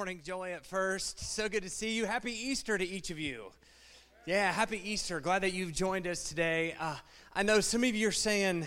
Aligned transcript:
Well, 0.00 0.06
good 0.06 0.52
at 0.52 0.64
First. 0.64 1.18
So 1.18 1.46
good 1.46 1.62
to 1.62 1.68
see 1.68 1.90
you. 1.90 2.06
Happy 2.06 2.32
Easter 2.32 2.78
to 2.78 2.88
each 2.88 3.10
of 3.10 3.18
you. 3.18 3.52
Yeah, 4.24 4.50
happy 4.50 4.80
Easter. 4.82 5.20
Glad 5.20 5.42
that 5.42 5.52
you've 5.52 5.74
joined 5.74 6.06
us 6.06 6.26
today. 6.26 6.74
Uh, 6.80 6.96
I 7.34 7.42
know 7.42 7.60
some 7.60 7.84
of 7.84 7.94
you 7.94 8.08
are 8.08 8.12
saying, 8.12 8.66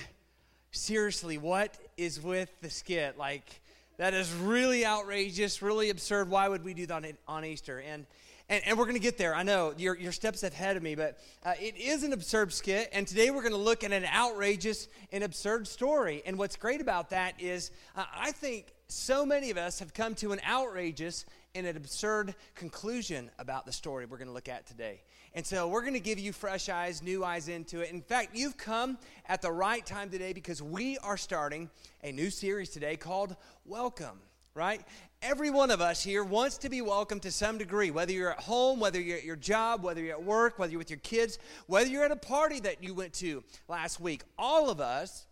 seriously, 0.69 1.39
what 1.39 1.75
is 1.97 2.21
with 2.21 2.51
the 2.61 2.69
skit? 2.69 3.17
Like, 3.17 3.61
that 3.97 4.13
is 4.13 4.31
really 4.31 4.85
outrageous, 4.85 5.63
really 5.63 5.89
absurd. 5.89 6.29
Why 6.29 6.47
would 6.47 6.63
we 6.63 6.75
do 6.75 6.85
that 6.85 7.03
on, 7.03 7.13
on 7.27 7.45
Easter? 7.45 7.79
And 7.79 8.05
and, 8.49 8.61
and, 8.65 8.77
we're 8.77 8.85
going 8.85 8.97
to 8.97 9.01
get 9.01 9.17
there. 9.17 9.33
I 9.33 9.43
know 9.43 9.73
your, 9.77 9.97
your 9.97 10.11
steps 10.11 10.43
ahead 10.43 10.75
of 10.75 10.83
me, 10.83 10.95
but 10.95 11.17
uh, 11.45 11.53
it 11.61 11.77
is 11.77 12.03
an 12.03 12.11
absurd 12.11 12.51
skit. 12.51 12.89
And 12.91 13.07
today 13.07 13.31
we're 13.31 13.41
going 13.41 13.53
to 13.53 13.57
look 13.57 13.85
at 13.85 13.93
an 13.93 14.03
outrageous 14.05 14.89
and 15.13 15.23
absurd 15.23 15.65
story. 15.65 16.21
And 16.25 16.37
what's 16.37 16.57
great 16.57 16.81
about 16.81 17.09
that 17.11 17.41
is 17.41 17.71
uh, 17.95 18.03
I 18.13 18.33
think 18.33 18.72
so 18.87 19.25
many 19.25 19.49
of 19.49 19.57
us 19.57 19.79
have 19.79 19.93
come 19.93 20.15
to 20.15 20.31
an 20.31 20.41
outrageous 20.47 21.25
and 21.55 21.67
an 21.67 21.77
absurd 21.77 22.35
conclusion 22.55 23.29
about 23.39 23.65
the 23.65 23.71
story 23.71 24.05
we're 24.05 24.17
going 24.17 24.27
to 24.27 24.33
look 24.33 24.49
at 24.49 24.65
today. 24.65 25.01
And 25.35 25.45
so 25.45 25.67
we're 25.67 25.81
going 25.81 25.93
to 25.93 25.99
give 25.99 26.19
you 26.19 26.31
fresh 26.31 26.69
eyes, 26.69 27.01
new 27.01 27.23
eyes 27.23 27.47
into 27.47 27.81
it. 27.81 27.91
In 27.91 28.01
fact, 28.01 28.35
you've 28.35 28.57
come 28.57 28.97
at 29.27 29.41
the 29.41 29.51
right 29.51 29.83
time 29.83 30.09
today 30.09 30.31
because 30.33 30.61
we 30.61 30.97
are 30.99 31.17
starting 31.17 31.69
a 32.03 32.11
new 32.11 32.29
series 32.29 32.69
today 32.69 32.95
called 32.95 33.35
Welcome, 33.65 34.19
right? 34.53 34.81
Every 35.23 35.49
one 35.49 35.71
of 35.71 35.81
us 35.81 36.03
here 36.03 36.23
wants 36.23 36.57
to 36.59 36.69
be 36.69 36.81
welcome 36.81 37.19
to 37.21 37.31
some 37.31 37.57
degree, 37.57 37.89
whether 37.89 38.11
you're 38.11 38.31
at 38.31 38.41
home, 38.41 38.79
whether 38.79 39.01
you're 39.01 39.17
at 39.17 39.23
your 39.23 39.35
job, 39.35 39.83
whether 39.83 40.01
you're 40.01 40.13
at 40.13 40.23
work, 40.23 40.59
whether 40.59 40.71
you're 40.71 40.79
with 40.79 40.91
your 40.91 40.99
kids, 40.99 41.39
whether 41.65 41.89
you're 41.89 42.03
at 42.03 42.11
a 42.11 42.15
party 42.15 42.59
that 42.59 42.83
you 42.83 42.93
went 42.93 43.13
to 43.13 43.43
last 43.67 43.99
week. 43.99 44.21
All 44.37 44.69
of 44.69 44.79
us 44.79 45.25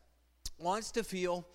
wants 0.58 0.92
to 0.92 1.04
feel 1.04 1.46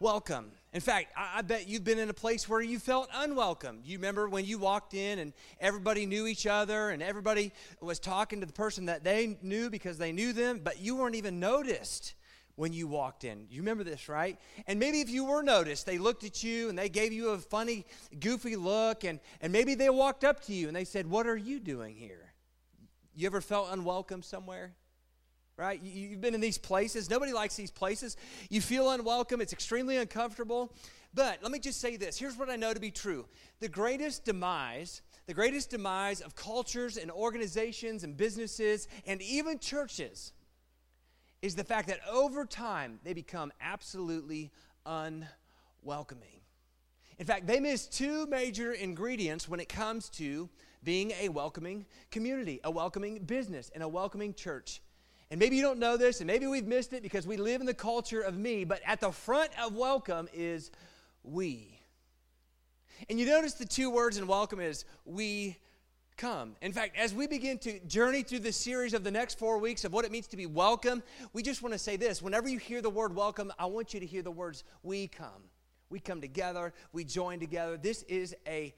welcome. 0.00 0.50
In 0.74 0.80
fact, 0.80 1.12
I, 1.16 1.38
I, 1.38 1.42
bet 1.42 1.68
you've 1.68 1.84
been 1.84 2.00
in 2.00 2.10
a 2.10 2.14
place 2.14 2.48
where 2.48 2.60
you 2.60 2.80
felt 2.80 3.08
unwelcome. 3.14 3.78
You 3.84 3.96
remember 3.96 4.28
when 4.28 4.44
you 4.44 4.58
walked 4.58 4.92
in 4.92 5.20
and 5.20 5.32
everybody 5.60 6.04
knew 6.04 6.26
each 6.26 6.48
other 6.48 6.90
and 6.90 7.00
everybody 7.00 7.52
was 7.80 8.00
talking 8.00 8.40
to 8.40 8.46
the 8.46 8.52
person 8.52 8.86
that 8.86 9.04
they 9.04 9.38
knew 9.40 9.70
because 9.70 9.98
they 9.98 10.10
knew 10.10 10.32
them, 10.32 10.60
but 10.64 10.80
you 10.80 10.96
weren't 10.96 11.14
even 11.14 11.38
noticed 11.38 12.14
when 12.56 12.72
you 12.72 12.88
walked 12.88 13.22
in. 13.22 13.46
You 13.50 13.60
remember 13.62 13.84
this, 13.84 14.08
right? 14.08 14.36
And 14.66 14.80
maybe 14.80 15.00
if 15.00 15.08
you 15.08 15.24
were 15.24 15.42
noticed, 15.42 15.86
they 15.86 15.98
looked 15.98 16.24
at 16.24 16.42
you 16.42 16.68
and 16.68 16.76
they 16.76 16.88
gave 16.88 17.12
you 17.12 17.30
a 17.30 17.38
funny, 17.38 17.86
goofy 18.18 18.56
look, 18.56 19.04
and, 19.04 19.20
and 19.40 19.52
maybe 19.52 19.76
they 19.76 19.90
walked 19.90 20.24
up 20.24 20.44
to 20.46 20.52
you 20.52 20.66
and 20.66 20.76
they 20.76 20.84
said, 20.84 21.08
What 21.08 21.28
are 21.28 21.36
you 21.36 21.60
doing 21.60 21.94
here? 21.94 22.32
You 23.14 23.26
ever 23.26 23.40
felt 23.40 23.68
unwelcome 23.70 24.22
somewhere? 24.22 24.72
Right? 25.56 25.80
You've 25.82 26.20
been 26.20 26.34
in 26.34 26.40
these 26.40 26.58
places. 26.58 27.08
Nobody 27.08 27.32
likes 27.32 27.56
these 27.56 27.70
places. 27.70 28.16
You 28.50 28.60
feel 28.60 28.90
unwelcome. 28.90 29.40
It's 29.40 29.52
extremely 29.52 29.96
uncomfortable. 29.96 30.72
But 31.14 31.38
let 31.42 31.52
me 31.52 31.60
just 31.60 31.80
say 31.80 31.96
this 31.96 32.18
here's 32.18 32.36
what 32.36 32.50
I 32.50 32.56
know 32.56 32.74
to 32.74 32.80
be 32.80 32.90
true 32.90 33.26
the 33.60 33.68
greatest 33.68 34.24
demise, 34.24 35.02
the 35.26 35.34
greatest 35.34 35.70
demise 35.70 36.20
of 36.20 36.34
cultures 36.34 36.96
and 36.96 37.10
organizations 37.10 38.04
and 38.04 38.16
businesses 38.16 38.88
and 39.06 39.22
even 39.22 39.58
churches 39.58 40.32
is 41.40 41.54
the 41.54 41.64
fact 41.64 41.88
that 41.88 42.00
over 42.10 42.44
time 42.44 42.98
they 43.04 43.12
become 43.12 43.52
absolutely 43.60 44.50
unwelcoming. 44.86 46.40
In 47.18 47.26
fact, 47.26 47.46
they 47.46 47.60
miss 47.60 47.86
two 47.86 48.26
major 48.26 48.72
ingredients 48.72 49.48
when 49.48 49.60
it 49.60 49.68
comes 49.68 50.08
to 50.10 50.48
being 50.82 51.12
a 51.20 51.28
welcoming 51.28 51.86
community, 52.10 52.60
a 52.64 52.70
welcoming 52.70 53.20
business, 53.20 53.70
and 53.72 53.84
a 53.84 53.88
welcoming 53.88 54.34
church. 54.34 54.80
And 55.34 55.40
maybe 55.40 55.56
you 55.56 55.62
don't 55.62 55.80
know 55.80 55.96
this, 55.96 56.20
and 56.20 56.28
maybe 56.28 56.46
we've 56.46 56.68
missed 56.68 56.92
it 56.92 57.02
because 57.02 57.26
we 57.26 57.36
live 57.36 57.60
in 57.60 57.66
the 57.66 57.74
culture 57.74 58.20
of 58.20 58.38
me, 58.38 58.62
but 58.62 58.80
at 58.86 59.00
the 59.00 59.10
front 59.10 59.50
of 59.60 59.74
welcome 59.74 60.28
is 60.32 60.70
we. 61.24 61.80
And 63.10 63.18
you 63.18 63.26
notice 63.26 63.54
the 63.54 63.64
two 63.64 63.90
words 63.90 64.16
in 64.16 64.28
welcome 64.28 64.60
is 64.60 64.84
we 65.04 65.56
come. 66.16 66.54
In 66.62 66.72
fact, 66.72 66.96
as 66.96 67.12
we 67.12 67.26
begin 67.26 67.58
to 67.58 67.80
journey 67.80 68.22
through 68.22 68.38
this 68.38 68.56
series 68.56 68.94
of 68.94 69.02
the 69.02 69.10
next 69.10 69.36
four 69.36 69.58
weeks 69.58 69.84
of 69.84 69.92
what 69.92 70.04
it 70.04 70.12
means 70.12 70.28
to 70.28 70.36
be 70.36 70.46
welcome, 70.46 71.02
we 71.32 71.42
just 71.42 71.62
want 71.62 71.72
to 71.72 71.80
say 71.80 71.96
this. 71.96 72.22
Whenever 72.22 72.48
you 72.48 72.58
hear 72.58 72.80
the 72.80 72.88
word 72.88 73.12
welcome, 73.12 73.52
I 73.58 73.66
want 73.66 73.92
you 73.92 73.98
to 73.98 74.06
hear 74.06 74.22
the 74.22 74.30
words 74.30 74.62
we 74.84 75.08
come. 75.08 75.50
We 75.90 75.98
come 75.98 76.20
together, 76.20 76.72
we 76.92 77.02
join 77.02 77.40
together. 77.40 77.76
This 77.76 78.04
is 78.04 78.36
a 78.46 78.72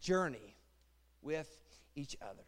journey 0.00 0.56
with 1.22 1.56
each 1.94 2.16
other. 2.20 2.42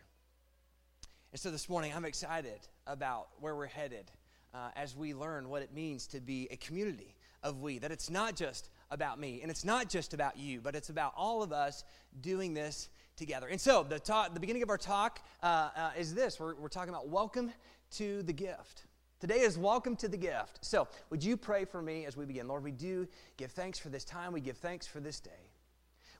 And 1.30 1.40
so 1.40 1.52
this 1.52 1.68
morning, 1.68 1.92
I'm 1.94 2.04
excited 2.04 2.58
about 2.87 3.28
where 3.41 3.54
we're 3.54 3.66
headed 3.66 4.10
uh, 4.54 4.70
as 4.76 4.97
we 4.97 5.15
learn 5.15 5.48
what 5.48 5.62
it 5.62 5.72
means 5.72 6.06
to 6.09 6.20
be 6.20 6.48
a 6.50 6.56
community 6.56 7.15
of 7.43 7.60
we, 7.60 7.78
that 7.78 7.91
it's 7.91 8.10
not 8.10 8.37
just 8.37 8.69
about 8.91 9.19
me 9.19 9.41
and 9.43 9.50
it's 9.50 9.65
not 9.65 9.88
just 9.88 10.15
about 10.15 10.37
you, 10.38 10.60
but 10.60 10.75
it's 10.75 10.91
about 10.91 11.12
all 11.16 11.43
of 11.43 11.53
us 11.53 11.84
doing 12.20 12.54
this 12.54 12.88
together. 13.16 13.48
And 13.48 13.60
so 13.60 13.82
the, 13.82 13.98
talk, 13.98 14.34
the 14.34 14.41
beginning 14.41 14.62
of 14.62 14.70
our 14.70 14.78
talk 14.78 15.20
uh, 15.43 15.70
uh, 15.76 15.91
is 15.98 16.15
this 16.15 16.38
we're, 16.38 16.54
we're 16.54 16.69
talking 16.69 16.91
about 16.91 17.09
welcome 17.09 17.53
to 17.93 18.22
the 18.22 18.32
gift. 18.32 18.87
Today 19.20 19.41
is 19.41 19.56
welcome 19.56 19.94
to 19.97 20.09
the 20.09 20.16
gift. 20.16 20.59
So, 20.62 20.88
would 21.10 21.22
you 21.22 21.37
pray 21.37 21.64
for 21.64 21.81
me 21.81 22.06
as 22.06 22.16
we 22.16 22.25
begin? 22.25 22.49
Lord, 22.49 22.64
we 22.64 22.72
do 22.72 23.06
give 23.37 23.53
thanks 23.53 23.78
for 23.78 23.88
this 23.88 24.04
time. 24.04 24.32
We 24.32 24.41
give 24.41 24.56
thanks 24.56 24.84
for 24.84 24.99
this 24.99 25.20
day. 25.20 25.31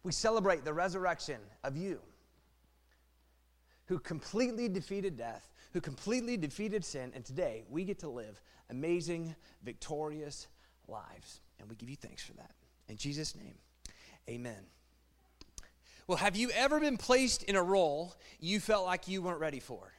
We 0.05 0.12
celebrate 0.12 0.65
the 0.65 0.73
resurrection 0.73 1.41
of 1.65 1.77
you 1.77 2.00
who 3.87 3.99
completely 3.99 4.69
defeated 4.69 5.17
death, 5.17 5.50
who 5.72 5.81
completely 5.81 6.37
defeated 6.37 6.84
sin, 6.84 7.12
and 7.15 7.25
today 7.25 7.65
we 7.71 7.84
get 7.84 7.99
to 8.00 8.09
live 8.09 8.41
amazing, 8.71 9.34
victorious 9.62 10.49
lives. 10.88 11.41
And 11.59 11.69
we 11.69 11.77
give 11.77 11.88
you 11.88 11.97
thanks 11.97 12.25
for 12.25 12.33
that. 12.34 12.50
In 12.88 12.97
Jesus' 12.97 13.37
name, 13.37 13.55
amen. 14.28 14.66
Well, 16.06 16.19
have 16.19 16.37
you 16.37 16.50
ever 16.50 16.81
been 16.81 16.97
placed 16.97 17.44
in 17.44 17.56
a 17.56 17.62
role 17.62 18.15
you 18.41 18.61
felt 18.61 18.84
like 18.84 19.09
you 19.09 19.22
weren't 19.22 19.38
ready 19.41 19.61
for? 19.61 19.93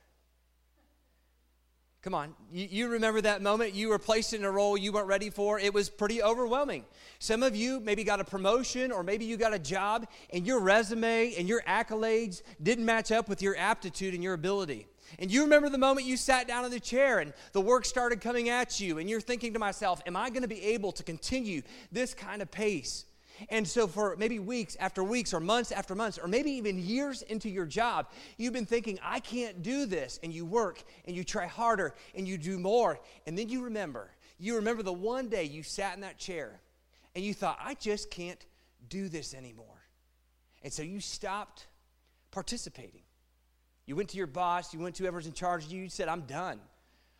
Come 2.01 2.13
on, 2.13 2.35
you, 2.51 2.67
you, 2.69 2.87
remember 2.89 3.21
that 3.21 3.41
moment 3.41 3.73
you 3.73 3.87
were 3.87 3.97
placed 3.97 4.33
in 4.33 4.43
a 4.43 4.51
role 4.51 4.77
you 4.77 4.91
weren't 4.91 5.07
ready 5.07 5.29
for? 5.29 5.57
It 5.57 5.73
was 5.73 5.89
pretty 5.89 6.21
overwhelming. 6.21 6.83
Some 7.19 7.43
of 7.43 7.55
you 7.55 7.79
maybe 7.79 8.03
got 8.03 8.19
a 8.19 8.25
promotion 8.25 8.91
or 8.91 9.03
maybe 9.03 9.23
you 9.23 9.37
got 9.37 9.53
a 9.53 9.59
job 9.59 10.07
and 10.33 10.45
your 10.45 10.59
resume 10.59 11.33
and 11.37 11.47
your 11.47 11.61
accolades 11.61 12.41
didn't 12.61 12.83
match 12.83 13.13
up 13.13 13.29
with 13.29 13.41
your 13.41 13.55
aptitude 13.55 14.13
and 14.13 14.21
your 14.21 14.33
ability. 14.33 14.85
And 15.19 15.31
you 15.31 15.41
remember 15.43 15.69
the 15.69 15.77
moment 15.77 16.07
you 16.07 16.17
sat 16.17 16.47
down 16.47 16.65
in 16.65 16.71
the 16.71 16.79
chair 16.79 17.19
and 17.19 17.33
the 17.51 17.61
work 17.61 17.85
started 17.85 18.21
coming 18.21 18.49
at 18.49 18.79
you, 18.79 18.97
and 18.97 19.09
you're 19.09 19.21
thinking 19.21 19.53
to 19.53 19.59
myself, 19.59 20.01
Am 20.05 20.15
I 20.15 20.29
going 20.29 20.41
to 20.41 20.47
be 20.47 20.63
able 20.63 20.91
to 20.93 21.03
continue 21.03 21.61
this 21.91 22.13
kind 22.13 22.41
of 22.41 22.51
pace? 22.51 23.05
And 23.49 23.67
so, 23.67 23.87
for 23.87 24.15
maybe 24.17 24.39
weeks 24.39 24.77
after 24.79 25.03
weeks, 25.03 25.33
or 25.33 25.39
months 25.39 25.71
after 25.71 25.95
months, 25.95 26.17
or 26.17 26.27
maybe 26.27 26.51
even 26.51 26.77
years 26.77 27.23
into 27.23 27.49
your 27.49 27.65
job, 27.65 28.07
you've 28.37 28.53
been 28.53 28.65
thinking, 28.65 28.99
I 29.03 29.19
can't 29.19 29.63
do 29.63 29.85
this. 29.85 30.19
And 30.23 30.31
you 30.31 30.45
work 30.45 30.83
and 31.05 31.15
you 31.15 31.23
try 31.23 31.47
harder 31.47 31.95
and 32.15 32.27
you 32.27 32.37
do 32.37 32.59
more. 32.59 32.99
And 33.25 33.37
then 33.37 33.49
you 33.49 33.63
remember, 33.63 34.11
you 34.37 34.55
remember 34.55 34.83
the 34.83 34.93
one 34.93 35.29
day 35.29 35.45
you 35.45 35.63
sat 35.63 35.95
in 35.95 36.01
that 36.01 36.17
chair 36.17 36.59
and 37.15 37.23
you 37.23 37.33
thought, 37.33 37.57
I 37.61 37.73
just 37.75 38.11
can't 38.11 38.43
do 38.89 39.09
this 39.09 39.33
anymore. 39.33 39.67
And 40.63 40.71
so 40.71 40.83
you 40.83 40.99
stopped 40.99 41.67
participating. 42.31 43.02
You 43.85 43.95
went 43.95 44.09
to 44.09 44.17
your 44.17 44.27
boss, 44.27 44.73
you 44.73 44.79
went 44.79 44.95
to 44.95 45.03
whoever's 45.03 45.27
in 45.27 45.33
charge 45.33 45.65
of 45.65 45.71
you, 45.71 45.83
you 45.83 45.89
said, 45.89 46.07
I'm 46.07 46.21
done. 46.21 46.59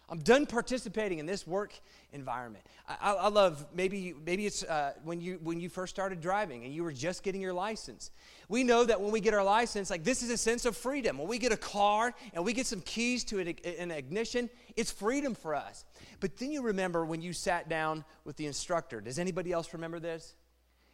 I'm 0.09 0.19
done 0.19 0.45
participating 0.45 1.19
in 1.19 1.25
this 1.25 1.47
work 1.47 1.73
environment. 2.11 2.65
I, 2.87 3.13
I 3.13 3.29
love 3.29 3.65
maybe 3.73 4.13
maybe 4.25 4.45
it's 4.45 4.61
uh, 4.63 4.93
when 5.03 5.21
you 5.21 5.39
when 5.41 5.59
you 5.59 5.69
first 5.69 5.95
started 5.95 6.19
driving 6.19 6.65
and 6.65 6.73
you 6.73 6.83
were 6.83 6.91
just 6.91 7.23
getting 7.23 7.41
your 7.41 7.53
license. 7.53 8.11
We 8.49 8.63
know 8.63 8.83
that 8.83 8.99
when 8.99 9.11
we 9.11 9.21
get 9.21 9.33
our 9.33 9.43
license, 9.43 9.89
like 9.89 10.03
this 10.03 10.21
is 10.21 10.29
a 10.29 10.37
sense 10.37 10.65
of 10.65 10.75
freedom. 10.75 11.17
When 11.17 11.27
we 11.27 11.39
get 11.39 11.53
a 11.53 11.57
car 11.57 12.13
and 12.33 12.43
we 12.43 12.51
get 12.53 12.67
some 12.67 12.81
keys 12.81 13.23
to 13.25 13.39
an, 13.39 13.55
an 13.65 13.91
ignition, 13.91 14.49
it's 14.75 14.91
freedom 14.91 15.33
for 15.33 15.55
us. 15.55 15.85
But 16.19 16.37
then 16.37 16.51
you 16.51 16.61
remember 16.61 17.05
when 17.05 17.21
you 17.21 17.31
sat 17.31 17.69
down 17.69 18.03
with 18.25 18.35
the 18.35 18.45
instructor. 18.45 18.99
Does 18.99 19.17
anybody 19.17 19.53
else 19.53 19.73
remember 19.73 19.99
this? 19.99 20.35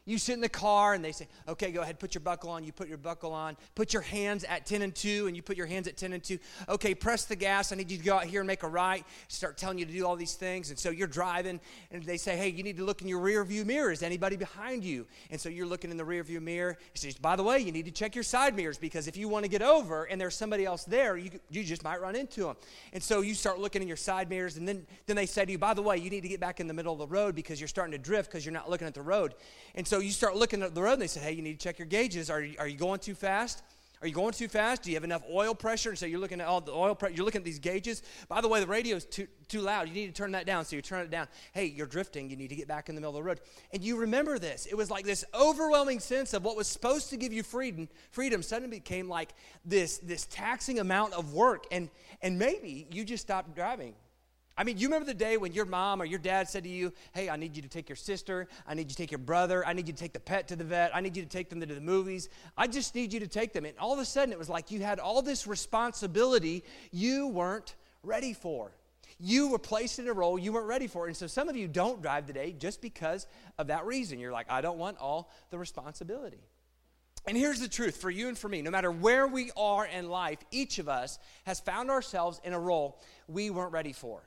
You 0.09 0.17
sit 0.17 0.33
in 0.33 0.41
the 0.41 0.49
car 0.49 0.95
and 0.95 1.05
they 1.05 1.11
say, 1.11 1.27
okay, 1.47 1.71
go 1.71 1.81
ahead, 1.81 1.99
put 1.99 2.15
your 2.15 2.21
buckle 2.21 2.49
on. 2.49 2.63
You 2.63 2.71
put 2.71 2.87
your 2.87 2.97
buckle 2.97 3.31
on. 3.31 3.55
Put 3.75 3.93
your 3.93 4.01
hands 4.01 4.43
at 4.43 4.65
10 4.65 4.81
and 4.81 4.95
2, 4.95 5.27
and 5.27 5.35
you 5.35 5.43
put 5.43 5.55
your 5.55 5.67
hands 5.67 5.87
at 5.87 5.97
10 5.97 6.13
and 6.13 6.23
2. 6.23 6.39
Okay, 6.67 6.95
press 6.95 7.25
the 7.25 7.35
gas. 7.35 7.71
I 7.71 7.75
need 7.75 7.91
you 7.91 7.99
to 7.99 8.03
go 8.03 8.15
out 8.15 8.23
here 8.23 8.41
and 8.41 8.47
make 8.47 8.63
a 8.63 8.67
right. 8.67 9.05
Start 9.27 9.55
telling 9.55 9.77
you 9.77 9.85
to 9.85 9.91
do 9.91 10.07
all 10.07 10.15
these 10.15 10.33
things. 10.33 10.71
And 10.71 10.79
so 10.79 10.89
you're 10.89 11.07
driving, 11.07 11.59
and 11.91 12.01
they 12.01 12.17
say, 12.17 12.35
hey, 12.37 12.49
you 12.49 12.63
need 12.63 12.77
to 12.77 12.83
look 12.83 13.03
in 13.03 13.07
your 13.07 13.19
rear 13.19 13.43
view 13.43 13.65
mirror. 13.65 13.91
Is 13.91 14.01
anybody 14.01 14.35
behind 14.35 14.83
you? 14.83 15.05
And 15.29 15.39
so 15.39 15.47
you're 15.47 15.67
looking 15.67 15.91
in 15.91 15.97
the 15.97 16.05
rear 16.05 16.23
view 16.23 16.41
mirror. 16.41 16.79
He 16.93 16.97
says, 16.97 17.15
by 17.15 17.35
the 17.35 17.43
way, 17.43 17.59
you 17.59 17.71
need 17.71 17.85
to 17.85 17.91
check 17.91 18.15
your 18.15 18.23
side 18.23 18.55
mirrors 18.55 18.79
because 18.79 19.07
if 19.07 19.15
you 19.15 19.29
want 19.29 19.45
to 19.45 19.49
get 19.49 19.61
over 19.61 20.05
and 20.05 20.19
there's 20.19 20.35
somebody 20.35 20.65
else 20.65 20.85
there, 20.85 21.17
you, 21.17 21.29
you 21.51 21.63
just 21.63 21.83
might 21.83 22.01
run 22.01 22.15
into 22.15 22.45
them. 22.45 22.55
And 22.93 23.03
so 23.03 23.21
you 23.21 23.35
start 23.35 23.59
looking 23.59 23.83
in 23.83 23.87
your 23.87 23.95
side 23.95 24.27
mirrors, 24.27 24.57
and 24.57 24.67
then, 24.67 24.87
then 25.05 25.15
they 25.15 25.27
say 25.27 25.45
to 25.45 25.51
you, 25.51 25.59
by 25.59 25.75
the 25.75 25.83
way, 25.83 25.97
you 25.97 26.09
need 26.09 26.21
to 26.21 26.29
get 26.29 26.39
back 26.39 26.59
in 26.59 26.67
the 26.67 26.73
middle 26.73 26.93
of 26.93 26.99
the 26.99 27.07
road 27.07 27.35
because 27.35 27.61
you're 27.61 27.67
starting 27.67 27.91
to 27.91 27.99
drift 27.99 28.31
because 28.31 28.43
you're 28.43 28.53
not 28.53 28.71
looking 28.71 28.87
at 28.87 28.95
the 28.95 29.03
road. 29.03 29.35
And 29.75 29.87
so 29.87 29.98
you 29.99 30.11
start 30.11 30.35
looking 30.35 30.61
at 30.61 30.75
the 30.75 30.81
road 30.81 30.93
and 30.93 31.01
they 31.01 31.07
say, 31.07 31.19
hey, 31.19 31.31
you 31.31 31.41
need 31.41 31.59
to 31.59 31.63
check 31.63 31.79
your 31.79 31.87
gauges. 31.87 32.29
Are 32.29 32.41
you, 32.41 32.55
are 32.59 32.67
you 32.67 32.77
going 32.77 32.99
too 32.99 33.15
fast? 33.15 33.63
Are 34.01 34.07
you 34.07 34.13
going 34.13 34.31
too 34.31 34.47
fast? 34.47 34.83
Do 34.83 34.91
you 34.91 34.95
have 34.95 35.03
enough 35.03 35.23
oil 35.29 35.53
pressure? 35.53 35.89
And 35.89 35.99
so 35.99 36.05
you're 36.05 36.21
looking 36.21 36.39
at 36.39 36.47
all 36.47 36.61
the 36.61 36.71
oil 36.71 36.95
pressure. 36.95 37.15
You're 37.15 37.25
looking 37.25 37.39
at 37.39 37.45
these 37.45 37.59
gauges. 37.59 38.01
By 38.29 38.39
the 38.39 38.47
way, 38.47 38.61
the 38.61 38.67
radio 38.67 38.95
is 38.95 39.03
too, 39.03 39.27
too 39.49 39.59
loud. 39.59 39.89
You 39.89 39.93
need 39.93 40.07
to 40.07 40.13
turn 40.13 40.31
that 40.31 40.45
down. 40.45 40.63
So 40.63 40.77
you 40.77 40.81
turn 40.81 41.01
it 41.01 41.11
down. 41.11 41.27
Hey, 41.51 41.65
you're 41.65 41.85
drifting. 41.85 42.29
You 42.29 42.37
need 42.37 42.47
to 42.47 42.55
get 42.55 42.65
back 42.65 42.87
in 42.87 42.95
the 42.95 43.01
middle 43.01 43.17
of 43.17 43.21
the 43.21 43.27
road. 43.27 43.41
And 43.73 43.83
you 43.83 43.97
remember 43.97 44.39
this. 44.39 44.67
It 44.67 44.75
was 44.75 44.89
like 44.89 45.03
this 45.03 45.25
overwhelming 45.33 45.99
sense 45.99 46.33
of 46.33 46.45
what 46.45 46.55
was 46.55 46.67
supposed 46.67 47.09
to 47.09 47.17
give 47.17 47.33
you 47.33 47.43
freedom. 47.43 47.89
Freedom 48.11 48.41
suddenly 48.41 48.77
became 48.77 49.09
like 49.09 49.33
this, 49.65 49.97
this 49.97 50.25
taxing 50.27 50.79
amount 50.79 51.13
of 51.13 51.33
work. 51.33 51.65
And, 51.69 51.89
and 52.21 52.39
maybe 52.39 52.87
you 52.91 53.03
just 53.03 53.23
stopped 53.23 53.53
driving. 53.53 53.95
I 54.59 54.65
mean, 54.65 54.77
you 54.77 54.87
remember 54.87 55.05
the 55.05 55.13
day 55.13 55.37
when 55.37 55.53
your 55.53 55.63
mom 55.63 56.01
or 56.01 56.05
your 56.05 56.19
dad 56.19 56.49
said 56.49 56.63
to 56.65 56.69
you, 56.69 56.91
Hey, 57.13 57.29
I 57.29 57.37
need 57.37 57.55
you 57.55 57.61
to 57.61 57.69
take 57.69 57.87
your 57.87 57.95
sister. 57.95 58.49
I 58.67 58.73
need 58.73 58.81
you 58.81 58.89
to 58.89 58.95
take 58.97 59.09
your 59.09 59.19
brother. 59.19 59.65
I 59.65 59.71
need 59.71 59.87
you 59.87 59.93
to 59.93 59.99
take 59.99 60.11
the 60.11 60.19
pet 60.19 60.49
to 60.49 60.57
the 60.57 60.65
vet. 60.65 60.93
I 60.93 60.99
need 60.99 61.15
you 61.15 61.23
to 61.23 61.29
take 61.29 61.49
them 61.49 61.61
to 61.61 61.65
the 61.65 61.79
movies. 61.79 62.27
I 62.57 62.67
just 62.67 62.93
need 62.93 63.13
you 63.13 63.21
to 63.21 63.27
take 63.27 63.53
them. 63.53 63.63
And 63.63 63.77
all 63.79 63.93
of 63.93 63.99
a 63.99 64.05
sudden, 64.05 64.33
it 64.33 64.37
was 64.37 64.49
like 64.49 64.69
you 64.69 64.81
had 64.81 64.99
all 64.99 65.21
this 65.21 65.47
responsibility 65.47 66.65
you 66.91 67.27
weren't 67.27 67.77
ready 68.03 68.33
for. 68.33 68.71
You 69.17 69.47
were 69.47 69.59
placed 69.59 69.97
in 69.97 70.09
a 70.09 70.13
role 70.13 70.37
you 70.37 70.51
weren't 70.51 70.67
ready 70.67 70.87
for. 70.87 71.07
And 71.07 71.15
so 71.15 71.25
some 71.25 71.47
of 71.47 71.55
you 71.55 71.69
don't 71.69 72.01
drive 72.01 72.25
today 72.25 72.51
just 72.51 72.81
because 72.81 73.27
of 73.57 73.67
that 73.67 73.85
reason. 73.85 74.19
You're 74.19 74.33
like, 74.33 74.51
I 74.51 74.59
don't 74.59 74.77
want 74.77 74.97
all 74.97 75.31
the 75.51 75.57
responsibility. 75.57 76.43
And 77.25 77.37
here's 77.37 77.61
the 77.61 77.69
truth 77.69 77.95
for 77.95 78.09
you 78.09 78.27
and 78.27 78.37
for 78.37 78.49
me 78.49 78.61
no 78.61 78.71
matter 78.71 78.91
where 78.91 79.25
we 79.25 79.51
are 79.55 79.85
in 79.85 80.09
life, 80.09 80.39
each 80.51 80.79
of 80.79 80.89
us 80.89 81.17
has 81.45 81.61
found 81.61 81.89
ourselves 81.89 82.41
in 82.43 82.51
a 82.51 82.59
role 82.59 82.99
we 83.29 83.49
weren't 83.49 83.71
ready 83.71 83.93
for 83.93 84.21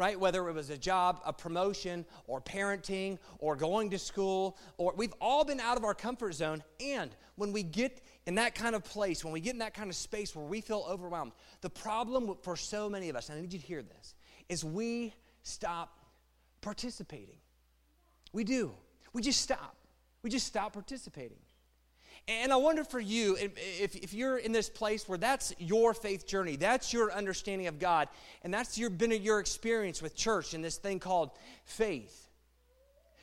right? 0.00 0.18
Whether 0.18 0.48
it 0.48 0.54
was 0.54 0.70
a 0.70 0.78
job, 0.78 1.20
a 1.26 1.32
promotion, 1.32 2.06
or 2.26 2.40
parenting, 2.40 3.18
or 3.38 3.54
going 3.54 3.90
to 3.90 3.98
school, 3.98 4.56
or 4.78 4.94
we've 4.96 5.12
all 5.20 5.44
been 5.44 5.60
out 5.60 5.76
of 5.76 5.84
our 5.84 5.94
comfort 5.94 6.32
zone. 6.32 6.64
And 6.80 7.14
when 7.36 7.52
we 7.52 7.62
get 7.62 8.00
in 8.26 8.36
that 8.36 8.54
kind 8.54 8.74
of 8.74 8.82
place, 8.82 9.22
when 9.22 9.32
we 9.34 9.40
get 9.40 9.52
in 9.52 9.58
that 9.58 9.74
kind 9.74 9.90
of 9.90 9.94
space 9.94 10.34
where 10.34 10.46
we 10.46 10.62
feel 10.62 10.86
overwhelmed, 10.88 11.32
the 11.60 11.68
problem 11.68 12.34
for 12.42 12.56
so 12.56 12.88
many 12.88 13.10
of 13.10 13.14
us, 13.14 13.28
and 13.28 13.36
I 13.36 13.42
need 13.42 13.52
you 13.52 13.58
to 13.58 13.66
hear 13.66 13.82
this, 13.82 14.14
is 14.48 14.64
we 14.64 15.12
stop 15.42 15.98
participating. 16.62 17.38
We 18.32 18.42
do. 18.44 18.72
We 19.12 19.20
just 19.20 19.42
stop. 19.42 19.76
We 20.22 20.30
just 20.30 20.46
stop 20.46 20.72
participating. 20.72 21.38
And 22.30 22.52
I 22.52 22.56
wonder 22.56 22.84
for 22.84 23.00
you, 23.00 23.36
if, 23.40 23.96
if 23.96 24.14
you're 24.14 24.38
in 24.38 24.52
this 24.52 24.68
place 24.68 25.08
where 25.08 25.18
that's 25.18 25.52
your 25.58 25.92
faith 25.92 26.28
journey, 26.28 26.54
that's 26.54 26.92
your 26.92 27.12
understanding 27.12 27.66
of 27.66 27.80
God, 27.80 28.06
and 28.44 28.54
that's 28.54 28.78
your, 28.78 28.88
been 28.88 29.10
your 29.10 29.40
experience 29.40 30.00
with 30.00 30.14
church 30.14 30.54
and 30.54 30.64
this 30.64 30.76
thing 30.76 31.00
called 31.00 31.32
faith. 31.64 32.28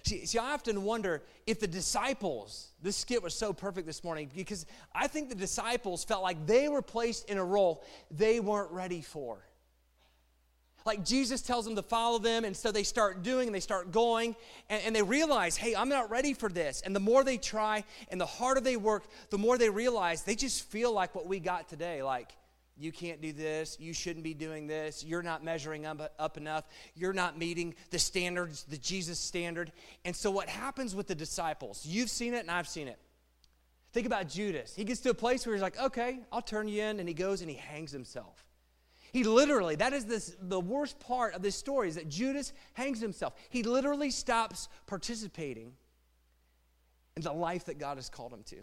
See, 0.03 0.25
see, 0.25 0.37
I 0.37 0.51
often 0.51 0.83
wonder 0.83 1.23
if 1.45 1.61
the 1.61 1.67
disciples, 1.67 2.73
this 2.81 2.97
skit 2.97 3.23
was 3.23 3.33
so 3.33 3.53
perfect 3.53 3.87
this 3.87 4.03
morning 4.03 4.29
because 4.35 4.65
I 4.93 5.07
think 5.07 5.29
the 5.29 5.35
disciples 5.35 6.03
felt 6.03 6.21
like 6.21 6.45
they 6.45 6.67
were 6.67 6.81
placed 6.81 7.29
in 7.29 7.37
a 7.37 7.45
role 7.45 7.85
they 8.11 8.41
weren't 8.41 8.71
ready 8.71 9.01
for. 9.01 9.39
Like 10.87 11.03
Jesus 11.03 11.41
tells 11.41 11.65
them 11.65 11.75
to 11.75 11.83
follow 11.83 12.17
them, 12.17 12.45
and 12.45 12.55
so 12.55 12.71
they 12.71 12.83
start 12.83 13.21
doing 13.21 13.49
and 13.49 13.53
they 13.53 13.59
start 13.59 13.91
going, 13.91 14.37
and, 14.69 14.81
and 14.85 14.95
they 14.95 15.03
realize, 15.03 15.57
hey, 15.57 15.75
I'm 15.75 15.89
not 15.89 16.09
ready 16.09 16.33
for 16.33 16.47
this. 16.47 16.81
And 16.81 16.95
the 16.95 17.01
more 17.01 17.25
they 17.25 17.37
try 17.37 17.83
and 18.09 18.21
the 18.21 18.25
harder 18.25 18.61
they 18.61 18.77
work, 18.77 19.03
the 19.29 19.37
more 19.37 19.57
they 19.57 19.69
realize 19.69 20.23
they 20.23 20.33
just 20.33 20.63
feel 20.69 20.93
like 20.93 21.13
what 21.13 21.27
we 21.27 21.41
got 21.41 21.67
today. 21.67 22.01
Like, 22.01 22.31
you 22.77 22.93
can't 22.93 23.21
do 23.21 23.33
this. 23.33 23.75
You 23.81 23.93
shouldn't 23.93 24.23
be 24.23 24.33
doing 24.33 24.65
this. 24.65 25.03
You're 25.03 25.21
not 25.21 25.43
measuring 25.43 25.85
up, 25.85 26.13
up, 26.17 26.37
enough. 26.37 26.63
You're 26.95 27.11
not 27.11 27.37
meeting 27.37 27.75
the 27.89 27.99
standards, 27.99 28.63
the 28.63 28.77
Jesus 28.77 29.19
standard. 29.19 29.73
And 30.05 30.15
so, 30.15 30.31
what 30.31 30.47
happens 30.47 30.95
with 30.95 31.07
the 31.07 31.15
disciples? 31.15 31.85
You've 31.85 32.09
seen 32.09 32.33
it, 32.33 32.39
and 32.39 32.51
I've 32.51 32.67
seen 32.67 32.87
it. 32.87 32.97
Think 33.91 34.07
about 34.07 34.29
Judas. 34.29 34.73
He 34.73 34.85
gets 34.85 35.01
to 35.01 35.09
a 35.09 35.13
place 35.13 35.45
where 35.45 35.53
he's 35.53 35.61
like, 35.61 35.77
okay, 35.77 36.19
I'll 36.31 36.41
turn 36.41 36.69
you 36.69 36.81
in. 36.81 37.01
And 37.01 37.09
he 37.09 37.13
goes 37.13 37.41
and 37.41 37.49
he 37.49 37.57
hangs 37.57 37.91
himself. 37.91 38.46
He 39.13 39.23
literally, 39.23 39.75
that 39.75 39.93
is 39.93 40.05
this, 40.05 40.35
the 40.39 40.59
worst 40.59 40.99
part 40.99 41.33
of 41.33 41.41
this 41.41 41.55
story, 41.55 41.89
is 41.89 41.95
that 41.95 42.09
Judas 42.09 42.53
hangs 42.73 42.99
himself. 42.99 43.33
He 43.49 43.63
literally 43.63 44.11
stops 44.11 44.69
participating 44.85 45.73
in 47.15 47.23
the 47.23 47.33
life 47.33 47.65
that 47.65 47.79
God 47.79 47.97
has 47.97 48.09
called 48.09 48.33
him 48.33 48.43
to. 48.47 48.57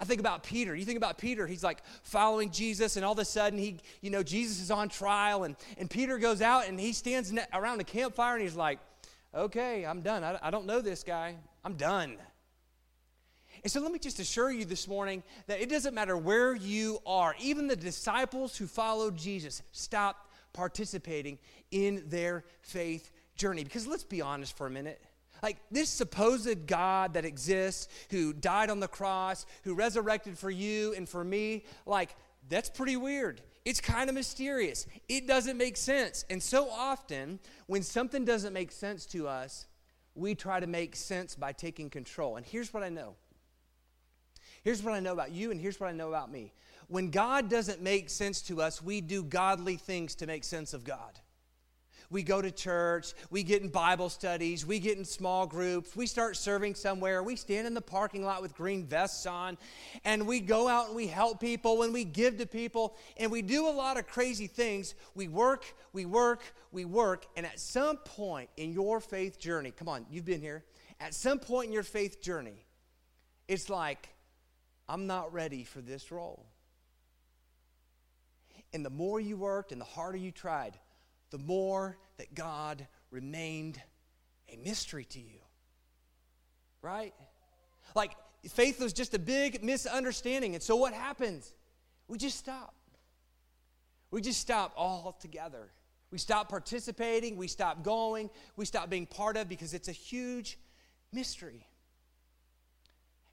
I 0.00 0.04
think 0.04 0.20
about 0.20 0.42
Peter. 0.42 0.74
You 0.76 0.84
think 0.84 0.98
about 0.98 1.18
Peter, 1.18 1.46
he's 1.46 1.64
like 1.64 1.82
following 2.02 2.50
Jesus, 2.50 2.96
and 2.96 3.04
all 3.04 3.12
of 3.12 3.18
a 3.18 3.24
sudden, 3.24 3.58
he, 3.58 3.78
you 4.00 4.10
know, 4.10 4.22
Jesus 4.22 4.60
is 4.60 4.70
on 4.70 4.88
trial, 4.88 5.44
and, 5.44 5.56
and 5.78 5.88
Peter 5.88 6.18
goes 6.18 6.42
out 6.42 6.68
and 6.68 6.78
he 6.78 6.92
stands 6.92 7.32
around 7.52 7.80
a 7.80 7.84
campfire 7.84 8.34
and 8.34 8.42
he's 8.42 8.56
like, 8.56 8.78
okay, 9.34 9.84
I'm 9.84 10.02
done. 10.02 10.24
I, 10.24 10.38
I 10.42 10.50
don't 10.50 10.66
know 10.66 10.80
this 10.80 11.02
guy. 11.02 11.36
I'm 11.64 11.74
done. 11.74 12.16
And 13.62 13.70
so 13.70 13.80
let 13.80 13.92
me 13.92 13.98
just 13.98 14.18
assure 14.18 14.50
you 14.50 14.64
this 14.64 14.86
morning 14.88 15.22
that 15.46 15.60
it 15.60 15.68
doesn't 15.68 15.94
matter 15.94 16.16
where 16.16 16.54
you 16.54 17.00
are, 17.06 17.34
even 17.40 17.66
the 17.66 17.76
disciples 17.76 18.56
who 18.56 18.66
followed 18.66 19.16
Jesus 19.16 19.62
stopped 19.72 20.30
participating 20.52 21.38
in 21.70 22.04
their 22.06 22.44
faith 22.62 23.10
journey. 23.36 23.64
Because 23.64 23.86
let's 23.86 24.04
be 24.04 24.20
honest 24.20 24.56
for 24.56 24.66
a 24.66 24.70
minute. 24.70 25.00
Like 25.42 25.58
this 25.70 25.88
supposed 25.88 26.66
God 26.66 27.14
that 27.14 27.24
exists, 27.24 27.88
who 28.10 28.32
died 28.32 28.70
on 28.70 28.80
the 28.80 28.88
cross, 28.88 29.46
who 29.62 29.74
resurrected 29.74 30.36
for 30.36 30.50
you 30.50 30.94
and 30.94 31.08
for 31.08 31.22
me, 31.22 31.64
like 31.86 32.14
that's 32.48 32.70
pretty 32.70 32.96
weird. 32.96 33.40
It's 33.64 33.80
kind 33.80 34.08
of 34.08 34.14
mysterious. 34.14 34.86
It 35.08 35.26
doesn't 35.26 35.56
make 35.56 35.76
sense. 35.76 36.24
And 36.30 36.42
so 36.42 36.70
often, 36.70 37.38
when 37.66 37.82
something 37.82 38.24
doesn't 38.24 38.52
make 38.52 38.72
sense 38.72 39.04
to 39.06 39.28
us, 39.28 39.66
we 40.14 40.34
try 40.34 40.58
to 40.58 40.66
make 40.66 40.96
sense 40.96 41.34
by 41.34 41.52
taking 41.52 41.90
control. 41.90 42.36
And 42.36 42.46
here's 42.46 42.72
what 42.72 42.82
I 42.82 42.88
know 42.88 43.14
Here's 44.64 44.82
what 44.82 44.94
I 44.94 45.00
know 45.00 45.12
about 45.12 45.32
you, 45.32 45.50
and 45.50 45.60
here's 45.60 45.78
what 45.80 45.88
I 45.88 45.92
know 45.92 46.08
about 46.08 46.30
me. 46.30 46.52
When 46.88 47.10
God 47.10 47.50
doesn't 47.50 47.82
make 47.82 48.08
sense 48.10 48.40
to 48.42 48.62
us, 48.62 48.82
we 48.82 49.00
do 49.00 49.22
godly 49.22 49.76
things 49.76 50.14
to 50.16 50.26
make 50.26 50.44
sense 50.44 50.72
of 50.72 50.84
God. 50.84 51.18
We 52.10 52.22
go 52.22 52.40
to 52.40 52.50
church, 52.50 53.12
we 53.28 53.42
get 53.42 53.60
in 53.60 53.68
Bible 53.68 54.08
studies, 54.08 54.64
we 54.64 54.78
get 54.78 54.96
in 54.96 55.04
small 55.04 55.46
groups, 55.46 55.94
we 55.94 56.06
start 56.06 56.38
serving 56.38 56.74
somewhere, 56.74 57.22
we 57.22 57.36
stand 57.36 57.66
in 57.66 57.74
the 57.74 57.82
parking 57.82 58.24
lot 58.24 58.40
with 58.40 58.54
green 58.54 58.86
vests 58.86 59.26
on, 59.26 59.58
and 60.06 60.26
we 60.26 60.40
go 60.40 60.68
out 60.68 60.86
and 60.86 60.96
we 60.96 61.06
help 61.06 61.38
people 61.38 61.82
and 61.82 61.92
we 61.92 62.04
give 62.04 62.38
to 62.38 62.46
people, 62.46 62.96
and 63.18 63.30
we 63.30 63.42
do 63.42 63.68
a 63.68 63.70
lot 63.70 63.98
of 63.98 64.06
crazy 64.06 64.46
things. 64.46 64.94
We 65.14 65.28
work, 65.28 65.66
we 65.92 66.06
work, 66.06 66.40
we 66.72 66.86
work, 66.86 67.26
and 67.36 67.44
at 67.44 67.60
some 67.60 67.98
point 67.98 68.48
in 68.56 68.72
your 68.72 69.00
faith 69.00 69.38
journey, 69.38 69.70
come 69.70 69.88
on, 69.88 70.06
you've 70.10 70.24
been 70.24 70.40
here, 70.40 70.64
at 71.00 71.12
some 71.12 71.38
point 71.38 71.66
in 71.66 71.72
your 71.74 71.82
faith 71.82 72.22
journey, 72.22 72.64
it's 73.48 73.68
like, 73.68 74.08
I'm 74.88 75.06
not 75.06 75.32
ready 75.32 75.64
for 75.64 75.80
this 75.80 76.10
role. 76.10 76.46
And 78.72 78.84
the 78.84 78.90
more 78.90 79.20
you 79.20 79.36
worked 79.36 79.72
and 79.72 79.80
the 79.80 79.86
harder 79.86 80.18
you 80.18 80.30
tried, 80.30 80.78
the 81.30 81.38
more 81.38 81.98
that 82.16 82.34
God 82.34 82.86
remained 83.10 83.80
a 84.52 84.56
mystery 84.56 85.04
to 85.06 85.20
you. 85.20 85.40
Right? 86.82 87.14
Like 87.94 88.12
faith 88.48 88.80
was 88.80 88.92
just 88.92 89.14
a 89.14 89.18
big 89.18 89.62
misunderstanding. 89.62 90.54
And 90.54 90.62
so 90.62 90.76
what 90.76 90.92
happens? 90.92 91.52
We 92.06 92.18
just 92.18 92.38
stop. 92.38 92.74
We 94.10 94.20
just 94.20 94.40
stop 94.40 94.72
altogether. 94.76 95.70
We 96.10 96.18
stop 96.18 96.48
participating, 96.48 97.36
we 97.36 97.48
stop 97.48 97.82
going, 97.82 98.30
we 98.56 98.64
stop 98.64 98.88
being 98.88 99.04
part 99.04 99.36
of 99.36 99.46
because 99.46 99.74
it's 99.74 99.88
a 99.88 99.92
huge 99.92 100.58
mystery. 101.12 101.66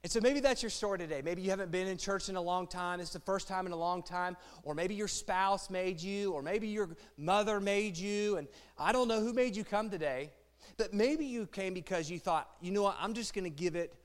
And 0.05 0.11
so 0.11 0.19
maybe 0.21 0.39
that's 0.39 0.61
your 0.61 0.69
story 0.69 0.99
today. 0.99 1.23
Maybe 1.25 1.41
you 1.41 1.49
haven't 1.49 1.71
been 1.71 1.87
in 1.87 1.97
church 1.97 2.29
in 2.29 2.35
a 2.35 2.41
long 2.41 2.67
time. 2.67 2.99
It's 2.99 3.09
the 3.09 3.19
first 3.21 3.47
time 3.47 3.65
in 3.65 3.71
a 3.71 3.75
long 3.75 4.03
time. 4.03 4.37
Or 4.61 4.75
maybe 4.75 4.93
your 4.93 5.07
spouse 5.07 5.71
made 5.71 5.99
you, 5.99 6.31
or 6.31 6.43
maybe 6.43 6.67
your 6.67 6.89
mother 7.17 7.59
made 7.59 7.97
you. 7.97 8.37
And 8.37 8.47
I 8.77 8.91
don't 8.91 9.07
know 9.07 9.19
who 9.19 9.33
made 9.33 9.55
you 9.55 9.63
come 9.63 9.89
today. 9.89 10.29
But 10.77 10.93
maybe 10.93 11.25
you 11.25 11.47
came 11.47 11.73
because 11.73 12.07
you 12.07 12.19
thought, 12.19 12.47
you 12.61 12.71
know 12.71 12.83
what, 12.83 12.97
I'm 13.01 13.15
just 13.15 13.33
going 13.33 13.45
to 13.45 13.49
give 13.49 13.75
it 13.75 13.95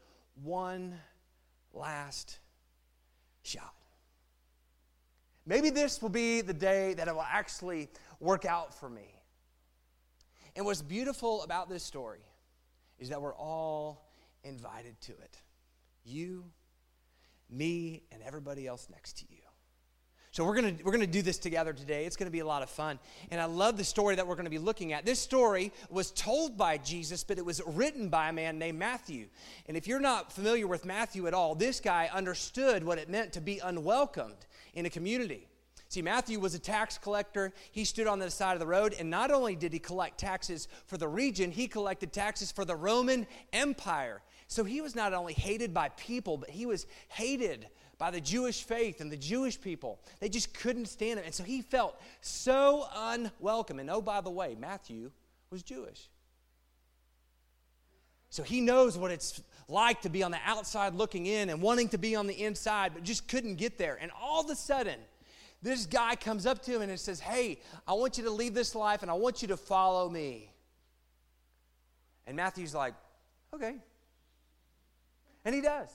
one 0.43 0.95
last 1.75 2.39
shot. 3.43 3.75
Maybe 5.45 5.69
this 5.69 6.01
will 6.01 6.09
be 6.09 6.41
the 6.41 6.55
day 6.55 6.95
that 6.95 7.09
it 7.09 7.15
will 7.15 7.27
actually 7.31 7.91
work 8.21 8.47
out 8.47 8.73
for 8.73 8.89
me. 8.89 9.15
And 10.57 10.65
what's 10.65 10.81
beautiful 10.81 11.43
about 11.43 11.69
this 11.69 11.85
story 11.85 12.25
is 12.99 13.11
that 13.11 13.21
we're 13.21 13.37
all 13.37 14.09
invited 14.45 14.99
to 15.03 15.13
it. 15.13 15.43
You, 16.05 16.45
me, 17.49 18.03
and 18.13 18.23
everybody 18.23 18.67
else 18.67 18.89
next 18.91 19.19
to 19.19 19.25
you. 19.31 19.41
So 20.33 20.45
we're 20.45 20.55
going 20.55 20.77
to 20.77 20.85
we're 20.85 20.93
going 20.93 21.05
to 21.05 21.09
do 21.09 21.23
this 21.23 21.39
together 21.39 21.73
today. 21.73 22.05
It's 22.05 22.15
going 22.15 22.29
to 22.29 22.33
be 22.33 22.39
a 22.39 22.47
lot 22.47 22.63
of 22.63 22.71
fun. 22.71 23.01
And 23.33 23.41
I 23.41 23.47
love 23.47 23.77
the 23.77 23.83
story 23.83 24.15
that 24.15 24.25
we're 24.25 24.37
going 24.37 24.45
to 24.45 24.51
be 24.51 24.59
looking 24.59 24.93
at. 24.93 25.05
This 25.05 25.19
story 25.19 25.73
was 25.89 26.13
told 26.13 26.57
by 26.57 26.79
Jesus, 26.79 27.25
but 27.25 27.37
it 27.37 27.45
was 27.45 27.61
written 27.67 28.09
by 28.09 28.29
a 28.29 28.33
man 28.33 28.57
named 28.57 28.79
Matthew. 28.79 29.27
And 29.67 29.77
if 29.77 29.89
you're 29.89 29.99
not 29.99 30.33
familiar 30.33 30.69
with 30.69 30.85
Matthew 30.85 31.27
at 31.27 31.35
all, 31.35 31.57
this 31.57 31.81
guy 31.81 32.09
understood 32.13 32.85
what 32.85 32.99
it 32.99 33.09
meant 33.09 33.33
to 33.33 33.41
be 33.41 33.59
unwelcomed 33.59 34.47
in 34.73 34.87
a 34.87 34.91
community. 34.91 35.49
See, 35.89 36.03
Matthew 36.03 36.39
was 36.39 36.55
a 36.55 36.61
tax 36.61 36.97
collector. 36.97 37.53
He 37.73 37.85
stood 37.85 38.07
on 38.07 38.21
the 38.21 38.31
side 38.31 38.53
of 38.53 38.61
the 38.61 38.67
road, 38.69 38.95
and 38.97 39.11
not 39.11 39.33
only 39.33 39.57
did 39.57 39.73
he 39.73 39.81
collect 39.81 40.19
taxes 40.19 40.69
for 40.87 40.97
the 40.97 41.09
region, 41.09 41.51
he 41.51 41.67
collected 41.67 42.13
taxes 42.13 42.53
for 42.53 42.65
the 42.65 42.77
Roman 42.77 43.27
Empire. 43.53 44.23
So 44.51 44.65
he 44.65 44.81
was 44.81 44.97
not 44.97 45.15
only 45.15 45.33
hated 45.33 45.73
by 45.73 45.91
people, 45.91 46.37
but 46.37 46.51
he 46.51 46.67
was 46.67 46.85
hated 47.09 47.69
by 47.99 48.11
the 48.11 48.21
Jewish 48.21 48.65
faith 48.65 49.01
and 49.01 49.11
the 49.11 49.17
Jewish 49.17 49.61
people. 49.61 50.01
They 50.19 50.29
just 50.29 50.53
couldn't 50.53 50.87
stand 50.87 51.21
him. 51.21 51.25
And 51.25 51.33
so 51.33 51.45
he 51.45 51.63
felt 51.63 52.01
so 52.21 52.85
unwelcome. 52.93 53.79
And 53.79 53.89
oh, 53.89 54.03
by 54.03 54.21
the 54.21 54.31
way, 54.31 54.57
Matthew 54.59 55.13
was 55.51 55.63
Jewish. 55.63 56.09
So 58.31 58.43
he 58.43 58.61
knows 58.61 58.99
what 58.99 59.13
it's 59.13 59.41
like 59.69 60.03
to 60.03 60.09
be 60.09 60.25
on 60.25 60.33
the 60.33 60.41
outside 60.45 60.95
looking 60.95 61.27
in 61.27 61.49
and 61.51 61.63
wanting 61.63 61.89
to 61.91 61.99
be 61.99 62.17
on 62.17 62.27
the 62.27 62.43
inside, 62.43 62.91
but 62.93 63.05
just 63.05 63.29
couldn't 63.29 63.55
get 63.55 63.79
there. 63.79 63.99
And 64.03 64.11
all 64.21 64.43
of 64.43 64.51
a 64.51 64.57
sudden, 64.57 64.99
this 65.63 65.87
guy 65.87 66.17
comes 66.17 66.45
up 66.45 66.61
to 66.65 66.75
him 66.75 66.83
and 66.83 66.99
says, 66.99 67.21
Hey, 67.21 67.61
I 67.87 67.93
want 67.93 68.19
you 68.19 68.25
to 68.25 68.31
leave 68.31 68.55
this 68.55 68.75
life 68.75 69.03
and 69.03 69.11
I 69.13 69.15
want 69.15 69.43
you 69.43 69.49
to 69.49 69.57
follow 69.57 70.11
me. 70.11 70.53
And 72.27 72.37
Matthew's 72.37 72.75
like, 72.75 72.95
Okay. 73.55 73.77
And 75.45 75.55
he 75.55 75.61
does. 75.61 75.89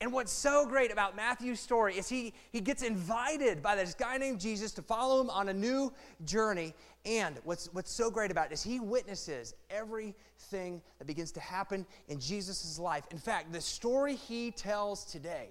And 0.00 0.12
what's 0.12 0.32
so 0.32 0.66
great 0.66 0.92
about 0.92 1.16
Matthew's 1.16 1.60
story 1.60 1.96
is 1.96 2.08
he, 2.08 2.34
he 2.52 2.60
gets 2.60 2.82
invited 2.82 3.62
by 3.62 3.74
this 3.74 3.94
guy 3.94 4.16
named 4.18 4.38
Jesus 4.38 4.72
to 4.72 4.82
follow 4.82 5.20
him 5.20 5.30
on 5.30 5.48
a 5.48 5.54
new 5.54 5.92
journey. 6.24 6.74
And 7.04 7.36
what's, 7.44 7.72
what's 7.72 7.92
so 7.92 8.10
great 8.10 8.30
about 8.30 8.46
it 8.46 8.52
is 8.52 8.62
he 8.62 8.80
witnesses 8.80 9.54
everything 9.70 10.82
that 10.98 11.06
begins 11.06 11.32
to 11.32 11.40
happen 11.40 11.86
in 12.08 12.20
Jesus' 12.20 12.78
life. 12.78 13.04
In 13.10 13.18
fact, 13.18 13.52
the 13.52 13.60
story 13.60 14.14
he 14.14 14.50
tells 14.50 15.04
today 15.04 15.48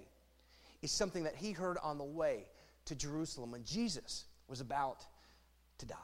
is 0.82 0.90
something 0.92 1.24
that 1.24 1.36
he 1.36 1.52
heard 1.52 1.76
on 1.82 1.98
the 1.98 2.04
way 2.04 2.44
to 2.86 2.94
Jerusalem 2.94 3.50
when 3.50 3.64
Jesus 3.64 4.24
was 4.48 4.60
about 4.60 5.04
to 5.78 5.86
die. 5.86 5.96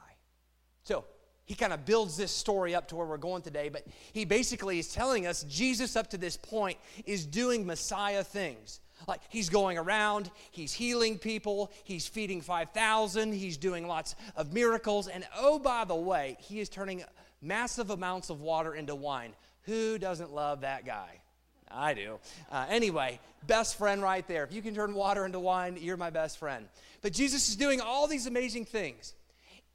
So, 0.83 1.05
he 1.45 1.55
kind 1.55 1.73
of 1.73 1.85
builds 1.85 2.17
this 2.17 2.31
story 2.31 2.73
up 2.73 2.87
to 2.89 2.95
where 2.95 3.05
we're 3.05 3.17
going 3.17 3.43
today, 3.43 3.69
but 3.69 3.85
he 4.13 4.25
basically 4.25 4.79
is 4.79 4.91
telling 4.91 5.27
us 5.27 5.43
Jesus, 5.43 5.95
up 5.95 6.09
to 6.09 6.17
this 6.17 6.37
point, 6.37 6.77
is 7.05 7.25
doing 7.25 7.65
Messiah 7.65 8.23
things. 8.23 8.81
Like 9.07 9.21
he's 9.29 9.49
going 9.49 9.77
around, 9.77 10.31
he's 10.51 10.73
healing 10.73 11.19
people, 11.19 11.71
he's 11.83 12.07
feeding 12.07 12.41
5,000, 12.41 13.33
he's 13.33 13.57
doing 13.57 13.87
lots 13.87 14.15
of 14.35 14.53
miracles, 14.53 15.07
and 15.07 15.25
oh, 15.37 15.59
by 15.59 15.85
the 15.85 15.95
way, 15.95 16.37
he 16.39 16.59
is 16.59 16.69
turning 16.69 17.03
massive 17.41 17.91
amounts 17.91 18.29
of 18.29 18.41
water 18.41 18.73
into 18.73 18.95
wine. 18.95 19.33
Who 19.63 19.97
doesn't 19.97 20.33
love 20.33 20.61
that 20.61 20.85
guy? 20.85 21.21
I 21.69 21.93
do. 21.93 22.19
Uh, 22.51 22.65
anyway, 22.69 23.19
best 23.45 23.77
friend 23.77 24.01
right 24.01 24.25
there. 24.27 24.43
If 24.43 24.53
you 24.53 24.61
can 24.61 24.75
turn 24.75 24.93
water 24.93 25.25
into 25.25 25.39
wine, 25.39 25.77
you're 25.79 25.97
my 25.97 26.09
best 26.09 26.37
friend. 26.37 26.67
But 27.01 27.13
Jesus 27.13 27.49
is 27.49 27.55
doing 27.55 27.81
all 27.81 28.07
these 28.07 28.27
amazing 28.27 28.65
things. 28.65 29.14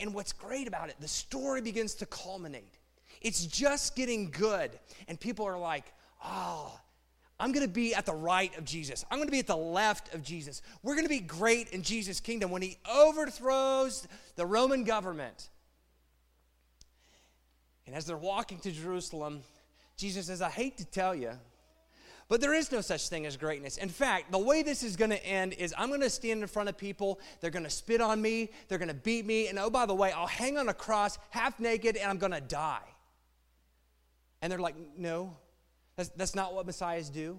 And 0.00 0.14
what's 0.14 0.32
great 0.32 0.66
about 0.66 0.88
it, 0.88 0.96
the 0.98 1.08
story 1.08 1.60
begins 1.60 1.94
to 1.96 2.06
culminate. 2.06 2.74
It's 3.20 3.44
just 3.44 3.94
getting 3.94 4.30
good. 4.30 4.70
And 5.08 5.20
people 5.20 5.46
are 5.46 5.58
like, 5.58 5.84
oh, 6.24 6.78
I'm 7.38 7.52
going 7.52 7.66
to 7.66 7.72
be 7.72 7.94
at 7.94 8.06
the 8.06 8.14
right 8.14 8.56
of 8.58 8.64
Jesus. 8.64 9.04
I'm 9.10 9.18
going 9.18 9.28
to 9.28 9.32
be 9.32 9.38
at 9.38 9.46
the 9.46 9.56
left 9.56 10.14
of 10.14 10.22
Jesus. 10.22 10.62
We're 10.82 10.94
going 10.94 11.06
to 11.06 11.10
be 11.10 11.20
great 11.20 11.70
in 11.70 11.82
Jesus' 11.82 12.20
kingdom 12.20 12.50
when 12.50 12.62
he 12.62 12.78
overthrows 12.90 14.06
the 14.36 14.46
Roman 14.46 14.84
government. 14.84 15.48
And 17.86 17.94
as 17.94 18.06
they're 18.06 18.16
walking 18.16 18.58
to 18.60 18.70
Jerusalem, 18.70 19.42
Jesus 19.96 20.26
says, 20.26 20.40
I 20.42 20.50
hate 20.50 20.78
to 20.78 20.84
tell 20.84 21.14
you, 21.14 21.32
but 22.30 22.40
there 22.40 22.54
is 22.54 22.70
no 22.70 22.80
such 22.80 23.08
thing 23.08 23.26
as 23.26 23.36
greatness. 23.36 23.76
In 23.76 23.88
fact, 23.88 24.30
the 24.30 24.38
way 24.38 24.62
this 24.62 24.84
is 24.84 24.94
going 24.94 25.10
to 25.10 25.26
end 25.26 25.52
is 25.54 25.74
I'm 25.76 25.88
going 25.88 26.00
to 26.00 26.08
stand 26.08 26.40
in 26.42 26.46
front 26.46 26.68
of 26.68 26.78
people. 26.78 27.18
They're 27.40 27.50
going 27.50 27.64
to 27.64 27.70
spit 27.70 28.00
on 28.00 28.22
me. 28.22 28.50
They're 28.68 28.78
going 28.78 28.86
to 28.86 28.94
beat 28.94 29.26
me. 29.26 29.48
And 29.48 29.58
oh, 29.58 29.68
by 29.68 29.84
the 29.84 29.96
way, 29.96 30.12
I'll 30.12 30.28
hang 30.28 30.56
on 30.56 30.68
a 30.68 30.72
cross 30.72 31.18
half 31.30 31.58
naked 31.58 31.96
and 31.96 32.08
I'm 32.08 32.18
going 32.18 32.30
to 32.30 32.40
die. 32.40 32.86
And 34.40 34.50
they're 34.50 34.60
like, 34.60 34.76
no, 34.96 35.36
that's, 35.96 36.10
that's 36.10 36.36
not 36.36 36.54
what 36.54 36.66
messiahs 36.66 37.10
do. 37.10 37.36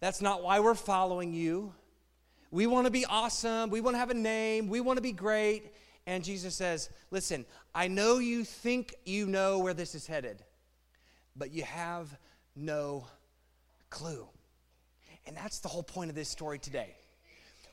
That's 0.00 0.20
not 0.20 0.42
why 0.42 0.58
we're 0.58 0.74
following 0.74 1.32
you. 1.32 1.72
We 2.50 2.66
want 2.66 2.86
to 2.86 2.90
be 2.90 3.06
awesome. 3.06 3.70
We 3.70 3.80
want 3.80 3.94
to 3.94 3.98
have 3.98 4.10
a 4.10 4.14
name. 4.14 4.66
We 4.66 4.80
want 4.80 4.96
to 4.96 5.02
be 5.02 5.12
great. 5.12 5.72
And 6.08 6.24
Jesus 6.24 6.56
says, 6.56 6.90
Listen, 7.12 7.46
I 7.76 7.86
know 7.86 8.18
you 8.18 8.42
think 8.42 8.92
you 9.04 9.26
know 9.26 9.60
where 9.60 9.74
this 9.74 9.94
is 9.94 10.08
headed, 10.08 10.42
but 11.36 11.52
you 11.52 11.62
have 11.62 12.18
no 12.56 13.06
clue. 13.90 14.26
And 15.26 15.36
that's 15.36 15.58
the 15.58 15.68
whole 15.68 15.82
point 15.82 16.10
of 16.10 16.16
this 16.16 16.28
story 16.28 16.58
today. 16.58 16.94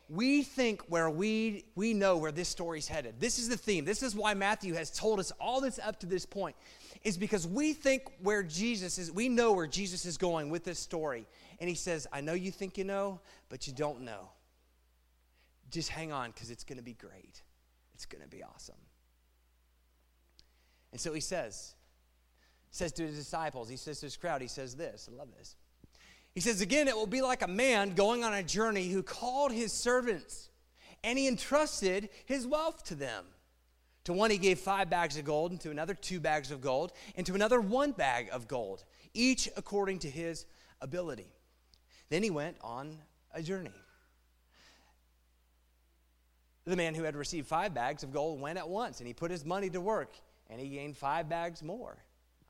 We 0.10 0.44
think 0.44 0.82
where 0.88 1.10
we, 1.10 1.66
we 1.76 1.94
know 1.94 2.18
where 2.18 2.32
this 2.32 2.48
story's 2.48 2.88
headed. 2.88 3.20
This 3.20 3.40
is 3.40 3.50
the 3.50 3.58
theme. 3.58 3.84
This 3.84 4.04
is 4.04 4.16
why 4.16 4.34
Matthew 4.34 4.74
has 4.74 4.90
told 4.90 5.20
us 5.20 5.32
all 5.40 5.60
this 5.60 5.80
up 5.80 6.00
to 6.00 6.06
this 6.06 6.26
point, 6.26 6.56
is 7.04 7.18
because 7.18 7.46
we 7.46 7.74
think 7.74 8.04
where 8.22 8.42
Jesus 8.42 8.98
is, 8.98 9.12
we 9.12 9.28
know 9.28 9.52
where 9.52 9.68
Jesus 9.68 10.06
is 10.06 10.18
going 10.18 10.50
with 10.50 10.64
this 10.64 10.80
story. 10.80 11.26
And 11.60 11.68
he 11.68 11.76
says, 11.76 12.08
I 12.14 12.22
know 12.22 12.34
you 12.34 12.52
think 12.52 12.78
you 12.78 12.86
know, 12.86 13.20
but 13.50 13.68
you 13.68 13.74
don't 13.74 14.02
know. 14.02 14.30
Just 15.72 15.90
hang 15.90 16.14
on 16.14 16.32
because 16.32 16.52
it's 16.52 16.64
going 16.64 16.78
to 16.78 16.84
be 16.84 16.94
great. 16.94 17.42
It's 17.94 18.06
going 18.06 18.24
to 18.24 18.30
be 18.30 18.44
awesome. 18.44 18.76
And 20.94 21.02
so 21.02 21.12
he 21.14 21.20
says, 21.20 21.76
says 22.72 22.94
to 22.94 23.04
his 23.04 23.18
disciples, 23.18 23.68
he 23.68 23.76
says 23.76 24.00
to 24.00 24.06
his 24.06 24.16
crowd, 24.16 24.42
he 24.42 24.48
says 24.48 24.76
this, 24.76 25.10
I 25.12 25.18
love 25.18 25.28
this. 25.38 25.56
He 26.38 26.41
says, 26.41 26.62
Again, 26.62 26.88
it 26.88 26.96
will 26.96 27.08
be 27.08 27.24
like 27.24 27.41
a 27.41 27.48
man 27.48 27.96
going 27.96 28.24
on 28.24 28.32
a 28.32 28.44
journey 28.44 28.89
who 28.89 29.01
called 29.01 29.51
his 29.51 29.74
servants 29.74 30.50
and 31.03 31.17
he 31.17 31.27
entrusted 31.27 32.10
his 32.27 32.46
wealth 32.46 32.84
to 32.84 32.94
them. 32.94 33.25
To 34.03 34.13
one, 34.13 34.29
he 34.29 34.38
gave 34.38 34.60
five 34.60 34.88
bags 34.88 35.17
of 35.17 35.25
gold, 35.25 35.50
and 35.50 35.60
to 35.62 35.72
another, 35.72 35.96
two 35.96 36.20
bags 36.20 36.51
of 36.51 36.62
gold, 36.62 36.91
and 37.15 37.25
to 37.25 37.34
another, 37.34 37.60
one 37.60 37.91
bag 37.91 38.29
of 38.32 38.48
gold, 38.48 38.84
each 39.15 39.50
according 39.58 39.98
to 39.98 40.12
his 40.12 40.46
ability. 40.79 41.25
Then 42.10 42.22
he 42.22 42.29
went 42.29 42.58
on 42.62 43.00
a 43.34 43.41
journey. 43.41 43.74
The 46.65 46.75
man 46.75 46.94
who 46.94 47.01
had 47.01 47.15
received 47.15 47.48
five 47.48 47.74
bags 47.74 48.03
of 48.03 48.13
gold 48.13 48.39
went 48.39 48.60
at 48.60 48.70
once, 48.70 49.00
and 49.00 49.08
he 49.08 49.13
put 49.15 49.32
his 49.32 49.44
money 49.44 49.72
to 49.72 49.82
work, 49.82 50.13
and 50.51 50.62
he 50.62 50.70
gained 50.70 50.98
five 50.98 51.27
bags 51.27 51.63
more. 51.63 51.98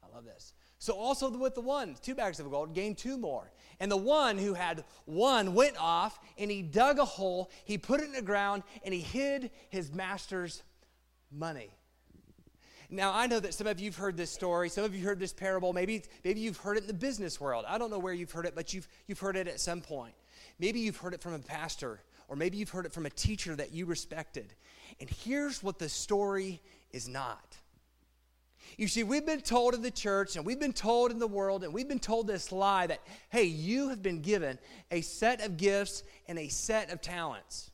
I 0.03 0.13
love 0.13 0.25
this. 0.25 0.51
So 0.79 0.93
also 0.93 1.29
with 1.29 1.55
the 1.55 1.61
one, 1.61 1.95
two 2.01 2.13
bags 2.13 2.39
of 2.39 2.49
gold, 2.49 2.73
gained 2.73 2.97
two 2.97 3.17
more. 3.17 3.51
And 3.79 3.91
the 3.91 3.97
one 3.97 4.37
who 4.37 4.53
had 4.53 4.83
one 5.05 5.53
went 5.53 5.75
off 5.79 6.19
and 6.37 6.51
he 6.51 6.61
dug 6.61 6.99
a 6.99 7.05
hole, 7.05 7.49
he 7.65 7.77
put 7.77 7.99
it 7.99 8.05
in 8.05 8.11
the 8.11 8.21
ground, 8.21 8.63
and 8.83 8.93
he 8.93 9.01
hid 9.01 9.51
his 9.69 9.91
master's 9.91 10.63
money. 11.31 11.69
Now, 12.89 13.11
I 13.13 13.27
know 13.27 13.39
that 13.39 13.53
some 13.53 13.67
of 13.67 13.79
you 13.79 13.89
have 13.89 13.97
heard 13.97 14.15
this 14.15 14.31
story, 14.31 14.69
some 14.69 14.85
of 14.85 14.95
you 14.95 15.03
heard 15.03 15.19
this 15.19 15.33
parable. 15.33 15.73
Maybe, 15.73 16.03
maybe 16.23 16.39
you've 16.39 16.57
heard 16.57 16.77
it 16.77 16.81
in 16.81 16.87
the 16.87 16.93
business 16.93 17.41
world. 17.41 17.65
I 17.67 17.77
don't 17.77 17.91
know 17.91 17.99
where 17.99 18.13
you've 18.13 18.31
heard 18.31 18.45
it, 18.45 18.55
but 18.55 18.73
you've, 18.73 18.87
you've 19.07 19.19
heard 19.19 19.35
it 19.35 19.47
at 19.47 19.59
some 19.59 19.81
point. 19.81 20.13
Maybe 20.57 20.79
you've 20.79 20.97
heard 20.97 21.13
it 21.13 21.21
from 21.21 21.33
a 21.33 21.39
pastor, 21.39 21.99
or 22.29 22.35
maybe 22.35 22.57
you've 22.57 22.69
heard 22.69 22.85
it 22.85 22.93
from 22.93 23.05
a 23.05 23.09
teacher 23.09 23.55
that 23.55 23.73
you 23.73 23.85
respected. 23.85 24.53
And 25.01 25.09
here's 25.09 25.61
what 25.61 25.79
the 25.79 25.89
story 25.89 26.61
is 26.91 27.09
not 27.09 27.57
you 28.77 28.87
see, 28.87 29.03
we've 29.03 29.25
been 29.25 29.41
told 29.41 29.73
in 29.73 29.81
the 29.81 29.91
church 29.91 30.35
and 30.35 30.45
we've 30.45 30.59
been 30.59 30.73
told 30.73 31.11
in 31.11 31.19
the 31.19 31.27
world 31.27 31.63
and 31.63 31.73
we've 31.73 31.87
been 31.87 31.99
told 31.99 32.27
this 32.27 32.51
lie 32.51 32.87
that, 32.87 32.99
hey, 33.29 33.45
you 33.45 33.89
have 33.89 34.01
been 34.01 34.21
given 34.21 34.59
a 34.91 35.01
set 35.01 35.41
of 35.41 35.57
gifts 35.57 36.03
and 36.27 36.37
a 36.37 36.47
set 36.47 36.91
of 36.91 37.01
talents. 37.01 37.71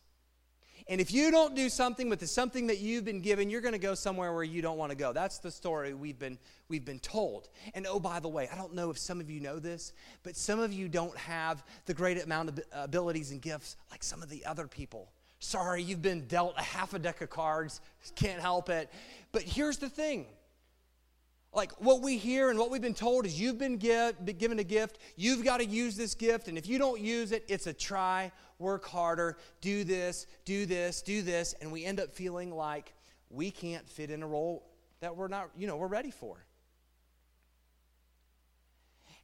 And 0.88 1.00
if 1.00 1.14
you 1.14 1.32
don't 1.32 1.56
do 1.56 1.70
something 1.70 2.10
with 2.10 2.20
the 2.20 2.28
something 2.28 2.68
that 2.68 2.80
you've 2.80 3.06
been 3.06 3.22
given, 3.22 3.50
you're 3.50 3.62
going 3.62 3.74
to 3.74 3.80
go 3.80 3.96
somewhere 3.96 4.34
where 4.34 4.44
you 4.44 4.62
don't 4.62 4.78
want 4.78 4.92
to 4.92 4.98
go. 4.98 5.14
That's 5.14 5.40
the 5.40 5.52
story 5.52 5.94
we've 5.94 6.20
been, 6.20 6.38
we've 6.68 6.84
been 6.84 7.00
told. 7.00 7.50
And 7.74 7.88
oh, 7.88 8.00
by 8.00 8.20
the 8.20 8.28
way, 8.28 8.50
I 8.52 8.58
don't 8.58 8.74
know 8.74 8.90
if 8.90 8.98
some 8.98 9.22
of 9.22 9.30
you 9.30 9.40
know 9.40 9.60
this, 9.60 9.94
but 10.24 10.36
some 10.36 10.60
of 10.60 10.74
you 10.74 10.90
don't 10.90 11.18
have 11.18 11.64
the 11.86 11.94
great 11.94 12.22
amount 12.22 12.50
of 12.50 12.60
abilities 12.74 13.32
and 13.32 13.42
gifts 13.42 13.78
like 13.92 14.04
some 14.04 14.22
of 14.22 14.30
the 14.30 14.46
other 14.46 14.68
people. 14.68 15.10
Sorry, 15.40 15.82
you've 15.84 16.02
been 16.02 16.26
dealt 16.28 16.56
a 16.58 16.64
half 16.64 16.94
a 16.94 17.00
deck 17.00 17.22
of 17.22 17.30
cards, 17.30 17.80
can't 18.16 18.42
help 18.42 18.70
it. 18.70 18.90
But 19.32 19.44
here's 19.44 19.78
the 19.78 19.90
thing 19.90 20.26
like 21.54 21.72
what 21.80 22.02
we 22.02 22.18
hear 22.18 22.50
and 22.50 22.58
what 22.58 22.72
we've 22.72 22.82
been 22.82 22.94
told 22.94 23.26
is 23.26 23.40
you've 23.40 23.58
been, 23.58 23.78
give, 23.78 24.24
been 24.26 24.38
given 24.38 24.60
a 24.60 24.64
gift, 24.64 24.98
you've 25.16 25.44
got 25.44 25.58
to 25.58 25.66
use 25.66 25.96
this 25.96 26.16
gift, 26.16 26.48
and 26.48 26.58
if 26.58 26.68
you 26.68 26.80
don't 26.80 27.00
use 27.00 27.32
it, 27.32 27.46
it's 27.48 27.68
a 27.68 27.74
try, 27.74 28.32
work 28.58 28.86
harder, 28.86 29.38
do 29.62 29.84
this, 29.84 30.26
do 30.46 30.66
this, 30.66 31.02
do 31.02 31.22
this, 31.22 31.54
and 31.62 31.72
we 31.72 31.86
end 31.86 32.00
up 32.00 32.14
feeling 32.14 32.52
like 32.54 32.94
we 33.30 33.52
can't 33.52 33.88
fit 33.88 34.10
in 34.10 34.24
a 34.24 34.28
role 34.28 34.68
that 35.00 35.16
we're 35.16 35.28
not, 35.28 35.50
you 35.58 35.68
know, 35.68 35.78
we're 35.78 35.88
ready 35.88 36.12
for. 36.12 36.46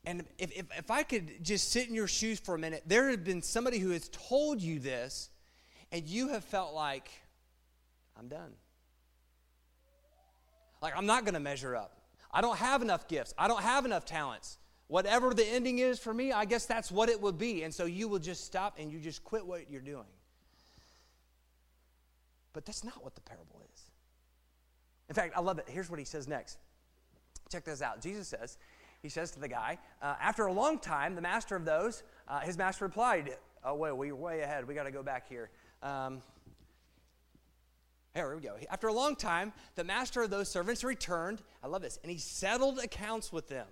And 0.06 0.24
if, 0.38 0.52
if, 0.58 0.66
if 0.78 0.92
I 0.92 1.04
could 1.04 1.44
just 1.44 1.72
sit 1.72 1.88
in 1.88 1.96
your 1.96 2.08
shoes 2.08 2.40
for 2.40 2.56
a 2.56 2.60
minute, 2.60 2.84
there 2.86 3.10
has 3.10 3.18
been 3.18 3.42
somebody 3.42 3.80
who 3.80 3.90
has 3.92 4.10
told 4.10 4.62
you 4.62 4.80
this, 4.80 5.30
and 5.92 6.08
you 6.08 6.30
have 6.30 6.44
felt 6.44 6.74
like, 6.74 7.10
I'm 8.18 8.28
done. 8.28 8.54
Like, 10.82 10.96
I'm 10.96 11.06
not 11.06 11.26
going 11.26 11.34
to 11.34 11.40
measure 11.40 11.76
up. 11.76 11.99
I 12.32 12.42
don't 12.42 12.58
have 12.58 12.82
enough 12.82 13.08
gifts. 13.08 13.34
I 13.38 13.48
don't 13.48 13.62
have 13.62 13.86
enough 13.86 14.06
talents. 14.06 14.58
Whatever 14.88 15.34
the 15.34 15.46
ending 15.46 15.80
is 15.80 16.00
for 16.00 16.14
me, 16.14 16.32
I 16.32 16.46
guess 16.46 16.66
that's 16.66 16.92
what 16.92 17.10
it 17.10 17.22
would 17.22 17.38
be. 17.38 17.64
And 17.64 17.74
so 17.74 17.86
you 17.86 18.08
will 18.08 18.20
just 18.20 18.46
stop 18.46 18.78
and 18.80 18.92
you 18.92 19.00
just 19.00 19.24
quit 19.24 19.46
what 19.46 19.70
you're 19.70 19.82
doing. 19.82 20.06
But 22.54 22.66
that's 22.66 22.84
not 22.84 23.04
what 23.04 23.16
the 23.16 23.22
parable 23.22 23.62
is. 23.74 23.82
In 25.10 25.16
fact, 25.16 25.34
I 25.36 25.42
love 25.42 25.60
it. 25.60 25.66
Here's 25.68 25.90
what 25.90 26.00
he 26.00 26.06
says 26.06 26.28
next. 26.28 26.58
Check 27.52 27.66
this 27.66 27.82
out. 27.82 28.02
Jesus 28.02 28.28
says, 28.28 28.58
he 29.02 29.10
says 29.10 29.32
to 29.32 29.40
the 29.40 29.48
guy, 29.48 29.78
uh, 30.02 30.16
after 30.22 30.46
a 30.46 30.54
long 30.54 30.78
time, 30.78 31.16
the 31.16 31.22
master 31.22 31.56
of 31.56 31.66
those, 31.66 32.04
uh, 32.28 32.40
his 32.42 32.58
master 32.58 32.86
replied, 32.86 33.38
Oh, 33.64 33.76
wait, 33.76 33.92
we're 33.92 34.16
way 34.16 34.42
ahead. 34.42 34.68
We 34.68 34.74
got 34.74 34.84
to 34.84 34.92
go 34.92 35.04
back 35.04 35.28
here. 35.28 35.50
Um, 35.84 36.22
here 38.16 38.36
we 38.36 38.42
go. 38.42 38.56
After 38.70 38.88
a 38.88 38.94
long 38.94 39.16
time, 39.16 39.54
the 39.76 39.84
master 39.84 40.22
of 40.22 40.30
those 40.30 40.50
servants 40.50 40.84
returned. 40.84 41.42
I 41.64 41.68
love 41.68 41.82
this. 41.82 42.00
And 42.04 42.12
he 42.12 42.18
settled 42.18 42.80
accounts 42.80 43.32
with 43.32 43.48
them. 43.48 43.68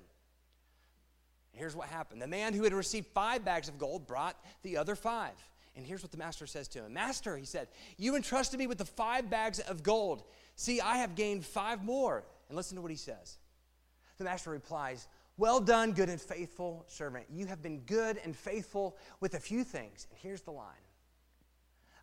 Here's 1.51 1.75
what 1.75 1.87
happened 1.87 2.21
the 2.21 2.27
man 2.27 2.53
who 2.53 2.63
had 2.63 2.73
received 2.73 3.07
five 3.07 3.43
bags 3.43 3.67
of 3.67 3.79
gold 3.79 4.05
brought 4.05 4.37
the 4.61 4.77
other 4.77 4.95
five. 4.95 5.33
And 5.75 5.85
here's 5.85 6.01
what 6.01 6.11
the 6.11 6.17
master 6.17 6.47
says 6.47 6.67
to 6.69 6.83
him 6.83 6.93
Master, 6.93 7.35
he 7.37 7.45
said, 7.45 7.67
you 7.97 8.15
entrusted 8.15 8.59
me 8.59 8.67
with 8.67 8.77
the 8.77 8.85
five 8.85 9.29
bags 9.29 9.59
of 9.59 9.83
gold. 9.83 10.23
See, 10.55 10.81
I 10.81 10.97
have 10.97 11.15
gained 11.15 11.45
five 11.45 11.83
more. 11.83 12.23
And 12.49 12.55
listen 12.55 12.75
to 12.75 12.81
what 12.81 12.91
he 12.91 12.97
says. 12.97 13.37
The 14.17 14.23
master 14.23 14.51
replies, 14.51 15.07
Well 15.37 15.59
done, 15.59 15.91
good 15.91 16.09
and 16.09 16.21
faithful 16.21 16.85
servant. 16.87 17.25
You 17.29 17.45
have 17.47 17.61
been 17.61 17.79
good 17.81 18.19
and 18.23 18.35
faithful 18.35 18.97
with 19.19 19.33
a 19.33 19.39
few 19.39 19.63
things. 19.63 20.07
And 20.09 20.19
here's 20.19 20.41
the 20.41 20.51
line 20.51 20.73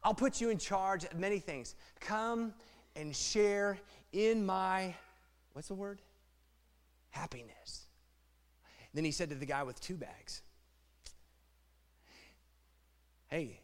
I'll 0.05 0.15
put 0.15 0.41
you 0.41 0.51
in 0.51 0.59
charge 0.59 1.05
of 1.05 1.19
many 1.19 1.39
things. 1.39 1.75
Come 1.99 2.53
and 2.95 3.17
share 3.17 3.79
in 4.13 4.45
my, 4.45 4.95
what's 5.55 5.69
the 5.69 5.75
word? 5.75 6.03
Happiness. 7.11 7.87
Then 8.93 9.05
he 9.05 9.11
said 9.11 9.31
to 9.31 9.35
the 9.35 9.47
guy 9.47 9.63
with 9.63 9.81
two 9.81 9.97
bags, 9.97 10.43
Hey, 13.29 13.59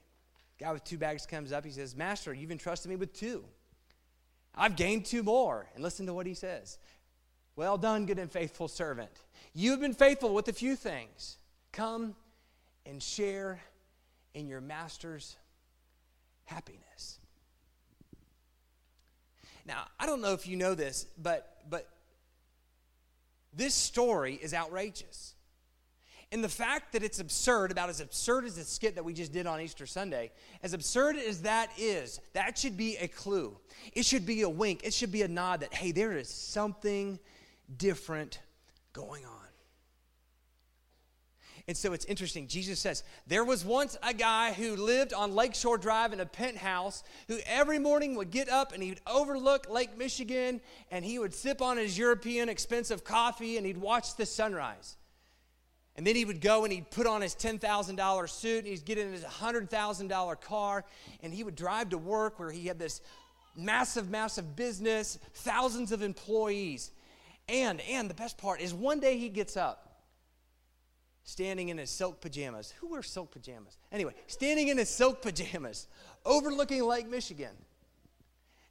guy 0.59 0.73
with 0.73 0.83
two 0.83 0.99
bags 0.99 1.27
comes 1.27 1.53
up. 1.53 1.65
He 1.65 1.71
says, 1.71 1.95
Master, 1.95 2.35
you've 2.35 2.51
entrusted 2.51 2.91
me 2.91 2.97
with 2.97 3.13
two. 3.13 3.45
I've 4.55 4.75
gained 4.75 5.05
two 5.05 5.23
more. 5.23 5.69
And 5.75 5.85
listen 5.85 6.07
to 6.07 6.15
what 6.15 6.27
he 6.27 6.35
says. 6.35 6.79
Well 7.55 7.79
done, 7.79 8.07
good 8.07 8.19
and 8.19 8.33
faithful 8.33 8.67
servant. 8.67 9.11
You've 9.55 9.81
been 9.81 9.95
faithful 9.95 10.35
with 10.35 10.49
a 10.49 10.53
few 10.53 10.75
things. 10.75 11.37
Come 11.73 12.17
and 12.87 13.01
share 13.01 13.61
in 14.35 14.49
your 14.49 14.61
master's 14.61 15.37
happiness. 16.51 17.19
Now, 19.67 19.85
I 19.99 20.07
don't 20.07 20.21
know 20.21 20.33
if 20.33 20.49
you 20.49 20.57
know 20.57 20.75
this, 20.75 21.07
but, 21.17 21.63
but 21.69 21.89
this 23.55 23.75
story 23.75 24.35
is 24.35 24.53
outrageous. 24.53 25.35
And 26.33 26.43
the 26.43 26.49
fact 26.49 26.93
that 26.93 27.03
it's 27.03 27.19
absurd, 27.19 27.73
about 27.73 27.89
as 27.89 28.01
absurd 28.01 28.45
as 28.45 28.57
the 28.57 28.63
skit 28.63 28.95
that 28.95 29.05
we 29.05 29.13
just 29.13 29.33
did 29.33 29.47
on 29.47 29.61
Easter 29.61 29.87
Sunday, 29.87 30.31
as 30.63 30.75
absurd 30.75 31.17
as 31.17 31.43
that 31.43 31.71
is, 31.77 32.21
that 32.35 32.57
should 32.59 32.77
be 32.77 32.97
a 32.97 33.09
clue. 33.09 33.57
It 33.93 34.05
should 34.05 34.27
be 34.27 34.43
a 34.43 34.49
wink. 34.49 34.81
It 34.85 34.95
should 34.95 35.13
be 35.13 35.23
a 35.23 35.29
nod 35.29 35.61
that, 35.61 35.75
hey, 35.75 35.93
there 35.93 36.17
is 36.17 36.29
something 36.29 37.19
different 37.77 38.41
going 38.93 39.25
on. 39.25 39.50
And 41.71 41.77
so 41.77 41.93
it's 41.93 42.05
interesting. 42.07 42.49
Jesus 42.49 42.81
says, 42.81 43.05
There 43.29 43.45
was 43.45 43.65
once 43.65 43.97
a 44.03 44.13
guy 44.13 44.53
who 44.53 44.75
lived 44.75 45.13
on 45.13 45.37
Lakeshore 45.37 45.79
Drive 45.79 46.13
in 46.13 46.19
a 46.19 46.27
penthouse 46.27 47.05
who 47.29 47.39
every 47.47 47.79
morning 47.79 48.17
would 48.17 48.33
get 48.33 48.49
up 48.49 48.73
and 48.73 48.83
he'd 48.83 49.01
overlook 49.07 49.71
Lake 49.71 49.97
Michigan 49.97 50.61
and 50.91 51.05
he 51.05 51.21
would 51.21 51.33
sip 51.33 51.63
on 51.63 51.77
his 51.77 51.97
European 51.97 52.49
expensive 52.49 53.05
coffee 53.05 53.57
and 53.57 53.65
he'd 53.65 53.77
watch 53.77 54.17
the 54.17 54.27
sunrise. 54.27 54.97
And 55.95 56.05
then 56.05 56.17
he 56.17 56.25
would 56.25 56.41
go 56.41 56.65
and 56.65 56.73
he'd 56.73 56.91
put 56.91 57.07
on 57.07 57.23
his 57.23 57.37
$10,000 57.37 58.29
suit 58.29 58.59
and 58.59 58.67
he'd 58.67 58.85
get 58.85 58.99
in 58.99 59.13
his 59.13 59.23
$100,000 59.23 60.41
car 60.41 60.85
and 61.23 61.33
he 61.33 61.45
would 61.45 61.55
drive 61.55 61.91
to 61.91 61.99
work 61.99 62.41
where 62.41 62.51
he 62.51 62.67
had 62.67 62.81
this 62.81 63.01
massive, 63.55 64.11
massive 64.11 64.57
business, 64.57 65.21
thousands 65.35 65.93
of 65.93 66.03
employees. 66.03 66.91
And, 67.49 67.81
and 67.83 68.11
the 68.11 68.15
best 68.15 68.39
part 68.39 68.61
is 68.61 68.75
one 68.75 68.99
day 68.99 69.19
he 69.19 69.29
gets 69.29 69.57
up 69.57 69.87
standing 71.31 71.69
in 71.69 71.79
his 71.79 71.91
silk 71.91 72.21
pajamas. 72.21 72.75
Who 72.81 72.89
wears 72.89 73.09
silk 73.09 73.31
pajamas? 73.31 73.79
Anyway, 73.93 74.15
standing 74.27 74.69
in 74.69 74.79
his 74.79 74.89
silk 74.89 75.23
pajamas, 75.23 75.87
overlooking 76.25 76.85
Lake 76.85 77.09
Michigan. 77.09 77.53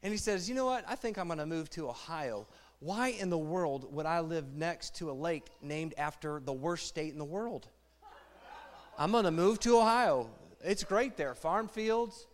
And 0.03 0.11
he 0.11 0.17
says, 0.17 0.47
You 0.47 0.55
know 0.55 0.65
what? 0.65 0.83
I 0.87 0.95
think 0.95 1.17
I'm 1.17 1.27
going 1.27 1.39
to 1.39 1.45
move 1.45 1.69
to 1.71 1.89
Ohio. 1.89 2.47
Why 2.79 3.09
in 3.09 3.29
the 3.29 3.37
world 3.37 3.93
would 3.93 4.05
I 4.05 4.21
live 4.21 4.53
next 4.53 4.95
to 4.97 5.09
a 5.09 5.13
lake 5.13 5.45
named 5.61 5.93
after 5.97 6.39
the 6.39 6.53
worst 6.53 6.87
state 6.87 7.11
in 7.11 7.19
the 7.19 7.25
world? 7.25 7.67
I'm 8.97 9.11
going 9.11 9.25
to 9.25 9.31
move 9.31 9.59
to 9.61 9.77
Ohio. 9.77 10.29
It's 10.63 10.83
great 10.83 11.17
there. 11.17 11.35
Farm 11.35 11.67
fields 11.67 12.27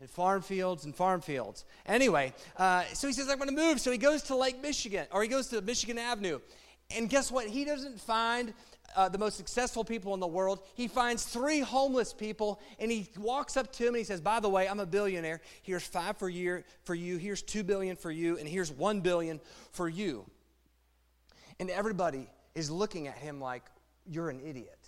and 0.00 0.10
farm 0.10 0.42
fields 0.42 0.84
and 0.84 0.94
farm 0.94 1.20
fields. 1.20 1.64
Anyway, 1.86 2.32
uh, 2.56 2.82
so 2.92 3.06
he 3.06 3.12
says, 3.12 3.28
I'm 3.28 3.38
going 3.38 3.50
to 3.50 3.54
move. 3.54 3.80
So 3.80 3.90
he 3.90 3.98
goes 3.98 4.22
to 4.24 4.36
Lake 4.36 4.60
Michigan, 4.60 5.06
or 5.12 5.22
he 5.22 5.28
goes 5.28 5.48
to 5.48 5.60
Michigan 5.60 5.98
Avenue. 5.98 6.40
And 6.90 7.08
guess 7.08 7.30
what? 7.30 7.46
He 7.46 7.64
doesn't 7.64 8.00
find 8.00 8.52
uh, 8.94 9.08
the 9.08 9.18
most 9.18 9.36
successful 9.36 9.84
people 9.84 10.14
in 10.14 10.20
the 10.20 10.26
world. 10.26 10.60
He 10.74 10.88
finds 10.88 11.24
three 11.24 11.60
homeless 11.60 12.12
people 12.12 12.60
and 12.78 12.90
he 12.90 13.08
walks 13.16 13.56
up 13.56 13.72
to 13.72 13.82
him 13.84 13.88
and 13.88 13.98
he 13.98 14.04
says, 14.04 14.20
By 14.20 14.40
the 14.40 14.48
way, 14.48 14.68
I'm 14.68 14.80
a 14.80 14.86
billionaire. 14.86 15.40
Here's 15.62 15.84
five 15.84 16.16
for, 16.16 16.28
year, 16.28 16.64
for 16.84 16.94
you, 16.94 17.16
here's 17.16 17.42
two 17.42 17.62
billion 17.62 17.96
for 17.96 18.10
you, 18.10 18.38
and 18.38 18.48
here's 18.48 18.70
one 18.70 19.00
billion 19.00 19.40
for 19.72 19.88
you. 19.88 20.24
And 21.60 21.70
everybody 21.70 22.28
is 22.54 22.70
looking 22.70 23.08
at 23.08 23.16
him 23.16 23.40
like, 23.40 23.64
You're 24.06 24.30
an 24.30 24.40
idiot. 24.40 24.83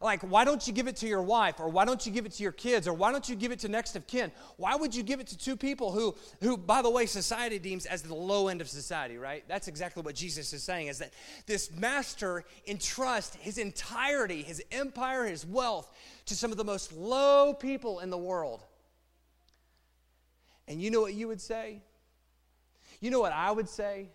Like, 0.00 0.20
why 0.20 0.44
don't 0.44 0.66
you 0.66 0.72
give 0.72 0.88
it 0.88 0.96
to 0.96 1.06
your 1.06 1.22
wife? 1.22 1.58
Or 1.58 1.68
why 1.68 1.84
don't 1.84 2.04
you 2.04 2.12
give 2.12 2.26
it 2.26 2.32
to 2.32 2.42
your 2.42 2.52
kids? 2.52 2.86
Or 2.86 2.92
why 2.92 3.12
don't 3.12 3.28
you 3.28 3.34
give 3.34 3.50
it 3.50 3.60
to 3.60 3.68
next 3.68 3.96
of 3.96 4.06
kin? 4.06 4.30
Why 4.56 4.76
would 4.76 4.94
you 4.94 5.02
give 5.02 5.20
it 5.20 5.26
to 5.28 5.38
two 5.38 5.56
people 5.56 5.90
who, 5.92 6.14
who 6.42 6.56
by 6.56 6.82
the 6.82 6.90
way, 6.90 7.06
society 7.06 7.58
deems 7.58 7.86
as 7.86 8.02
the 8.02 8.14
low 8.14 8.48
end 8.48 8.60
of 8.60 8.68
society, 8.68 9.16
right? 9.16 9.44
That's 9.48 9.68
exactly 9.68 10.02
what 10.02 10.14
Jesus 10.14 10.52
is 10.52 10.62
saying 10.62 10.88
is 10.88 10.98
that 10.98 11.14
this 11.46 11.70
master 11.72 12.44
entrusts 12.66 13.36
his 13.36 13.56
entirety, 13.56 14.42
his 14.42 14.62
empire, 14.70 15.24
his 15.24 15.46
wealth 15.46 15.90
to 16.26 16.34
some 16.34 16.50
of 16.50 16.58
the 16.58 16.64
most 16.64 16.92
low 16.92 17.54
people 17.54 18.00
in 18.00 18.10
the 18.10 18.18
world. 18.18 18.62
And 20.68 20.80
you 20.82 20.90
know 20.90 21.00
what 21.00 21.14
you 21.14 21.28
would 21.28 21.40
say? 21.40 21.80
You 23.00 23.10
know 23.10 23.20
what 23.20 23.32
I 23.32 23.50
would 23.50 23.68
say? 23.68 24.08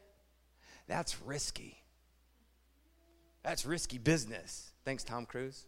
That's 0.87 1.21
risky. 1.21 1.77
That's 3.43 3.65
risky 3.65 3.97
business. 3.97 4.71
Thanks, 4.83 5.03
Tom 5.03 5.25
Cruise. 5.25 5.65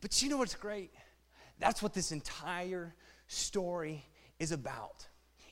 But 0.00 0.22
you 0.22 0.28
know 0.28 0.38
what's 0.38 0.54
great? 0.54 0.92
That's 1.58 1.82
what 1.82 1.94
this 1.94 2.12
entire 2.12 2.94
story 3.28 4.04
is 4.38 4.52
about. 4.52 5.06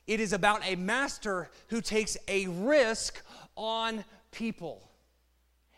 It 0.06 0.20
is 0.20 0.32
about 0.32 0.60
a 0.66 0.76
master 0.76 1.48
who 1.68 1.80
takes 1.80 2.16
a 2.28 2.46
risk 2.46 3.22
on 3.56 4.04
people. 4.30 4.90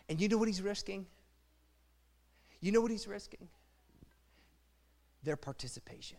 And 0.09 0.19
you 0.19 0.27
know 0.27 0.37
what 0.37 0.47
he's 0.47 0.61
risking? 0.61 1.05
You 2.59 2.71
know 2.71 2.81
what 2.81 2.91
he's 2.91 3.07
risking? 3.07 3.47
Their 5.23 5.37
participation. 5.37 6.17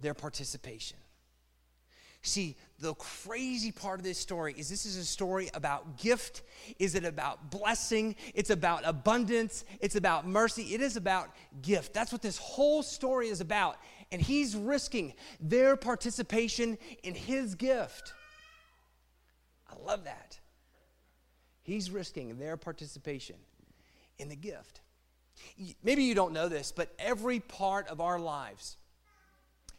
Their 0.00 0.14
participation. 0.14 0.98
See, 2.22 2.56
the 2.78 2.94
crazy 2.94 3.72
part 3.72 3.98
of 3.98 4.04
this 4.04 4.18
story 4.18 4.54
is 4.56 4.68
this 4.68 4.84
is 4.84 4.96
a 4.96 5.04
story 5.04 5.48
about 5.54 5.96
gift. 5.96 6.42
Is 6.78 6.94
it 6.94 7.04
about 7.04 7.50
blessing? 7.50 8.14
It's 8.34 8.50
about 8.50 8.82
abundance. 8.84 9.64
It's 9.80 9.96
about 9.96 10.26
mercy. 10.26 10.74
It 10.74 10.82
is 10.82 10.96
about 10.96 11.30
gift. 11.62 11.94
That's 11.94 12.12
what 12.12 12.20
this 12.20 12.36
whole 12.36 12.82
story 12.82 13.28
is 13.28 13.40
about. 13.40 13.78
And 14.12 14.20
he's 14.20 14.54
risking 14.54 15.14
their 15.40 15.76
participation 15.76 16.76
in 17.02 17.14
his 17.14 17.54
gift. 17.54 18.12
I 19.70 19.76
love 19.82 20.04
that. 20.04 20.38
He's 21.62 21.90
risking 21.90 22.38
their 22.38 22.56
participation 22.56 23.36
in 24.18 24.28
the 24.28 24.36
gift. 24.36 24.80
Maybe 25.82 26.04
you 26.04 26.14
don't 26.14 26.32
know 26.32 26.48
this, 26.48 26.70
but 26.70 26.92
every 26.98 27.40
part 27.40 27.88
of 27.88 28.00
our 28.00 28.18
lives 28.18 28.76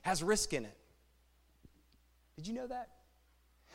has 0.01 0.23
risk 0.23 0.53
in 0.53 0.65
it. 0.65 0.77
Did 2.41 2.47
you 2.47 2.55
know 2.55 2.67
that? 2.67 2.89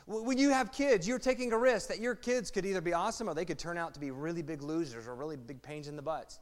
When 0.06 0.38
you 0.38 0.50
have 0.50 0.72
kids, 0.72 1.06
you're 1.06 1.20
taking 1.20 1.52
a 1.52 1.58
risk 1.58 1.88
that 1.88 2.00
your 2.00 2.16
kids 2.16 2.50
could 2.50 2.66
either 2.66 2.80
be 2.80 2.92
awesome 2.92 3.28
or 3.28 3.34
they 3.34 3.44
could 3.44 3.60
turn 3.60 3.78
out 3.78 3.94
to 3.94 4.00
be 4.00 4.10
really 4.10 4.42
big 4.42 4.60
losers 4.60 5.06
or 5.06 5.14
really 5.14 5.36
big 5.36 5.62
pains 5.62 5.86
in 5.86 5.94
the 5.94 6.02
butts. 6.02 6.40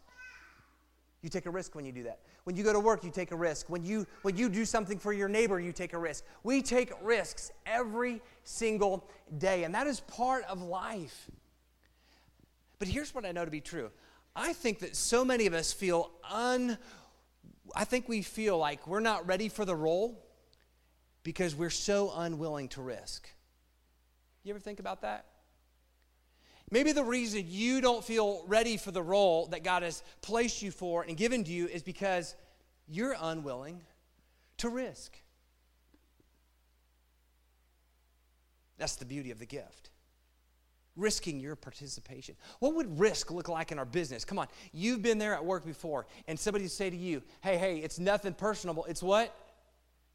You 1.21 1.29
take 1.29 1.45
a 1.45 1.51
risk 1.51 1.75
when 1.75 1.85
you 1.85 1.93
do 1.93 2.05
that. 2.05 2.21
When 2.45 2.57
you 2.57 2.65
go 2.65 2.73
to 2.73 2.81
work, 2.81 3.05
you 3.05 3.11
take 3.11 3.31
a 3.31 3.37
risk. 3.37 3.69
When 3.69 3.85
you, 3.85 4.07
when 4.23 4.39
you 4.39 4.49
do 4.49 4.65
something 4.65 4.99
for 4.99 5.13
your 5.13 5.29
neighbor, 5.29 5.61
you 5.61 5.71
take 5.71 5.93
a 5.93 5.99
risk. 5.99 6.25
We 6.45 6.63
take 6.63 6.93
risks 7.03 7.53
every 7.67 8.23
single 8.43 9.07
day, 9.37 9.65
and 9.65 9.75
that 9.75 9.87
is 9.87 10.01
part 10.01 10.45
of 10.45 10.63
life. 10.63 11.31
But 12.79 12.89
here's 12.89 13.15
what 13.15 13.27
I 13.27 13.33
know 13.33 13.45
to 13.45 13.51
be 13.51 13.61
true 13.61 13.91
I 14.35 14.55
think 14.55 14.79
that 14.79 14.97
so 14.97 15.27
many 15.27 15.45
of 15.45 15.53
us 15.53 15.75
feel 15.75 16.11
un. 16.31 16.79
I 17.77 17.85
think 17.85 18.09
we 18.09 18.23
feel 18.23 18.57
like 18.57 18.87
we're 18.87 19.01
not 19.01 19.27
ready 19.27 19.51
for 19.51 19.67
the 19.67 19.77
role 19.77 20.24
because 21.25 21.57
we're 21.57 21.71
so 21.71 22.13
unwilling 22.15 22.69
to 22.69 22.83
risk. 22.83 23.29
You 24.45 24.51
ever 24.51 24.61
think 24.61 24.79
about 24.79 25.03
that? 25.03 25.25
Maybe 26.71 26.93
the 26.93 27.05
reason 27.05 27.45
you 27.49 27.81
don't 27.81 28.05
feel 28.05 28.45
ready 28.47 28.77
for 28.77 28.91
the 28.91 29.03
role 29.03 29.47
that 29.47 29.65
God 29.65 29.83
has 29.83 30.03
placed 30.23 30.63
you 30.63 30.71
for 30.71 31.03
and 31.03 31.17
given 31.17 31.43
to 31.45 31.51
you 31.51 31.67
is 31.67 31.83
because 31.83 32.35
you're 32.87 33.17
unwilling 33.21 33.81
to 34.59 34.69
risk. 34.69 35.17
That's 38.79 38.97
the 38.97 39.05
beauty 39.05 39.31
of 39.31 39.39
the 39.39 39.47
gift. 39.47 39.91
Risking 40.97 41.41
your 41.41 41.57
participation. 41.57 42.37
What 42.61 42.75
would 42.75 42.99
risk 42.99 43.31
look 43.31 43.49
like 43.49 43.73
in 43.73 43.79
our 43.79 43.85
business? 43.85 44.25
Come 44.25 44.39
on, 44.39 44.47
you've 44.73 45.03
been 45.03 45.19
there 45.19 45.35
at 45.35 45.45
work 45.45 45.65
before, 45.65 46.07
and 46.29 46.39
somebody 46.39 46.69
say 46.69 46.91
to 46.91 46.97
you, 46.97 47.23
hey, 47.41 47.57
hey, 47.57 47.79
it's 47.79 47.99
nothing 47.99 48.35
personal. 48.35 48.85
It's 48.85 49.03
what? 49.03 49.35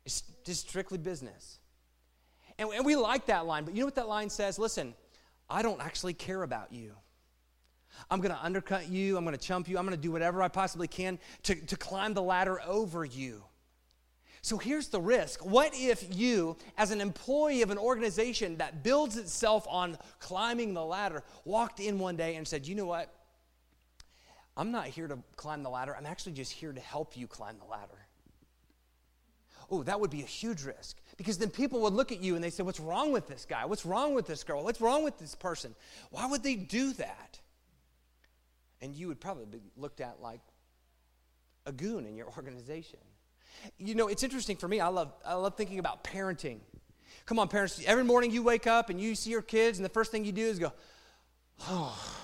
It's 0.05 0.23
just 0.43 0.67
strictly 0.67 0.97
business. 0.97 1.59
And, 2.57 2.69
and 2.69 2.85
we 2.85 2.95
like 2.95 3.27
that 3.27 3.45
line, 3.45 3.63
but 3.63 3.73
you 3.73 3.81
know 3.81 3.85
what 3.85 3.95
that 3.95 4.07
line 4.07 4.29
says? 4.29 4.59
Listen, 4.59 4.93
I 5.49 5.61
don't 5.61 5.81
actually 5.81 6.13
care 6.13 6.43
about 6.43 6.71
you. 6.71 6.93
I'm 8.09 8.21
going 8.21 8.33
to 8.33 8.43
undercut 8.43 8.89
you. 8.89 9.17
I'm 9.17 9.23
going 9.23 9.35
to 9.35 9.43
chump 9.43 9.67
you. 9.67 9.77
I'm 9.77 9.85
going 9.85 9.97
to 9.97 10.01
do 10.01 10.11
whatever 10.11 10.41
I 10.41 10.47
possibly 10.47 10.87
can 10.87 11.19
to, 11.43 11.55
to 11.55 11.75
climb 11.75 12.13
the 12.13 12.21
ladder 12.21 12.61
over 12.65 13.03
you. 13.03 13.43
So 14.41 14.57
here's 14.57 14.87
the 14.87 15.01
risk. 15.01 15.43
What 15.43 15.71
if 15.73 16.15
you, 16.15 16.55
as 16.77 16.91
an 16.91 17.01
employee 17.01 17.61
of 17.61 17.71
an 17.71 17.77
organization 17.77 18.57
that 18.57 18.83
builds 18.83 19.17
itself 19.17 19.67
on 19.69 19.97
climbing 20.19 20.73
the 20.73 20.83
ladder, 20.83 21.23
walked 21.43 21.79
in 21.79 21.99
one 21.99 22.15
day 22.15 22.35
and 22.35 22.47
said, 22.47 22.65
You 22.65 22.75
know 22.75 22.85
what? 22.85 23.13
I'm 24.55 24.71
not 24.71 24.87
here 24.87 25.07
to 25.07 25.19
climb 25.35 25.63
the 25.63 25.69
ladder. 25.69 25.95
I'm 25.95 26.05
actually 26.05 26.33
just 26.33 26.51
here 26.51 26.71
to 26.71 26.81
help 26.81 27.17
you 27.17 27.27
climb 27.27 27.57
the 27.59 27.65
ladder. 27.65 27.98
Oh, 29.71 29.83
that 29.83 29.99
would 29.99 30.09
be 30.09 30.21
a 30.21 30.25
huge 30.25 30.63
risk 30.63 30.97
because 31.17 31.37
then 31.37 31.49
people 31.49 31.81
would 31.81 31.93
look 31.93 32.11
at 32.11 32.21
you 32.21 32.35
and 32.35 32.43
they 32.43 32.49
say, 32.49 32.63
What's 32.63 32.79
wrong 32.79 33.11
with 33.11 33.27
this 33.27 33.45
guy? 33.45 33.65
What's 33.65 33.85
wrong 33.85 34.13
with 34.13 34.25
this 34.25 34.43
girl? 34.43 34.63
What's 34.63 34.81
wrong 34.81 35.03
with 35.03 35.17
this 35.19 35.35
person? 35.35 35.75
Why 36.11 36.25
would 36.25 36.43
they 36.43 36.55
do 36.55 36.93
that? 36.93 37.39
And 38.81 38.95
you 38.95 39.07
would 39.09 39.19
probably 39.19 39.45
be 39.45 39.61
looked 39.77 40.01
at 40.01 40.21
like 40.21 40.41
a 41.65 41.71
goon 41.71 42.05
in 42.05 42.15
your 42.15 42.27
organization. 42.37 42.99
You 43.77 43.95
know, 43.95 44.07
it's 44.07 44.23
interesting 44.23 44.55
for 44.57 44.67
me. 44.67 44.79
I 44.79 44.87
love, 44.87 45.11
I 45.25 45.33
love 45.33 45.55
thinking 45.55 45.79
about 45.79 46.03
parenting. 46.03 46.59
Come 47.25 47.39
on, 47.39 47.47
parents. 47.47 47.81
Every 47.85 48.03
morning 48.03 48.31
you 48.31 48.41
wake 48.41 48.67
up 48.67 48.89
and 48.89 48.99
you 48.99 49.15
see 49.15 49.29
your 49.29 49.41
kids, 49.41 49.77
and 49.77 49.85
the 49.85 49.89
first 49.89 50.11
thing 50.11 50.25
you 50.25 50.31
do 50.31 50.45
is 50.45 50.59
go, 50.59 50.71
Oh. 51.67 51.95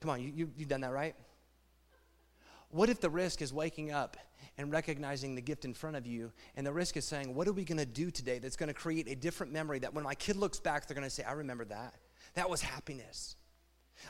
Come 0.00 0.10
on, 0.10 0.20
you, 0.20 0.32
you, 0.34 0.50
you've 0.58 0.68
done 0.68 0.82
that, 0.82 0.92
right? 0.92 1.14
What 2.74 2.90
if 2.90 3.00
the 3.00 3.08
risk 3.08 3.40
is 3.40 3.52
waking 3.52 3.92
up 3.92 4.16
and 4.58 4.72
recognizing 4.72 5.36
the 5.36 5.40
gift 5.40 5.64
in 5.64 5.74
front 5.74 5.94
of 5.94 6.08
you, 6.08 6.32
and 6.56 6.66
the 6.66 6.72
risk 6.72 6.96
is 6.96 7.04
saying, 7.04 7.32
What 7.32 7.46
are 7.46 7.52
we 7.52 7.62
going 7.62 7.78
to 7.78 7.86
do 7.86 8.10
today 8.10 8.40
that's 8.40 8.56
going 8.56 8.66
to 8.66 8.74
create 8.74 9.06
a 9.06 9.14
different 9.14 9.52
memory 9.52 9.78
that 9.78 9.94
when 9.94 10.02
my 10.02 10.16
kid 10.16 10.34
looks 10.34 10.58
back, 10.58 10.88
they're 10.88 10.96
going 10.96 11.06
to 11.06 11.10
say, 11.10 11.22
I 11.22 11.34
remember 11.34 11.64
that. 11.66 11.94
That 12.34 12.50
was 12.50 12.62
happiness. 12.62 13.36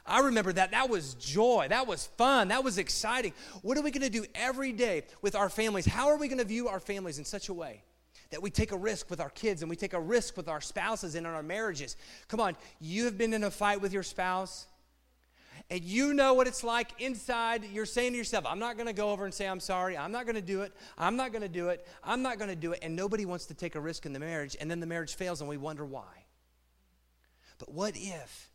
I 0.07 0.21
remember 0.21 0.51
that. 0.55 0.71
That 0.71 0.89
was 0.89 1.13
joy. 1.13 1.67
That 1.69 1.87
was 1.87 2.07
fun. 2.17 2.49
That 2.49 2.65
was 2.65 2.79
exciting. 2.79 3.35
What 3.61 3.77
are 3.77 3.83
we 3.83 3.91
going 3.91 4.01
to 4.01 4.09
do 4.09 4.25
every 4.35 4.73
day 4.73 5.03
with 5.21 5.35
our 5.35 5.51
families? 5.51 5.85
How 5.85 6.09
are 6.09 6.17
we 6.17 6.27
going 6.27 6.39
to 6.39 6.45
view 6.47 6.69
our 6.69 6.81
families 6.81 7.19
in 7.19 7.27
such 7.27 7.51
a 7.51 7.55
way 7.55 7.83
that 8.31 8.41
we 8.41 8.49
take 8.49 8.73
a 8.73 8.79
risk 8.79 9.11
with 9.11 9.21
our 9.21 9.29
kids 9.29 9.61
and 9.61 9.69
we 9.69 9.77
take 9.77 9.93
a 9.93 10.01
risk 10.01 10.39
with 10.39 10.49
our 10.49 10.63
spouses 10.63 11.17
and 11.17 11.27
in 11.27 11.33
our 11.35 11.43
marriages? 11.43 11.97
Come 12.29 12.41
on, 12.41 12.57
you 12.81 13.05
have 13.05 13.19
been 13.19 13.35
in 13.35 13.45
a 13.45 13.51
fight 13.51 13.83
with 13.83 13.93
your 13.93 14.03
spouse 14.03 14.69
and 15.71 15.83
you 15.83 16.13
know 16.13 16.35
what 16.35 16.47
it's 16.47 16.63
like 16.63 16.91
inside, 16.99 17.65
you're 17.73 17.87
saying 17.87 18.13
to 18.13 18.19
yourself, 18.19 18.45
I'm 18.47 18.59
not 18.59 18.77
going 18.77 18.87
to 18.87 18.93
go 18.93 19.11
over 19.11 19.25
and 19.25 19.33
say, 19.33 19.49
I'm 19.49 19.61
sorry. 19.61 19.97
I'm 19.97 20.13
not 20.13 20.27
going 20.27 20.37
to 20.37 20.43
do 20.43 20.63
it. 20.63 20.73
I'm 20.99 21.17
not 21.17 21.33
going 21.33 21.43
to 21.43 21.49
do 21.49 21.71
it. 21.71 21.87
I'm 22.03 22.23
not 22.23 22.39
going 22.39 22.51
to 22.51 22.57
do 22.57 22.73
it. 22.73 22.81
And 22.83 22.95
nobody 22.95 23.25
wants 23.25 23.47
to 23.47 23.55
take 23.55 23.75
a 23.75 23.81
risk 23.81 24.05
in 24.05 24.13
the 24.13 24.21
marriage, 24.21 24.57
and 24.61 24.71
then 24.71 24.81
the 24.81 24.87
marriage 24.87 25.15
fails, 25.15 25.41
and 25.41 25.49
we 25.49 25.57
wonder 25.57 25.85
why. 25.85 26.27
But 27.59 27.73
what 27.73 27.95
if, 27.97 28.51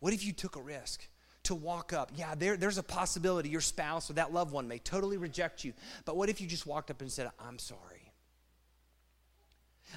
what 0.00 0.12
if 0.12 0.24
you 0.24 0.32
took 0.32 0.56
a 0.56 0.62
risk? 0.62 1.06
to 1.44 1.54
walk 1.54 1.94
up. 1.94 2.12
Yeah, 2.14 2.34
there, 2.34 2.58
there's 2.58 2.76
a 2.76 2.82
possibility 2.82 3.48
your 3.48 3.62
spouse 3.62 4.10
or 4.10 4.14
that 4.14 4.34
loved 4.34 4.52
one 4.52 4.68
may 4.68 4.78
totally 4.78 5.16
reject 5.16 5.64
you. 5.64 5.72
But 6.04 6.14
what 6.14 6.28
if 6.28 6.42
you 6.42 6.46
just 6.46 6.66
walked 6.66 6.90
up 6.90 7.00
and 7.00 7.10
said, 7.10 7.30
I'm 7.40 7.58
sorry? 7.58 7.97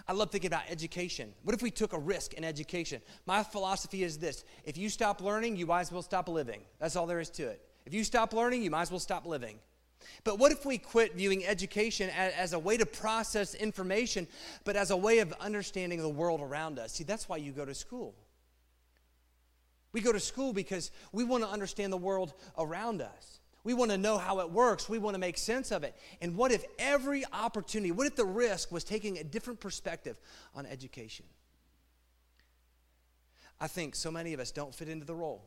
I 0.07 0.13
love 0.13 0.31
thinking 0.31 0.47
about 0.47 0.63
education. 0.69 1.33
What 1.43 1.53
if 1.53 1.61
we 1.61 1.71
took 1.71 1.93
a 1.93 1.99
risk 1.99 2.33
in 2.33 2.43
education? 2.43 3.01
My 3.25 3.43
philosophy 3.43 4.03
is 4.03 4.17
this 4.17 4.43
if 4.63 4.77
you 4.77 4.89
stop 4.89 5.21
learning, 5.21 5.57
you 5.57 5.65
might 5.65 5.81
as 5.81 5.91
well 5.91 6.01
stop 6.01 6.27
living. 6.27 6.61
That's 6.79 6.95
all 6.95 7.07
there 7.07 7.19
is 7.19 7.29
to 7.31 7.47
it. 7.47 7.61
If 7.85 7.93
you 7.93 8.03
stop 8.03 8.33
learning, 8.33 8.63
you 8.63 8.71
might 8.71 8.83
as 8.83 8.91
well 8.91 8.99
stop 8.99 9.25
living. 9.25 9.59
But 10.23 10.39
what 10.39 10.51
if 10.51 10.65
we 10.65 10.77
quit 10.77 11.15
viewing 11.15 11.45
education 11.45 12.09
as, 12.09 12.33
as, 12.33 12.53
a 12.53 12.59
way 12.59 12.77
to 12.77 12.85
process 12.85 13.53
information, 13.53 14.27
but 14.63 14.75
as 14.75 14.91
a 14.91 14.97
way 14.97 15.19
of 15.19 15.31
understanding 15.39 16.01
the 16.01 16.09
world 16.09 16.41
around 16.41 16.79
us? 16.79 16.93
See, 16.93 17.03
that's 17.03 17.29
why 17.29 17.37
you 17.37 17.51
go 17.51 17.65
to 17.65 17.75
school. 17.75 18.15
We 19.93 20.01
go 20.01 20.11
to 20.11 20.19
school 20.19 20.53
because 20.53 20.91
we 21.11 21.23
want 21.23 21.43
to 21.43 21.49
understand 21.49 21.91
the 21.91 21.97
world 21.97 22.33
around 22.57 23.01
us. 23.01 23.40
We 23.63 23.73
want 23.73 23.91
to 23.91 23.97
know 23.97 24.17
how 24.17 24.39
it 24.39 24.49
works. 24.49 24.89
We 24.89 24.97
want 24.97 25.13
to 25.13 25.19
make 25.19 25.37
sense 25.37 25.71
of 25.71 25.83
it. 25.83 25.95
And 26.19 26.35
what 26.35 26.51
if 26.51 26.65
every 26.79 27.23
opportunity, 27.31 27.91
what 27.91 28.07
if 28.07 28.15
the 28.15 28.25
risk 28.25 28.71
was 28.71 28.83
taking 28.83 29.17
a 29.17 29.23
different 29.23 29.59
perspective 29.59 30.19
on 30.55 30.65
education? 30.65 31.25
I 33.59 33.67
think 33.67 33.95
so 33.95 34.09
many 34.09 34.33
of 34.33 34.39
us 34.39 34.51
don't 34.51 34.73
fit 34.73 34.89
into 34.89 35.05
the 35.05 35.13
role. 35.13 35.45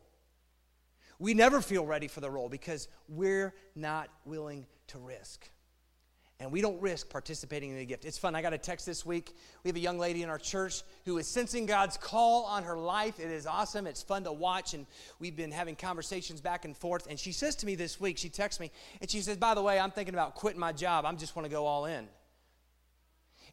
We 1.18 1.34
never 1.34 1.60
feel 1.60 1.84
ready 1.84 2.06
for 2.06 2.20
the 2.20 2.30
role 2.30 2.48
because 2.48 2.88
we're 3.08 3.54
not 3.74 4.08
willing 4.24 4.66
to 4.88 4.98
risk 4.98 5.48
and 6.40 6.50
we 6.50 6.60
don't 6.60 6.80
risk 6.80 7.08
participating 7.08 7.70
in 7.70 7.76
the 7.76 7.86
gift. 7.86 8.04
It's 8.04 8.18
fun. 8.18 8.34
I 8.34 8.42
got 8.42 8.52
a 8.52 8.58
text 8.58 8.86
this 8.86 9.06
week. 9.06 9.36
We 9.62 9.68
have 9.68 9.76
a 9.76 9.80
young 9.80 9.98
lady 9.98 10.22
in 10.22 10.28
our 10.28 10.38
church 10.38 10.82
who 11.04 11.16
is 11.18 11.28
sensing 11.28 11.64
God's 11.64 11.96
call 11.96 12.44
on 12.44 12.64
her 12.64 12.76
life. 12.76 13.20
It 13.20 13.30
is 13.30 13.46
awesome. 13.46 13.86
It's 13.86 14.02
fun 14.02 14.24
to 14.24 14.32
watch, 14.32 14.74
and 14.74 14.86
we've 15.20 15.36
been 15.36 15.52
having 15.52 15.76
conversations 15.76 16.40
back 16.40 16.64
and 16.64 16.76
forth. 16.76 17.06
And 17.08 17.18
she 17.18 17.30
says 17.30 17.54
to 17.56 17.66
me 17.66 17.76
this 17.76 18.00
week, 18.00 18.18
she 18.18 18.28
texts 18.28 18.60
me, 18.60 18.72
and 19.00 19.08
she 19.08 19.20
says, 19.20 19.36
By 19.36 19.54
the 19.54 19.62
way, 19.62 19.78
I'm 19.78 19.92
thinking 19.92 20.14
about 20.14 20.34
quitting 20.34 20.60
my 20.60 20.72
job. 20.72 21.04
I 21.04 21.12
just 21.12 21.36
want 21.36 21.46
to 21.46 21.50
go 21.50 21.66
all 21.66 21.86
in. 21.86 22.08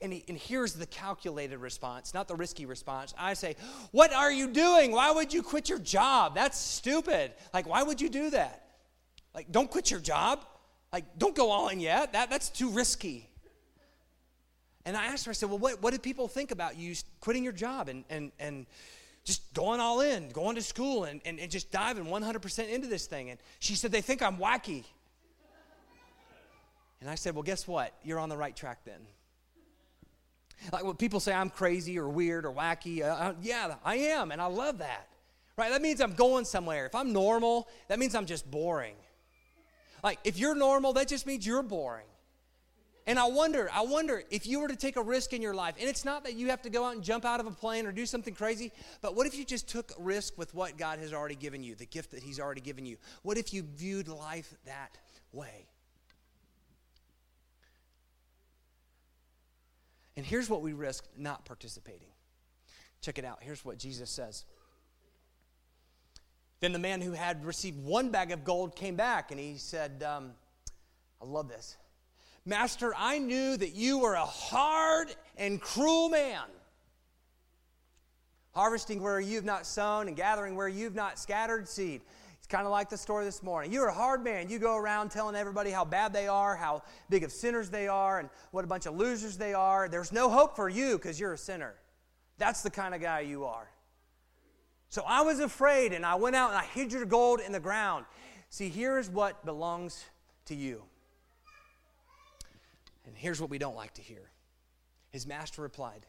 And, 0.02 0.12
he, 0.12 0.26
and 0.28 0.36
here's 0.36 0.74
the 0.74 0.88
calculated 0.88 1.60
response, 1.60 2.15
not 2.15 2.28
the 2.28 2.36
risky 2.36 2.65
response. 2.65 3.13
I 3.15 3.36
say, 3.36 3.58
What 3.91 4.12
are 4.12 4.32
you 4.32 4.48
doing? 4.48 4.91
Why 4.91 5.12
would 5.12 5.32
you 5.32 5.44
quit 5.44 5.70
your 5.70 5.78
job? 5.78 6.34
That's 6.34 6.60
stupid. 6.60 7.34
Like, 7.54 7.67
why 7.67 7.84
would 7.84 8.02
you 8.02 8.10
do 8.10 8.32
that? 8.32 8.65
Like, 9.36 9.52
don't 9.52 9.70
quit 9.70 9.91
your 9.91 10.00
job. 10.00 10.44
Like, 10.91 11.17
don't 11.17 11.36
go 11.36 11.51
all 11.51 11.69
in 11.69 11.80
yet. 11.80 12.13
That, 12.13 12.30
that's 12.30 12.49
too 12.49 12.69
risky. 12.69 13.30
And 14.86 14.97
I 14.97 15.06
asked 15.06 15.25
her, 15.25 15.30
I 15.30 15.34
said, 15.34 15.49
Well, 15.49 15.60
what, 15.60 15.82
what 15.82 15.91
did 15.91 16.01
people 16.01 16.27
think 16.27 16.51
about 16.51 16.77
you 16.77 16.95
quitting 17.19 17.43
your 17.43 17.54
job 17.54 17.88
and, 17.88 18.04
and, 18.10 18.32
and 18.39 18.65
just 19.23 19.54
going 19.54 19.80
all 19.80 20.01
in, 20.01 20.30
going 20.30 20.56
to 20.56 20.62
school 20.62 21.04
and, 21.04 21.21
and, 21.23 21.39
and 21.39 21.51
just 21.51 21.71
diving 21.71 22.06
100% 22.06 22.69
into 22.69 22.88
this 22.88 23.06
thing? 23.06 23.30
And 23.30 23.39
she 23.60 23.75
said, 23.75 23.91
They 23.91 24.01
think 24.01 24.21
I'm 24.21 24.38
wacky. 24.38 24.84
And 26.99 27.10
I 27.10 27.15
said, 27.15 27.36
Well, 27.36 27.43
guess 27.43 27.67
what? 27.67 27.93
You're 28.04 28.19
on 28.19 28.30
the 28.30 28.38
right 28.38 28.56
track 28.56 28.80
then. 28.86 29.01
Like 30.71 30.84
when 30.84 30.95
people 30.95 31.19
say 31.19 31.34
I'm 31.34 31.49
crazy 31.49 31.97
or 31.97 32.08
weird 32.08 32.45
or 32.45 32.51
wacky, 32.51 33.01
uh, 33.01 33.08
uh, 33.08 33.34
yeah, 33.41 33.75
I 33.84 33.95
am, 33.95 34.32
and 34.32 34.41
I 34.41 34.45
love 34.45 34.80
that. 34.80 35.08
Right? 35.58 35.71
That 35.71 35.82
means 35.82 36.01
I'm 36.01 36.13
going 36.13 36.45
somewhere. 36.45 36.86
If 36.86 36.95
I'm 36.95 37.13
normal, 37.13 37.67
that 37.88 37.99
means 37.99 38.15
I'm 38.15 38.25
just 38.25 38.49
boring. 38.49 38.95
Like, 40.04 40.20
if 40.24 40.38
you're 40.38 40.56
normal, 40.56 40.94
that 40.94 41.08
just 41.08 41.26
means 41.26 41.46
you're 41.46 41.64
boring. 41.64 42.06
And 43.08 43.18
I 43.18 43.26
wonder, 43.26 43.70
I 43.74 43.82
wonder 43.82 44.24
if 44.30 44.46
you 44.46 44.60
were 44.60 44.68
to 44.68 44.76
take 44.76 44.96
a 44.96 45.02
risk 45.02 45.34
in 45.34 45.42
your 45.42 45.56
life, 45.56 45.76
and 45.80 45.90
it's 45.90 46.06
not 46.06 46.24
that 46.24 46.36
you 46.36 46.50
have 46.50 46.62
to 46.62 46.70
go 46.70 46.86
out 46.86 46.94
and 46.94 47.04
jump 47.04 47.26
out 47.26 47.40
of 47.40 47.48
a 47.48 47.52
plane 47.52 47.88
or 47.88 47.92
do 47.92 48.06
something 48.06 48.34
crazy, 48.34 48.72
but 49.02 49.16
what 49.16 49.26
if 49.26 49.36
you 49.36 49.44
just 49.44 49.68
took 49.68 49.92
a 49.98 50.02
risk 50.02 50.38
with 50.38 50.54
what 50.54 50.78
God 50.78 51.00
has 51.00 51.12
already 51.12 51.36
given 51.36 51.64
you, 51.64 51.74
the 51.74 51.88
gift 51.88 52.12
that 52.12 52.22
He's 52.22 52.40
already 52.40 52.62
given 52.62 52.86
you? 52.86 52.98
What 53.24 53.38
if 53.38 53.54
you 53.54 53.64
viewed 53.76 54.08
life 54.08 54.54
that 54.66 54.98
way? 55.32 55.68
And 60.16 60.26
here's 60.26 60.50
what 60.50 60.62
we 60.62 60.74
risk 60.74 61.06
not 61.18 61.46
participating. 61.46 62.10
Check 63.02 63.18
it 63.18 63.26
out. 63.26 63.40
Here's 63.42 63.66
what 63.66 63.80
Jesus 63.80 64.12
says. 64.12 64.46
Then 66.62 66.71
the 66.71 66.80
man 66.80 67.02
who 67.02 67.12
had 67.12 67.43
received 67.43 67.84
one 67.84 68.10
bag 68.10 68.32
of 68.32 68.43
gold 68.43 68.76
came 68.76 68.95
back 68.95 69.32
and 69.32 69.39
he 69.39 69.58
said, 69.58 70.04
um, 70.04 70.32
I 71.21 71.26
love 71.26 71.50
this. 71.50 71.76
Master, 72.45 72.93
I 72.97 73.19
knew 73.19 73.58
that 73.58 73.74
you 73.74 74.00
were 74.00 74.13
a 74.13 74.26
hard 74.26 75.13
and 75.38 75.60
cruel 75.60 76.10
man. 76.10 76.45
harvesting 78.54 79.02
where 79.02 79.19
you've 79.19 79.45
not 79.45 79.65
sown 79.65 80.08
and 80.08 80.15
gathering 80.15 80.56
where 80.56 80.67
you've 80.67 80.95
not 80.95 81.17
scattered 81.17 81.67
seed. 81.67 82.02
It's 82.38 82.47
kind 82.47 82.65
of 82.65 82.71
like 82.71 82.89
the 82.89 82.97
story 82.97 83.24
this 83.24 83.43
morning. 83.43 83.71
You're 83.71 83.88
a 83.88 83.93
hard 83.93 84.24
man. 84.24 84.50
You 84.50 84.60
go 84.60 84.76
around 84.76 85.10
telling 85.12 85.36
everybody 85.36 85.71
how 85.71 85.86
bad 85.86 86.12
they 86.12 86.28
are, 86.28 86.56
how 86.56 86.84
big 87.10 87.24
of 87.24 87.32
sinners 87.32 87.69
they 87.69 87.88
are, 87.88 88.19
and 88.19 88.30
what 88.52 88.63
a 88.63 88.67
bunch 88.67 88.86
of 88.88 88.95
losers 88.95 89.38
they 89.38 89.54
are. 89.54 89.88
There's 89.88 90.12
no 90.12 90.30
hope 90.30 90.56
for 90.56 90.67
you 90.67 90.97
because 90.97 91.19
you're 91.19 91.34
a 91.34 91.38
sinner. 91.38 91.76
That's 92.38 92.62
the 92.62 92.71
kind 92.71 92.95
of 92.95 93.02
guy 93.02 93.21
you 93.21 93.45
are. 93.45 93.69
So 94.91 95.04
I 95.08 95.21
was 95.21 95.39
afraid, 95.39 95.93
and 95.93 96.06
I 96.06 96.15
went 96.15 96.36
out 96.36 96.49
and 96.49 96.60
I 96.60 96.65
hid 96.65 96.91
your 96.91 97.06
gold 97.06 97.39
in 97.39 97.54
the 97.54 97.62
ground. 97.62 98.06
See, 98.49 98.67
here's 98.67 99.10
what 99.10 99.45
belongs 99.45 100.04
to 100.47 100.56
you. 100.56 100.84
And 103.08 103.15
here's 103.15 103.39
what 103.39 103.49
we 103.49 103.58
don't 103.58 103.77
like 103.77 103.93
to 103.93 104.01
hear. 104.01 104.30
His 105.10 105.25
master 105.25 105.62
replied, 105.62 106.06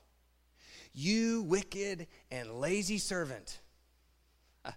You 0.92 1.42
wicked 1.42 2.08
and 2.30 2.58
lazy 2.60 2.98
servant. 2.98 3.60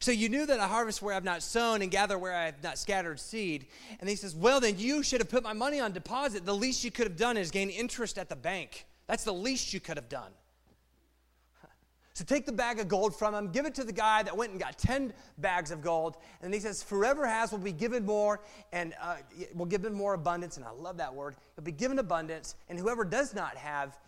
So 0.00 0.10
you 0.10 0.28
knew 0.28 0.44
that 0.44 0.60
I 0.60 0.66
harvest 0.66 1.00
where 1.00 1.14
I've 1.14 1.24
not 1.24 1.42
sown 1.42 1.80
and 1.80 1.90
gather 1.90 2.18
where 2.18 2.34
I 2.34 2.46
have 2.46 2.62
not 2.62 2.76
scattered 2.76 3.18
seed. 3.18 3.66
And 4.00 4.10
he 4.10 4.16
says, 4.16 4.34
Well, 4.34 4.60
then 4.60 4.76
you 4.76 5.02
should 5.02 5.20
have 5.20 5.30
put 5.30 5.42
my 5.42 5.54
money 5.54 5.80
on 5.80 5.92
deposit. 5.92 6.44
The 6.44 6.54
least 6.54 6.84
you 6.84 6.90
could 6.90 7.06
have 7.06 7.16
done 7.16 7.38
is 7.38 7.50
gain 7.50 7.70
interest 7.70 8.18
at 8.18 8.28
the 8.28 8.36
bank. 8.36 8.84
That's 9.06 9.24
the 9.24 9.32
least 9.32 9.72
you 9.72 9.80
could 9.80 9.96
have 9.96 10.10
done. 10.10 10.32
So 12.14 12.24
take 12.24 12.46
the 12.46 12.52
bag 12.52 12.78
of 12.78 12.86
gold 12.86 13.16
from 13.16 13.34
him, 13.34 13.50
give 13.50 13.66
it 13.66 13.74
to 13.74 13.82
the 13.84 13.92
guy 13.92 14.22
that 14.22 14.36
went 14.36 14.52
and 14.52 14.60
got 14.60 14.78
10 14.78 15.12
bags 15.38 15.72
of 15.72 15.82
gold. 15.82 16.16
And 16.42 16.54
he 16.54 16.60
says, 16.60 16.80
Forever 16.80 17.26
has 17.26 17.50
will 17.50 17.58
be 17.58 17.72
given 17.72 18.06
more 18.06 18.40
and 18.72 18.94
uh, 19.02 19.16
will 19.52 19.66
give 19.66 19.84
him 19.84 19.94
more 19.94 20.14
abundance. 20.14 20.56
And 20.56 20.64
I 20.64 20.70
love 20.70 20.96
that 20.98 21.12
word. 21.12 21.34
He'll 21.56 21.64
be 21.64 21.72
given 21.72 21.98
abundance. 21.98 22.54
And 22.68 22.78
whoever 22.78 23.04
does 23.04 23.34
not 23.34 23.56
have, 23.56 23.98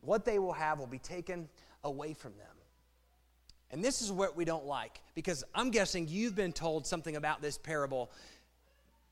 what 0.00 0.24
they 0.24 0.38
will 0.38 0.54
have 0.54 0.78
will 0.78 0.86
be 0.86 0.98
taken 0.98 1.46
away 1.84 2.14
from 2.14 2.32
them. 2.38 2.46
And 3.70 3.84
this 3.84 4.00
is 4.00 4.10
what 4.10 4.36
we 4.36 4.46
don't 4.46 4.64
like 4.64 5.02
because 5.14 5.44
I'm 5.54 5.70
guessing 5.70 6.08
you've 6.08 6.34
been 6.34 6.52
told 6.52 6.86
something 6.86 7.16
about 7.16 7.42
this 7.42 7.58
parable 7.58 8.10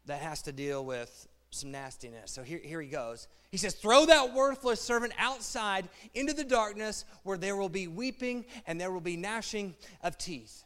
that 0.06 0.22
has 0.22 0.40
to 0.42 0.52
deal 0.52 0.84
with 0.84 1.28
some 1.54 1.70
nastiness. 1.70 2.30
So 2.30 2.42
here, 2.42 2.60
here 2.62 2.80
he 2.80 2.88
goes. 2.88 3.28
He 3.50 3.58
says, 3.58 3.74
Throw 3.74 4.06
that 4.06 4.32
worthless 4.32 4.80
servant 4.80 5.12
outside 5.18 5.88
into 6.14 6.32
the 6.32 6.44
darkness 6.44 7.04
where 7.22 7.36
there 7.36 7.56
will 7.56 7.68
be 7.68 7.86
weeping 7.88 8.44
and 8.66 8.80
there 8.80 8.90
will 8.90 9.00
be 9.00 9.16
gnashing 9.16 9.74
of 10.02 10.16
teeth. 10.18 10.64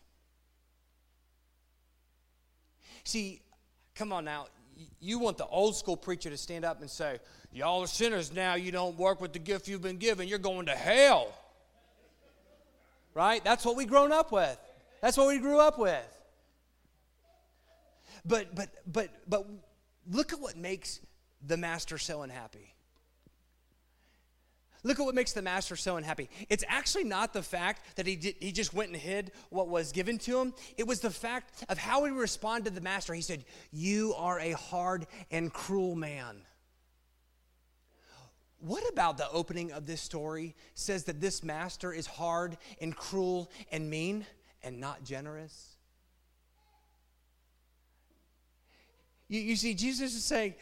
See, 3.04 3.40
come 3.94 4.12
on 4.12 4.24
now. 4.24 4.46
You 5.00 5.18
want 5.18 5.38
the 5.38 5.46
old 5.46 5.76
school 5.76 5.96
preacher 5.96 6.30
to 6.30 6.36
stand 6.36 6.64
up 6.64 6.80
and 6.80 6.90
say, 6.90 7.18
Y'all 7.52 7.82
are 7.82 7.86
sinners 7.86 8.32
now. 8.34 8.54
You 8.54 8.70
don't 8.70 8.98
work 8.98 9.20
with 9.20 9.32
the 9.32 9.38
gift 9.38 9.66
you've 9.66 9.82
been 9.82 9.96
given. 9.96 10.28
You're 10.28 10.38
going 10.38 10.66
to 10.66 10.74
hell. 10.74 11.32
Right? 13.14 13.42
That's 13.42 13.64
what 13.64 13.76
we 13.76 13.86
grown 13.86 14.12
up 14.12 14.30
with. 14.30 14.58
That's 15.00 15.16
what 15.16 15.28
we 15.28 15.38
grew 15.38 15.58
up 15.58 15.78
with. 15.78 16.04
But 18.24 18.54
but 18.54 18.68
but 18.86 19.10
but 19.28 19.46
look 20.10 20.32
at 20.32 20.40
what 20.40 20.56
makes 20.56 21.00
the 21.46 21.56
master 21.56 21.98
so 21.98 22.22
unhappy. 22.22 22.74
Look 24.82 25.00
at 25.00 25.04
what 25.04 25.16
makes 25.16 25.32
the 25.32 25.42
master 25.42 25.74
so 25.74 25.96
unhappy. 25.96 26.30
It's 26.48 26.62
actually 26.68 27.04
not 27.04 27.32
the 27.32 27.42
fact 27.42 27.96
that 27.96 28.06
he, 28.06 28.14
did, 28.14 28.36
he 28.38 28.52
just 28.52 28.72
went 28.72 28.92
and 28.92 29.00
hid 29.00 29.32
what 29.50 29.68
was 29.68 29.90
given 29.90 30.16
to 30.18 30.38
him. 30.38 30.54
It 30.76 30.86
was 30.86 31.00
the 31.00 31.10
fact 31.10 31.64
of 31.68 31.76
how 31.76 32.04
he 32.04 32.12
responded 32.12 32.70
to 32.70 32.74
the 32.76 32.80
master. 32.80 33.12
He 33.12 33.20
said, 33.20 33.44
You 33.72 34.14
are 34.16 34.38
a 34.38 34.52
hard 34.52 35.08
and 35.32 35.52
cruel 35.52 35.96
man. 35.96 36.36
What 38.58 38.88
about 38.90 39.18
the 39.18 39.28
opening 39.30 39.72
of 39.72 39.86
this 39.86 40.00
story 40.00 40.54
says 40.74 41.04
that 41.04 41.20
this 41.20 41.42
master 41.42 41.92
is 41.92 42.06
hard 42.06 42.56
and 42.80 42.96
cruel 42.96 43.50
and 43.72 43.90
mean 43.90 44.24
and 44.62 44.78
not 44.78 45.04
generous? 45.04 45.75
You, 49.28 49.40
you 49.40 49.56
see, 49.56 49.74
Jesus 49.74 50.14
is 50.14 50.24
saying, 50.24 50.54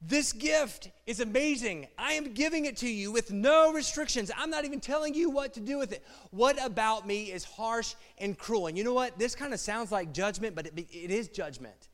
this 0.00 0.32
gift 0.32 0.90
is 1.06 1.18
amazing. 1.18 1.88
I 1.98 2.12
am 2.12 2.32
giving 2.32 2.66
it 2.66 2.76
to 2.78 2.88
you 2.88 3.10
with 3.10 3.32
no 3.32 3.72
restrictions. 3.72 4.30
I'm 4.36 4.50
not 4.50 4.64
even 4.64 4.78
telling 4.78 5.12
you 5.12 5.28
what 5.28 5.54
to 5.54 5.60
do 5.60 5.76
with 5.76 5.92
it. 5.92 6.04
What 6.30 6.64
about 6.64 7.04
me 7.04 7.32
is 7.32 7.42
harsh 7.42 7.94
and 8.16 8.38
cruel? 8.38 8.68
And 8.68 8.78
you 8.78 8.84
know 8.84 8.94
what? 8.94 9.18
This 9.18 9.34
kind 9.34 9.52
of 9.52 9.58
sounds 9.58 9.90
like 9.90 10.12
judgment, 10.12 10.54
but 10.54 10.66
it, 10.66 10.78
it 10.78 11.10
is 11.10 11.28
judgment. 11.28 11.88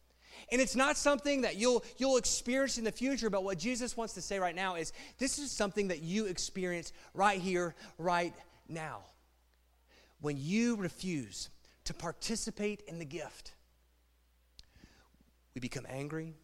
And 0.53 0.61
it's 0.61 0.77
not 0.77 0.99
something 0.99 1.41
that 1.43 1.57
you'll, 1.57 1.83
you'll 1.97 2.19
experience 2.19 2.77
in 2.77 2.85
the 2.85 2.93
future, 2.93 3.31
but 3.31 3.43
what 3.43 3.59
Jesus 3.59 3.97
wants 3.97 4.13
to 4.15 4.21
say 4.21 4.39
right 4.39 4.55
now 4.55 4.75
is 4.75 4.93
this 5.19 5.39
is 5.39 5.51
something 5.51 5.89
that 5.89 6.03
you 6.03 6.27
experience 6.27 6.93
right 7.15 7.41
here, 7.41 7.75
right 7.97 8.35
now. 8.69 8.99
When 10.21 10.37
you 10.39 10.77
refuse 10.77 11.49
to 11.85 11.95
participate 11.95 12.83
in 12.87 12.99
the 12.99 13.07
gift, 13.07 13.54
we 15.55 15.61
become 15.61 15.87
angry. 15.89 16.35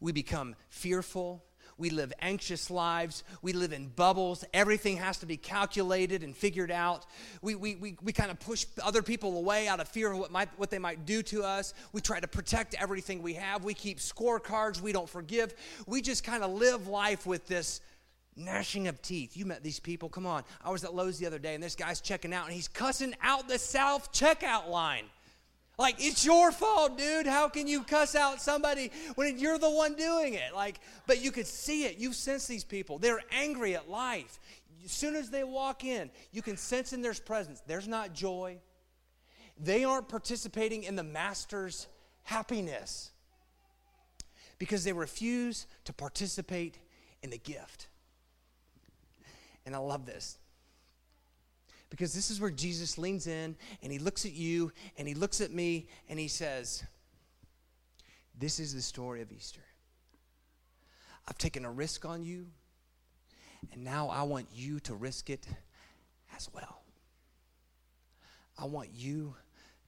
We 0.00 0.12
become 0.12 0.54
fearful. 0.68 1.44
We 1.78 1.90
live 1.90 2.12
anxious 2.20 2.70
lives. 2.70 3.22
We 3.40 3.52
live 3.52 3.72
in 3.72 3.86
bubbles. 3.88 4.44
Everything 4.52 4.96
has 4.96 5.18
to 5.18 5.26
be 5.26 5.36
calculated 5.36 6.24
and 6.24 6.36
figured 6.36 6.72
out. 6.72 7.06
We, 7.40 7.54
we, 7.54 7.76
we, 7.76 7.96
we 8.02 8.12
kind 8.12 8.32
of 8.32 8.40
push 8.40 8.66
other 8.82 9.00
people 9.00 9.38
away 9.38 9.68
out 9.68 9.78
of 9.78 9.86
fear 9.88 10.10
of 10.10 10.18
what, 10.18 10.32
might, 10.32 10.48
what 10.58 10.70
they 10.70 10.80
might 10.80 11.06
do 11.06 11.22
to 11.22 11.44
us. 11.44 11.74
We 11.92 12.00
try 12.00 12.18
to 12.18 12.26
protect 12.26 12.74
everything 12.74 13.22
we 13.22 13.34
have. 13.34 13.62
We 13.62 13.74
keep 13.74 13.98
scorecards. 14.00 14.80
We 14.80 14.92
don't 14.92 15.08
forgive. 15.08 15.54
We 15.86 16.02
just 16.02 16.24
kind 16.24 16.42
of 16.42 16.50
live 16.50 16.88
life 16.88 17.26
with 17.26 17.46
this 17.46 17.80
gnashing 18.34 18.88
of 18.88 19.00
teeth. 19.00 19.36
You 19.36 19.46
met 19.46 19.62
these 19.62 19.78
people. 19.78 20.08
Come 20.08 20.26
on. 20.26 20.42
I 20.64 20.70
was 20.70 20.82
at 20.82 20.94
Lowe's 20.94 21.18
the 21.18 21.26
other 21.26 21.38
day, 21.38 21.54
and 21.54 21.62
this 21.62 21.76
guy's 21.76 22.00
checking 22.00 22.34
out, 22.34 22.46
and 22.46 22.54
he's 22.54 22.68
cussing 22.68 23.14
out 23.22 23.48
the 23.48 23.58
South 23.58 24.12
checkout 24.12 24.68
line. 24.68 25.04
Like, 25.78 26.04
it's 26.04 26.26
your 26.26 26.50
fault, 26.50 26.98
dude. 26.98 27.26
How 27.26 27.48
can 27.48 27.68
you 27.68 27.84
cuss 27.84 28.16
out 28.16 28.42
somebody 28.42 28.90
when 29.14 29.38
you're 29.38 29.58
the 29.58 29.70
one 29.70 29.94
doing 29.94 30.34
it? 30.34 30.52
Like, 30.52 30.80
but 31.06 31.22
you 31.22 31.30
could 31.30 31.46
see 31.46 31.84
it. 31.84 31.98
You 31.98 32.12
sense 32.12 32.48
these 32.48 32.64
people. 32.64 32.98
They're 32.98 33.22
angry 33.30 33.76
at 33.76 33.88
life. 33.88 34.40
As 34.84 34.90
soon 34.90 35.14
as 35.14 35.30
they 35.30 35.44
walk 35.44 35.84
in, 35.84 36.10
you 36.32 36.42
can 36.42 36.56
sense 36.56 36.92
in 36.92 37.00
their 37.00 37.14
presence, 37.14 37.62
there's 37.66 37.86
not 37.86 38.12
joy. 38.12 38.58
They 39.56 39.84
aren't 39.84 40.08
participating 40.08 40.82
in 40.82 40.96
the 40.96 41.04
master's 41.04 41.86
happiness 42.24 43.12
because 44.58 44.82
they 44.82 44.92
refuse 44.92 45.66
to 45.84 45.92
participate 45.92 46.78
in 47.22 47.30
the 47.30 47.38
gift. 47.38 47.86
And 49.64 49.76
I 49.76 49.78
love 49.78 50.06
this. 50.06 50.37
Because 51.90 52.12
this 52.12 52.30
is 52.30 52.40
where 52.40 52.50
Jesus 52.50 52.98
leans 52.98 53.26
in 53.26 53.56
and 53.82 53.92
he 53.92 53.98
looks 53.98 54.26
at 54.26 54.32
you 54.32 54.72
and 54.96 55.08
he 55.08 55.14
looks 55.14 55.40
at 55.40 55.50
me 55.50 55.88
and 56.08 56.18
he 56.18 56.28
says, 56.28 56.84
This 58.38 58.60
is 58.60 58.74
the 58.74 58.82
story 58.82 59.22
of 59.22 59.32
Easter. 59.32 59.62
I've 61.26 61.38
taken 61.38 61.64
a 61.66 61.70
risk 61.70 62.06
on 62.06 62.22
you, 62.22 62.46
and 63.72 63.84
now 63.84 64.08
I 64.08 64.22
want 64.22 64.46
you 64.54 64.80
to 64.80 64.94
risk 64.94 65.28
it 65.28 65.46
as 66.34 66.48
well. 66.54 66.82
I 68.58 68.64
want 68.64 68.88
you 68.94 69.34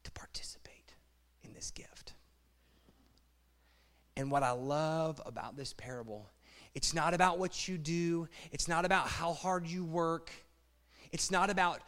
to 0.04 0.10
participate 0.12 0.94
in 1.42 1.54
this 1.54 1.70
gift. 1.70 2.12
And 4.16 4.30
what 4.30 4.42
I 4.42 4.50
love 4.50 5.20
about 5.24 5.56
this 5.56 5.72
parable, 5.72 6.28
it's 6.74 6.92
not 6.92 7.14
about 7.14 7.38
what 7.38 7.66
you 7.66 7.78
do, 7.78 8.28
it's 8.52 8.68
not 8.68 8.84
about 8.84 9.06
how 9.06 9.32
hard 9.32 9.66
you 9.66 9.82
work. 9.82 10.30
It's 11.12 11.30
not 11.30 11.50
about 11.50 11.80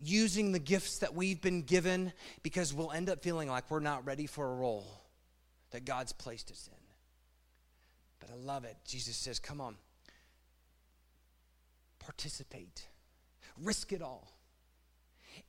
using 0.00 0.52
the 0.52 0.58
gifts 0.58 0.98
that 0.98 1.14
we've 1.14 1.40
been 1.40 1.62
given 1.62 2.12
because 2.42 2.72
we'll 2.72 2.92
end 2.92 3.10
up 3.10 3.22
feeling 3.22 3.48
like 3.48 3.70
we're 3.70 3.80
not 3.80 4.06
ready 4.06 4.26
for 4.26 4.50
a 4.50 4.54
role 4.54 4.86
that 5.70 5.84
God's 5.84 6.12
placed 6.12 6.50
us 6.50 6.68
in. 6.72 6.78
But 8.18 8.30
I 8.30 8.36
love 8.36 8.64
it. 8.64 8.76
Jesus 8.86 9.16
says, 9.16 9.38
Come 9.38 9.60
on, 9.60 9.76
participate, 11.98 12.86
risk 13.62 13.92
it 13.92 14.02
all. 14.02 14.32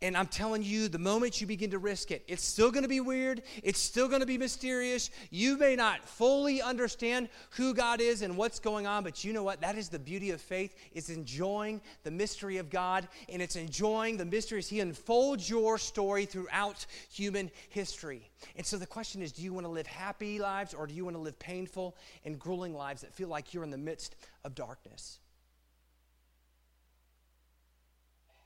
And 0.02 0.18
I'm 0.18 0.28
telling 0.28 0.64
you, 0.64 0.88
the 0.88 0.98
moment 0.98 1.42
you 1.42 1.48
begin 1.48 1.72
to 1.72 1.80
risk 1.80 2.12
it, 2.12 2.24
it's 2.28 2.44
still 2.44 2.72
going 2.72 2.84
to 2.84 2.90
be 2.90 3.00
weird. 3.00 3.44
It's 3.64 3.80
still 3.80 4.08
going 4.08 4.22
to 4.22 4.26
be 4.26 4.38
mysterious. 4.38 5.12
You 5.30 5.58
may 5.58 5.76
not 5.76 6.04
fully 6.06 6.62
understand 6.62 7.30
who 7.52 7.74
God 7.74 8.02
is 8.02 8.22
and 8.22 8.36
what's 8.36 8.60
going 8.60 8.88
on, 8.88 9.04
but 9.04 9.24
you 9.24 9.32
know 9.34 9.44
what? 9.44 9.62
That 9.62 9.78
is 9.78 9.90
the 9.90 10.00
beauty 10.00 10.32
of 10.32 10.42
faith. 10.42 10.76
It's 10.94 11.10
enjoying 11.10 11.82
the 12.04 12.12
mystery 12.12 12.58
of 12.58 12.70
God, 12.70 13.08
and 13.30 13.42
it's 13.42 13.56
enjoying 13.56 14.18
the 14.18 14.26
mysteries. 14.26 14.68
He 14.68 14.80
unfolds 14.80 15.50
your 15.50 15.78
story 15.78 16.26
throughout 16.26 16.86
human 17.12 17.52
history. 17.70 18.30
And 18.56 18.66
so 18.66 18.78
the 18.78 18.88
question 18.88 19.22
is 19.22 19.32
do 19.32 19.44
you 19.44 19.54
want 19.54 19.66
to 19.66 19.72
live 19.72 19.88
happy 19.88 20.40
lives, 20.40 20.74
or 20.74 20.88
do 20.88 20.94
you 20.94 21.06
want 21.06 21.16
to 21.16 21.22
live 21.22 21.38
painful 21.38 21.96
and 22.26 22.40
grueling 22.40 22.74
lives 22.74 23.02
that 23.02 23.14
feel 23.14 23.28
like 23.28 23.54
you're 23.54 23.64
in 23.64 23.72
the 23.72 23.78
midst 23.78 24.16
of 24.44 24.56
darkness? 24.56 25.20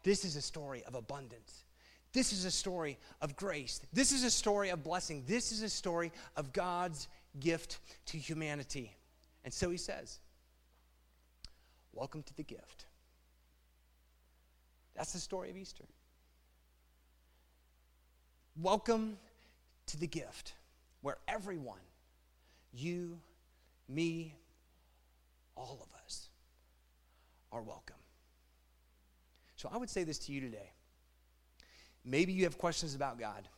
This 0.06 0.24
is 0.24 0.36
a 0.36 0.42
story 0.42 0.84
of 0.88 0.94
abundance. 0.94 1.64
This 2.14 2.32
is 2.32 2.46
a 2.46 2.52
story 2.52 3.00
of 3.22 3.36
grace. 3.36 3.82
This 3.92 4.12
is 4.12 4.24
a 4.24 4.30
story 4.30 4.70
of 4.70 4.84
blessing. 4.84 5.24
This 5.26 5.52
is 5.52 5.64
a 5.64 5.68
story 5.68 6.12
of 6.38 6.54
God's 6.54 7.08
gift 7.40 7.80
to 8.06 8.18
humanity. 8.20 8.96
And 9.44 9.52
so 9.52 9.72
he 9.72 9.78
says, 9.78 10.20
Welcome 11.92 12.22
to 12.22 12.36
the 12.36 12.44
gift. 12.44 12.86
That's 14.96 15.12
the 15.12 15.20
story 15.20 15.50
of 15.50 15.58
Easter. 15.58 15.86
Welcome 18.62 19.18
to 19.88 19.98
the 19.98 20.08
gift 20.08 20.54
where 21.02 21.18
everyone, 21.28 21.82
you, 22.72 23.18
me, 23.90 24.36
all 25.58 25.80
of 25.82 26.04
us, 26.06 26.28
are 27.52 27.64
welcome. 27.64 27.96
So 29.66 29.72
I 29.74 29.78
would 29.78 29.90
say 29.90 30.04
this 30.04 30.20
to 30.20 30.32
you 30.32 30.42
today. 30.42 30.70
Maybe 32.04 32.32
you 32.34 32.44
have 32.44 32.60
questions 32.60 32.94
about 32.94 33.18
God. 33.18 33.50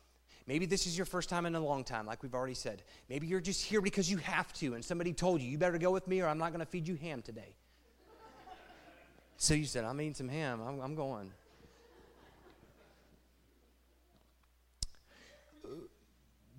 Maybe 0.46 0.66
this 0.66 0.88
is 0.88 0.98
your 0.98 1.06
first 1.06 1.28
time 1.28 1.46
in 1.46 1.54
a 1.54 1.60
long 1.60 1.84
time, 1.84 2.06
like 2.06 2.24
we've 2.24 2.34
already 2.34 2.54
said. 2.54 2.82
Maybe 3.10 3.28
you're 3.28 3.42
just 3.42 3.62
here 3.66 3.82
because 3.82 4.10
you 4.10 4.16
have 4.20 4.54
to, 4.54 4.76
and 4.76 4.86
somebody 4.86 5.12
told 5.12 5.42
you, 5.42 5.50
you 5.50 5.58
better 5.58 5.78
go 5.78 5.92
with 5.92 6.08
me 6.08 6.22
or 6.22 6.28
I'm 6.28 6.38
not 6.38 6.54
going 6.54 6.62
to 6.62 6.66
feed 6.66 6.88
you 6.88 6.96
ham 6.96 7.22
today. 7.22 7.58
so 9.38 9.54
you 9.54 9.66
said, 9.66 9.84
I'm 9.84 10.00
eating 10.00 10.14
some 10.14 10.30
ham, 10.30 10.62
I'm, 10.66 10.80
I'm 10.80 10.96
going. 10.96 11.30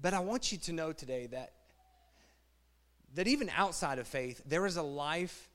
But 0.03 0.13
I 0.13 0.19
want 0.19 0.53
you 0.53 0.59
to 0.59 0.73
know 0.75 0.93
today 0.93 1.27
that, 1.29 1.55
that 3.15 3.27
even 3.27 3.51
outside 3.57 3.99
of 3.99 4.07
faith, 4.07 4.43
there 4.45 4.67
is 4.67 4.77
a 4.77 4.83
life 4.83 5.49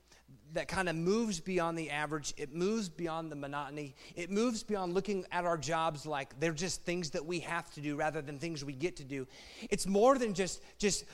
that 0.54 0.68
kind 0.68 0.88
of 0.88 0.96
moves 0.96 1.40
beyond 1.40 1.76
the 1.76 1.90
average. 1.90 2.32
It 2.36 2.54
moves 2.54 2.88
beyond 2.88 3.30
the 3.30 3.36
monotony. 3.36 3.94
It 4.14 4.30
moves 4.30 4.62
beyond 4.62 4.94
looking 4.94 5.26
at 5.32 5.44
our 5.44 5.58
jobs 5.58 6.06
like 6.06 6.38
they're 6.40 6.52
just 6.52 6.82
things 6.84 7.10
that 7.10 7.24
we 7.26 7.40
have 7.40 7.72
to 7.74 7.80
do 7.80 7.96
rather 7.96 8.22
than 8.22 8.38
things 8.38 8.64
we 8.64 8.72
get 8.72 8.96
to 8.96 9.04
do. 9.04 9.26
It's 9.70 9.86
more 9.86 10.16
than 10.16 10.32
just, 10.32 10.62
just 10.78 11.04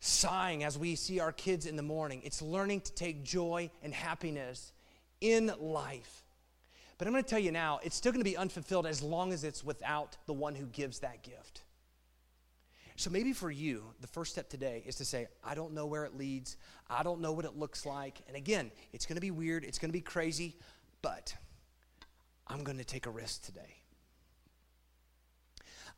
sighing 0.00 0.64
as 0.64 0.78
we 0.78 0.94
see 0.94 1.20
our 1.20 1.32
kids 1.32 1.66
in 1.66 1.76
the 1.76 1.82
morning. 1.82 2.20
It's 2.24 2.42
learning 2.42 2.82
to 2.82 2.92
take 2.92 3.24
joy 3.24 3.70
and 3.82 3.92
happiness 3.92 4.72
in 5.20 5.52
life. 5.58 6.24
But 6.98 7.06
I'm 7.06 7.14
going 7.14 7.24
to 7.24 7.30
tell 7.30 7.38
you 7.38 7.52
now, 7.52 7.80
it's 7.82 7.96
still 7.96 8.12
going 8.12 8.20
to 8.20 8.30
be 8.30 8.36
unfulfilled 8.36 8.86
as 8.86 9.02
long 9.02 9.32
as 9.32 9.44
it's 9.44 9.64
without 9.64 10.18
the 10.26 10.34
one 10.34 10.54
who 10.54 10.66
gives 10.66 10.98
that 10.98 11.22
gift. 11.22 11.62
So 13.00 13.08
maybe 13.08 13.32
for 13.32 13.50
you, 13.50 13.94
the 14.02 14.06
first 14.06 14.30
step 14.32 14.50
today 14.50 14.82
is 14.84 14.96
to 14.96 15.06
say, 15.06 15.26
I 15.42 15.54
don't 15.54 15.72
know 15.72 15.86
where 15.86 16.04
it 16.04 16.18
leads. 16.18 16.58
I 16.90 17.02
don't 17.02 17.22
know 17.22 17.32
what 17.32 17.46
it 17.46 17.56
looks 17.56 17.86
like. 17.86 18.20
And 18.28 18.36
again, 18.36 18.70
it's 18.92 19.06
going 19.06 19.14
to 19.14 19.22
be 19.22 19.30
weird, 19.30 19.64
it's 19.64 19.78
going 19.78 19.88
to 19.88 19.94
be 19.94 20.02
crazy, 20.02 20.54
but 21.00 21.34
I'm 22.46 22.62
going 22.62 22.76
to 22.76 22.84
take 22.84 23.06
a 23.06 23.10
risk 23.10 23.42
today. 23.42 23.78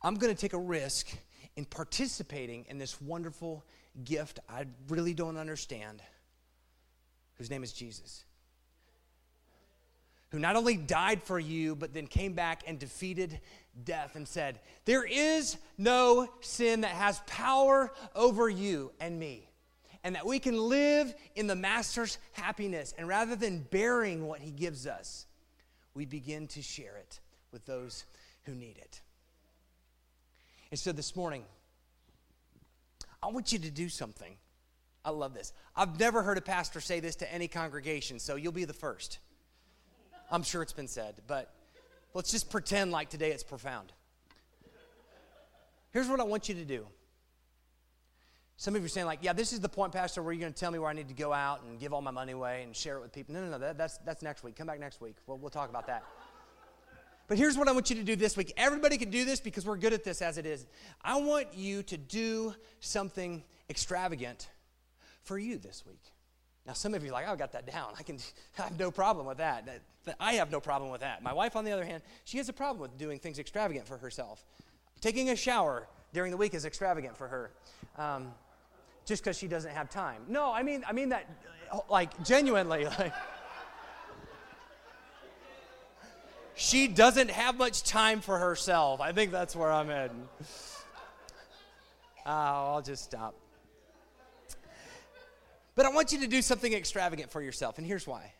I'm 0.01 0.15
going 0.15 0.33
to 0.33 0.39
take 0.39 0.53
a 0.53 0.57
risk 0.57 1.09
in 1.57 1.65
participating 1.65 2.67
in 2.69 2.77
this 2.77 3.01
wonderful 3.01 3.65
gift 4.05 4.39
I 4.47 4.67
really 4.87 5.13
don't 5.13 5.35
understand, 5.35 6.01
whose 7.33 7.49
name 7.49 7.65
is 7.65 7.73
Jesus 7.73 8.23
who 10.33 10.39
not 10.39 10.55
only 10.55 10.75
died 10.75 11.21
for 11.21 11.39
you, 11.39 11.75
but 11.75 11.93
then 11.93 12.07
came 12.07 12.33
back 12.33 12.63
and 12.65 12.79
defeated 12.79 13.39
death 13.85 14.15
and 14.15 14.27
said, 14.27 14.59
There 14.83 15.03
is 15.03 15.57
no 15.77 16.27
sin 16.41 16.81
that 16.81 16.89
has 16.89 17.21
power 17.27 17.93
over 18.15 18.49
you 18.49 18.91
and 18.99 19.19
me. 19.19 19.47
And 20.03 20.15
that 20.15 20.25
we 20.25 20.39
can 20.39 20.57
live 20.57 21.13
in 21.35 21.45
the 21.45 21.55
Master's 21.55 22.17
happiness. 22.31 22.95
And 22.97 23.07
rather 23.07 23.35
than 23.35 23.59
bearing 23.59 24.25
what 24.25 24.39
he 24.39 24.49
gives 24.49 24.87
us, 24.87 25.27
we 25.93 26.05
begin 26.05 26.47
to 26.47 26.63
share 26.63 26.97
it 26.97 27.19
with 27.51 27.67
those 27.67 28.03
who 28.45 28.55
need 28.55 28.79
it. 28.79 29.01
And 30.71 30.79
so 30.79 30.91
this 30.91 31.15
morning, 31.15 31.45
I 33.21 33.27
want 33.27 33.53
you 33.53 33.59
to 33.59 33.69
do 33.69 33.87
something. 33.87 34.35
I 35.05 35.11
love 35.11 35.35
this. 35.35 35.53
I've 35.75 35.99
never 35.99 36.23
heard 36.23 36.39
a 36.39 36.41
pastor 36.41 36.81
say 36.81 36.99
this 36.99 37.17
to 37.17 37.31
any 37.31 37.47
congregation, 37.47 38.17
so 38.17 38.35
you'll 38.35 38.51
be 38.51 38.65
the 38.65 38.73
first. 38.73 39.19
I'm 40.33 40.41
sure 40.41 40.63
it's 40.63 40.73
been 40.73 40.87
said, 40.87 41.21
but 41.27 41.53
let's 42.15 42.31
just 42.31 42.49
pretend 42.49 42.91
like 42.91 43.11
today 43.11 43.29
it's 43.31 43.43
profound. 43.43 43.93
Here's 45.91 46.09
what 46.09 46.19
I 46.19 46.23
want 46.23 46.49
you 46.49 46.55
to 46.55 46.65
do. 46.65 46.87
Some 48.57 48.75
of 48.75 48.81
you 48.81 48.87
are 48.87 48.89
saying, 48.89 49.05
like, 49.05 49.19
yeah, 49.21 49.33
this 49.33 49.53
is 49.53 49.59
the 49.59 49.69
point, 49.69 49.93
Pastor, 49.93 50.23
where 50.23 50.33
you're 50.33 50.41
going 50.41 50.53
to 50.53 50.59
tell 50.59 50.71
me 50.71 50.79
where 50.79 50.89
I 50.89 50.93
need 50.93 51.07
to 51.09 51.13
go 51.13 51.31
out 51.31 51.61
and 51.61 51.79
give 51.79 51.93
all 51.93 52.01
my 52.01 52.09
money 52.09 52.31
away 52.31 52.63
and 52.63 52.75
share 52.75 52.97
it 52.97 53.01
with 53.01 53.13
people. 53.13 53.35
No, 53.35 53.41
no, 53.41 53.51
no, 53.51 53.59
that, 53.59 53.77
that's, 53.77 53.99
that's 53.99 54.23
next 54.23 54.43
week. 54.43 54.55
Come 54.55 54.65
back 54.65 54.79
next 54.79 55.01
week. 55.01 55.17
We'll, 55.27 55.37
we'll 55.37 55.51
talk 55.51 55.69
about 55.69 55.85
that. 55.85 56.03
But 57.27 57.37
here's 57.37 57.55
what 57.55 57.67
I 57.67 57.71
want 57.71 57.91
you 57.91 57.95
to 57.97 58.03
do 58.03 58.15
this 58.15 58.35
week. 58.35 58.53
Everybody 58.57 58.97
can 58.97 59.11
do 59.11 59.25
this 59.25 59.39
because 59.39 59.67
we're 59.67 59.77
good 59.77 59.93
at 59.93 60.03
this 60.03 60.19
as 60.23 60.39
it 60.39 60.47
is. 60.47 60.65
I 61.03 61.21
want 61.21 61.53
you 61.53 61.83
to 61.83 61.97
do 61.97 62.55
something 62.79 63.43
extravagant 63.69 64.49
for 65.21 65.37
you 65.37 65.59
this 65.59 65.83
week. 65.85 66.12
Now, 66.65 66.73
some 66.73 66.93
of 66.93 67.03
you 67.03 67.09
are 67.09 67.13
like, 67.13 67.25
oh, 67.27 67.33
I 67.33 67.35
got 67.35 67.51
that 67.51 67.69
down. 67.69 67.93
I 67.99 68.03
can 68.03 68.17
I 68.59 68.63
have 68.63 68.79
no 68.79 68.91
problem 68.91 69.25
with 69.25 69.37
that. 69.37 69.67
I 70.19 70.33
have 70.33 70.51
no 70.51 70.59
problem 70.59 70.91
with 70.91 71.01
that. 71.01 71.21
My 71.21 71.33
wife, 71.33 71.55
on 71.55 71.65
the 71.65 71.71
other 71.71 71.85
hand, 71.85 72.03
she 72.23 72.37
has 72.37 72.49
a 72.49 72.53
problem 72.53 72.81
with 72.81 72.97
doing 72.97 73.19
things 73.19 73.39
extravagant 73.39 73.87
for 73.87 73.97
herself. 73.97 74.43
Taking 75.01 75.29
a 75.29 75.35
shower 75.35 75.87
during 76.13 76.31
the 76.31 76.37
week 76.37 76.53
is 76.53 76.65
extravagant 76.65 77.17
for 77.17 77.27
her, 77.27 77.51
um, 77.97 78.33
just 79.05 79.23
because 79.23 79.37
she 79.37 79.47
doesn't 79.47 79.71
have 79.71 79.89
time. 79.89 80.21
No, 80.27 80.53
I 80.53 80.63
mean, 80.63 80.83
I 80.87 80.93
mean 80.93 81.09
that, 81.09 81.29
like, 81.89 82.23
genuinely, 82.23 82.85
like. 82.99 83.13
she 86.55 86.87
doesn't 86.87 87.31
have 87.31 87.57
much 87.57 87.83
time 87.83 88.21
for 88.21 88.37
herself. 88.37 89.01
I 89.01 89.11
think 89.11 89.31
that's 89.31 89.55
where 89.55 89.71
I'm 89.71 89.87
heading. 89.87 90.29
Oh, 92.25 92.31
I'll 92.75 92.81
just 92.81 93.03
stop. 93.03 93.35
But 95.75 95.85
I 95.85 95.89
want 95.89 96.11
you 96.11 96.19
to 96.19 96.27
do 96.27 96.41
something 96.41 96.71
extravagant 96.73 97.31
for 97.31 97.41
yourself, 97.41 97.77
and 97.77 97.87
here's 97.87 98.05
why. 98.05 98.33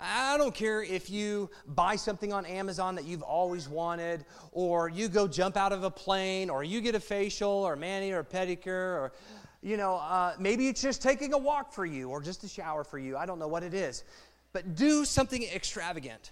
I 0.00 0.38
don't 0.38 0.54
care 0.54 0.80
if 0.80 1.10
you 1.10 1.50
buy 1.66 1.96
something 1.96 2.32
on 2.32 2.46
Amazon 2.46 2.94
that 2.94 3.04
you've 3.04 3.22
always 3.22 3.68
wanted, 3.68 4.24
or 4.52 4.88
you 4.88 5.08
go 5.08 5.26
jump 5.26 5.56
out 5.56 5.72
of 5.72 5.82
a 5.82 5.90
plane, 5.90 6.50
or 6.50 6.62
you 6.62 6.80
get 6.80 6.94
a 6.94 7.00
facial, 7.00 7.50
or 7.50 7.74
mani, 7.74 8.12
or 8.12 8.22
pedicure, 8.22 8.68
or 8.68 9.12
you 9.60 9.76
know, 9.76 9.96
uh, 9.96 10.34
maybe 10.38 10.68
it's 10.68 10.80
just 10.80 11.02
taking 11.02 11.32
a 11.32 11.38
walk 11.38 11.72
for 11.72 11.84
you, 11.84 12.10
or 12.10 12.22
just 12.22 12.44
a 12.44 12.48
shower 12.48 12.84
for 12.84 12.98
you. 12.98 13.16
I 13.16 13.26
don't 13.26 13.40
know 13.40 13.48
what 13.48 13.64
it 13.64 13.74
is, 13.74 14.04
but 14.52 14.76
do 14.76 15.04
something 15.04 15.42
extravagant, 15.42 16.30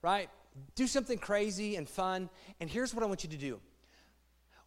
right? 0.00 0.30
Do 0.74 0.86
something 0.86 1.18
crazy 1.18 1.76
and 1.76 1.86
fun. 1.86 2.30
And 2.60 2.70
here's 2.70 2.94
what 2.94 3.04
I 3.04 3.06
want 3.06 3.24
you 3.24 3.30
to 3.30 3.36
do: 3.36 3.60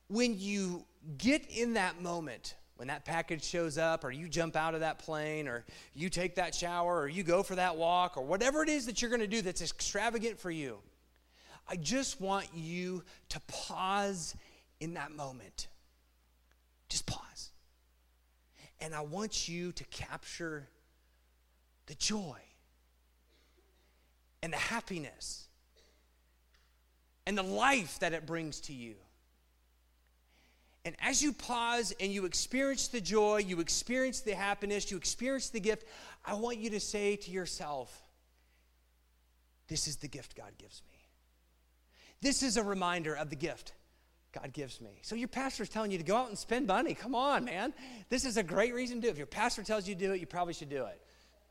when 0.08 0.38
you 0.38 0.86
get 1.18 1.50
in 1.50 1.74
that 1.74 2.00
moment 2.00 2.54
when 2.84 2.90
that 2.90 3.06
package 3.06 3.46
shows 3.46 3.78
up, 3.78 4.04
or 4.04 4.12
you 4.12 4.28
jump 4.28 4.58
out 4.58 4.74
of 4.74 4.82
that 4.82 5.00
plane, 5.00 5.48
or 5.48 5.64
you 5.96 6.10
take 6.10 6.36
that 6.36 6.54
shower, 6.54 7.04
or 7.04 7.08
you 7.08 7.24
go 7.24 7.42
for 7.42 7.56
that 7.56 7.78
walk, 7.78 8.18
or 8.18 8.26
whatever 8.26 8.62
it 8.62 8.68
is 8.68 8.88
that 8.88 9.02
you're 9.02 9.10
going 9.10 9.22
to 9.22 9.28
do 9.28 9.42
that's 9.42 9.62
extravagant 9.62 10.38
for 10.38 10.52
you, 10.52 10.80
I 11.66 11.78
just 11.78 12.20
want 12.20 12.48
you 12.54 13.06
to 13.30 13.40
pause 13.48 14.36
in 14.82 14.96
that 14.96 15.14
moment. 15.14 15.70
Just 16.90 17.06
pause. 17.06 17.52
And 18.82 18.94
I 18.94 19.00
want 19.00 19.48
you 19.48 19.72
to 19.72 19.84
capture 19.86 20.68
the 21.86 21.96
joy 21.96 22.40
and 24.42 24.52
the 24.52 24.58
happiness 24.58 25.48
and 27.26 27.38
the 27.38 27.44
life 27.44 28.00
that 28.00 28.12
it 28.12 28.26
brings 28.26 28.60
to 28.60 28.74
you. 28.74 28.96
And 30.86 30.96
as 31.00 31.24
you 31.24 31.32
pause 31.32 31.94
and 32.00 32.12
you 32.12 32.26
experience 32.26 32.90
the 32.90 33.00
joy, 33.00 33.38
you 33.38 33.60
experience 33.60 34.20
the 34.20 34.36
happiness, 34.36 34.92
you 34.92 34.98
experience 34.98 35.50
the 35.50 35.62
gift, 35.62 35.88
I 36.26 36.34
want 36.34 36.58
you 36.58 36.72
to 36.72 36.80
say 36.80 37.16
to 37.16 37.32
yourself, 37.32 38.04
This 39.68 39.88
is 39.88 39.98
the 39.98 40.10
gift 40.10 40.36
God 40.36 40.52
gives 40.58 40.82
me. 40.88 40.98
This 42.22 42.44
is 42.44 42.58
a 42.58 42.64
reminder 42.64 43.14
of 43.14 43.30
the 43.30 43.36
gift 43.36 43.74
God 44.34 44.52
gives 44.52 44.82
me. 44.82 45.00
So 45.04 45.16
your 45.16 45.28
pastor 45.30 45.64
is 45.64 45.70
telling 45.70 45.92
you 45.92 45.98
to 45.98 46.04
go 46.04 46.18
out 46.18 46.28
and 46.28 46.38
spend 46.38 46.68
money. 46.68 46.96
Come 46.96 47.16
on, 47.16 47.46
man. 47.46 47.74
This 48.10 48.26
is 48.26 48.36
a 48.36 48.44
great 48.44 48.74
reason 48.74 48.98
to 48.98 49.02
do 49.04 49.08
it. 49.08 49.12
If 49.12 49.18
your 49.18 49.28
pastor 49.28 49.64
tells 49.64 49.88
you 49.88 49.94
to 49.94 50.00
do 50.00 50.14
it, 50.14 50.20
you 50.20 50.26
probably 50.26 50.54
should 50.54 50.70
do 50.70 50.86
it. 50.86 51.00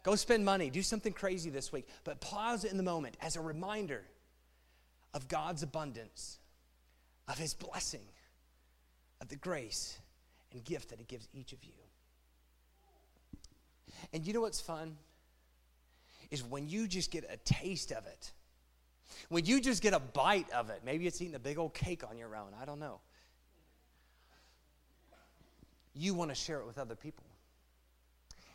Go 0.03 0.15
spend 0.17 0.45
money. 0.45 0.69
Do 0.69 0.83
something 0.83 1.13
crazy 1.13 1.49
this 1.49 1.73
week. 1.73 1.89
But 2.05 2.21
pause 2.21 2.65
in 2.65 2.77
the 2.77 2.83
moment 2.83 3.17
as 3.21 3.37
a 3.37 3.41
reminder 3.41 4.03
of 5.15 5.29
God's 5.29 5.63
abundance, 5.63 6.39
of 7.29 7.39
his 7.39 7.55
blessing 7.55 8.03
of 9.23 9.29
the 9.29 9.37
grace 9.37 9.99
and 10.53 10.63
gift 10.65 10.91
that 10.91 10.99
He 10.99 11.05
gives 11.07 11.29
each 11.33 11.53
of 11.53 11.65
you. 11.65 11.73
And 14.13 14.27
you 14.27 14.35
know 14.35 14.41
what's 14.41 14.61
fun? 14.61 14.97
Is 16.31 16.43
when 16.43 16.69
you 16.69 16.89
just 16.89 17.11
get 17.11 17.25
a 17.31 17.37
taste 17.39 17.93
of 17.93 18.07
it. 18.07 18.33
When 19.29 19.45
you 19.45 19.61
just 19.61 19.83
get 19.83 19.95
a 19.95 20.01
bite 20.01 20.51
of 20.51 20.71
it. 20.71 20.81
Maybe 20.85 21.07
it's 21.07 21.23
eating 21.23 21.35
a 21.35 21.39
big 21.39 21.59
old 21.59 21.73
cake 21.73 22.03
on 22.09 22.19
your 22.19 22.35
own. 22.35 22.49
I 22.61 22.65
don't 22.65 22.81
know. 22.81 23.01
You 25.95 26.15
want 26.15 26.31
to 26.31 26.35
share 26.35 26.59
it 26.59 26.67
with 26.67 26.79
other 26.79 26.97
people. 26.97 27.25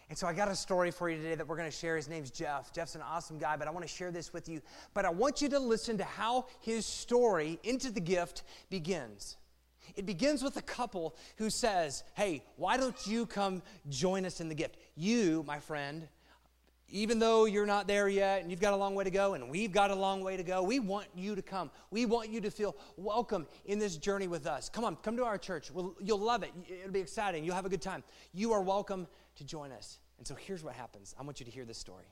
And 0.09 0.17
so 0.17 0.25
I 0.25 0.33
got 0.33 0.47
a 0.49 0.55
story 0.55 0.89
for 0.89 1.09
you 1.09 1.17
today 1.17 1.35
that 1.35 1.47
we're 1.47 1.57
going 1.57 1.69
to 1.69 1.75
share. 1.75 1.95
His 1.95 2.09
name's 2.09 2.31
Jeff. 2.31 2.73
Jeff's 2.73 2.95
an 2.95 3.01
awesome 3.01 3.37
guy, 3.37 3.57
but 3.57 3.67
I 3.67 3.71
want 3.71 3.85
to 3.85 3.93
share 3.93 4.09
this 4.09 4.33
with 4.33 4.49
you. 4.49 4.61
But 4.93 5.05
I 5.05 5.09
want 5.09 5.41
you 5.41 5.49
to 5.49 5.59
listen 5.59 5.97
to 5.99 6.03
how 6.03 6.47
his 6.61 6.85
story 6.85 7.59
into 7.63 7.91
the 7.91 7.99
gift 7.99 8.43
begins. 8.69 9.37
It 9.95 10.05
begins 10.05 10.43
with 10.43 10.57
a 10.57 10.61
couple 10.61 11.15
who 11.37 11.49
says, 11.49 12.03
Hey, 12.15 12.43
why 12.55 12.77
don't 12.77 13.07
you 13.07 13.25
come 13.25 13.61
join 13.89 14.25
us 14.25 14.39
in 14.41 14.49
the 14.49 14.55
gift? 14.55 14.77
You, 14.95 15.43
my 15.47 15.59
friend, 15.59 16.07
even 16.89 17.19
though 17.19 17.45
you're 17.45 17.65
not 17.65 17.87
there 17.87 18.07
yet 18.07 18.41
and 18.41 18.49
you've 18.49 18.61
got 18.61 18.73
a 18.73 18.77
long 18.77 18.95
way 18.95 19.03
to 19.03 19.11
go 19.11 19.33
and 19.33 19.49
we've 19.49 19.73
got 19.73 19.91
a 19.91 19.95
long 19.95 20.21
way 20.23 20.37
to 20.37 20.43
go, 20.43 20.63
we 20.63 20.79
want 20.79 21.07
you 21.15 21.35
to 21.35 21.41
come. 21.41 21.69
We 21.91 22.05
want 22.05 22.29
you 22.29 22.39
to 22.41 22.49
feel 22.49 22.75
welcome 22.95 23.45
in 23.65 23.77
this 23.77 23.97
journey 23.97 24.27
with 24.27 24.47
us. 24.47 24.69
Come 24.69 24.85
on, 24.85 24.95
come 24.97 25.17
to 25.17 25.25
our 25.25 25.37
church. 25.37 25.69
We'll, 25.69 25.95
you'll 25.99 26.19
love 26.19 26.43
it. 26.43 26.51
It'll 26.67 26.91
be 26.91 27.01
exciting. 27.01 27.43
You'll 27.43 27.55
have 27.55 27.65
a 27.65 27.69
good 27.69 27.81
time. 27.81 28.03
You 28.33 28.53
are 28.53 28.61
welcome 28.61 29.07
to 29.35 29.43
join 29.43 29.71
us. 29.71 29.99
And 30.17 30.25
so 30.25 30.35
here's 30.35 30.63
what 30.63 30.73
happens 30.75 31.13
I 31.19 31.23
want 31.23 31.39
you 31.39 31.45
to 31.45 31.51
hear 31.51 31.65
this 31.65 31.77
story. 31.77 32.05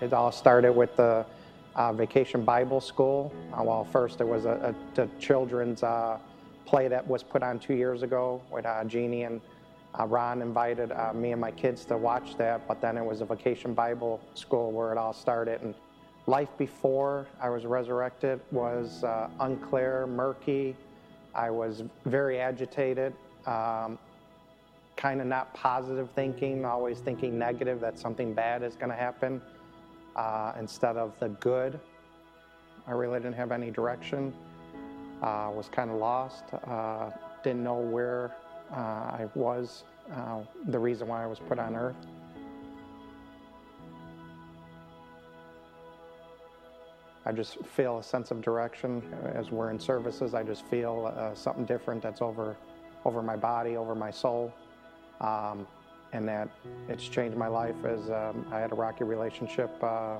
It 0.00 0.12
all 0.12 0.30
started 0.30 0.72
with 0.72 0.94
the 0.96 1.24
uh, 1.74 1.92
Vacation 1.92 2.44
Bible 2.44 2.82
School. 2.82 3.32
Uh, 3.52 3.62
well, 3.62 3.84
first 3.84 4.20
it 4.20 4.28
was 4.28 4.44
a, 4.44 4.74
a, 4.96 5.02
a 5.02 5.08
children's 5.18 5.82
uh, 5.82 6.18
play 6.66 6.86
that 6.88 7.06
was 7.06 7.22
put 7.22 7.42
on 7.42 7.58
two 7.58 7.74
years 7.74 8.02
ago 8.02 8.42
with 8.50 8.66
uh, 8.66 8.84
Jeannie 8.84 9.22
and 9.22 9.40
uh, 9.98 10.04
Ron 10.04 10.42
invited 10.42 10.92
me 11.14 11.32
and 11.32 11.40
my 11.40 11.50
kids 11.50 11.86
to 11.86 11.96
watch 11.96 12.36
that, 12.36 12.68
but 12.68 12.82
then 12.82 12.98
it 12.98 13.04
was 13.04 13.22
a 13.22 13.24
Vacation 13.24 13.72
Bible 13.72 14.20
School 14.34 14.70
where 14.70 14.92
it 14.92 14.98
all 14.98 15.14
started. 15.14 15.62
And 15.62 15.74
life 16.26 16.50
before 16.58 17.26
I 17.40 17.48
was 17.48 17.64
resurrected 17.64 18.40
was 18.50 19.02
unclear, 19.40 20.06
murky. 20.06 20.76
I 21.34 21.48
was 21.48 21.82
very 22.04 22.38
agitated. 22.38 23.14
Um, 23.46 23.98
kind 24.96 25.22
of 25.22 25.26
not 25.26 25.54
positive 25.54 26.10
thinking, 26.10 26.66
always 26.66 26.98
thinking 26.98 27.38
negative 27.38 27.80
that 27.80 27.98
something 27.98 28.34
bad 28.34 28.62
is 28.62 28.76
going 28.76 28.90
to 28.90 28.96
happen 28.96 29.40
uh, 30.16 30.52
instead 30.58 30.96
of 30.96 31.12
the 31.20 31.28
good. 31.28 31.78
I 32.86 32.92
really 32.92 33.18
didn't 33.18 33.36
have 33.36 33.52
any 33.52 33.70
direction. 33.70 34.32
Uh, 35.22 35.50
was 35.54 35.68
kind 35.70 35.90
of 35.90 35.96
lost. 35.96 36.44
Uh, 36.66 37.10
didn't 37.42 37.62
know 37.62 37.78
where 37.78 38.34
uh, 38.72 38.76
I 38.76 39.28
was. 39.34 39.84
Uh, 40.12 40.40
the 40.68 40.78
reason 40.78 41.08
why 41.08 41.22
I 41.22 41.26
was 41.26 41.38
put 41.38 41.58
on 41.58 41.74
earth. 41.74 41.96
I 47.24 47.32
just 47.32 47.58
feel 47.66 47.98
a 47.98 48.02
sense 48.04 48.30
of 48.30 48.40
direction 48.40 49.02
as 49.34 49.50
we're 49.50 49.70
in 49.70 49.80
services. 49.80 50.32
I 50.32 50.44
just 50.44 50.64
feel 50.66 51.12
uh, 51.16 51.34
something 51.34 51.64
different 51.64 52.00
that's 52.00 52.22
over, 52.22 52.56
over 53.04 53.20
my 53.20 53.36
body, 53.36 53.76
over 53.76 53.96
my 53.96 54.12
soul. 54.12 54.54
Um, 55.20 55.66
and 56.16 56.26
that 56.26 56.48
it's 56.88 57.06
changed 57.06 57.36
my 57.36 57.46
life 57.46 57.84
as 57.84 58.10
um, 58.10 58.46
I 58.50 58.58
had 58.58 58.72
a 58.72 58.74
rocky 58.74 59.04
relationship 59.04 59.70
uh, 59.82 60.16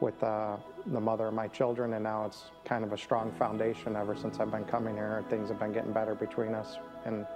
with 0.00 0.22
uh, 0.22 0.56
the 0.86 1.00
mother 1.00 1.26
of 1.26 1.34
my 1.34 1.48
children, 1.48 1.94
and 1.94 2.04
now 2.04 2.26
it's 2.26 2.50
kind 2.64 2.84
of 2.84 2.92
a 2.92 2.98
strong 2.98 3.32
foundation 3.32 3.96
ever 3.96 4.14
since 4.14 4.38
I've 4.38 4.50
been 4.50 4.64
coming 4.64 4.94
here. 4.94 5.24
Things 5.28 5.48
have 5.48 5.58
been 5.58 5.72
getting 5.72 5.92
better 5.92 6.14
between 6.14 6.54
us, 6.54 6.76
and 7.04 7.26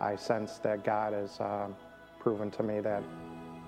I 0.00 0.16
sense 0.16 0.58
that 0.58 0.84
God 0.84 1.12
has 1.12 1.38
uh, 1.40 1.68
proven 2.20 2.50
to 2.52 2.62
me 2.62 2.80
that 2.80 3.02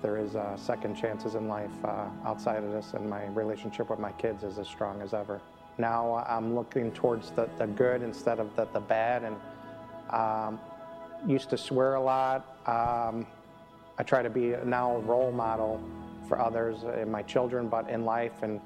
there 0.01 0.17
is 0.17 0.35
uh, 0.35 0.57
second 0.57 0.95
chances 0.95 1.35
in 1.35 1.47
life 1.47 1.71
uh, 1.83 2.05
outside 2.25 2.63
of 2.63 2.71
this, 2.71 2.93
and 2.93 3.07
my 3.07 3.27
relationship 3.27 3.89
with 3.89 3.99
my 3.99 4.11
kids 4.13 4.43
is 4.43 4.57
as 4.57 4.67
strong 4.67 5.01
as 5.01 5.13
ever. 5.13 5.41
Now 5.77 6.25
I'm 6.27 6.55
looking 6.55 6.91
towards 6.91 7.31
the, 7.31 7.49
the 7.59 7.67
good 7.67 8.01
instead 8.01 8.39
of 8.39 8.55
the, 8.55 8.65
the 8.73 8.79
bad, 8.79 9.23
and 9.23 9.35
um, 10.09 10.59
used 11.27 11.49
to 11.51 11.57
swear 11.57 11.95
a 11.95 12.01
lot. 12.01 12.57
Um, 12.65 13.27
I 14.01 14.03
try 14.03 14.23
to 14.23 14.31
be 14.31 14.55
now 14.65 14.95
a 14.95 14.99
role 14.99 15.31
model 15.31 15.79
for 16.27 16.41
others 16.41 16.81
and 16.81 17.11
my 17.11 17.21
children, 17.21 17.67
but 17.67 17.87
in 17.87 18.03
life. 18.03 18.31
And 18.41 18.59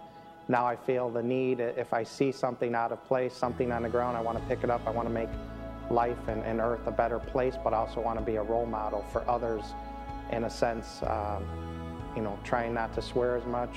now 0.47 0.65
I 0.65 0.77
feel 0.77 1.09
the 1.09 1.21
need, 1.21 1.59
if 1.59 1.93
I 1.93 2.03
see 2.03 2.31
something 2.31 2.73
out 2.73 2.93
of 2.93 3.03
place, 3.03 3.33
something 3.33 3.73
on 3.73 3.83
the 3.83 3.89
ground, 3.89 4.15
I 4.15 4.21
want 4.21 4.37
to 4.37 4.43
pick 4.45 4.63
it 4.63 4.69
up. 4.69 4.79
I 4.87 4.91
want 4.91 5.09
to 5.09 5.13
make 5.13 5.27
life 5.91 6.29
and, 6.29 6.41
and 6.45 6.61
earth 6.61 6.87
a 6.87 6.91
better 6.91 7.19
place, 7.19 7.55
but 7.61 7.73
I 7.73 7.77
also 7.79 7.99
want 7.99 8.17
to 8.17 8.23
be 8.23 8.37
a 8.37 8.43
role 8.43 8.65
model 8.65 9.03
for 9.11 9.29
others 9.29 9.65
in 10.31 10.45
a 10.45 10.49
sense, 10.49 11.03
um, 11.03 11.43
you 12.15 12.21
know, 12.21 12.39
trying 12.45 12.73
not 12.73 12.93
to 12.93 13.01
swear 13.01 13.35
as 13.35 13.45
much, 13.45 13.75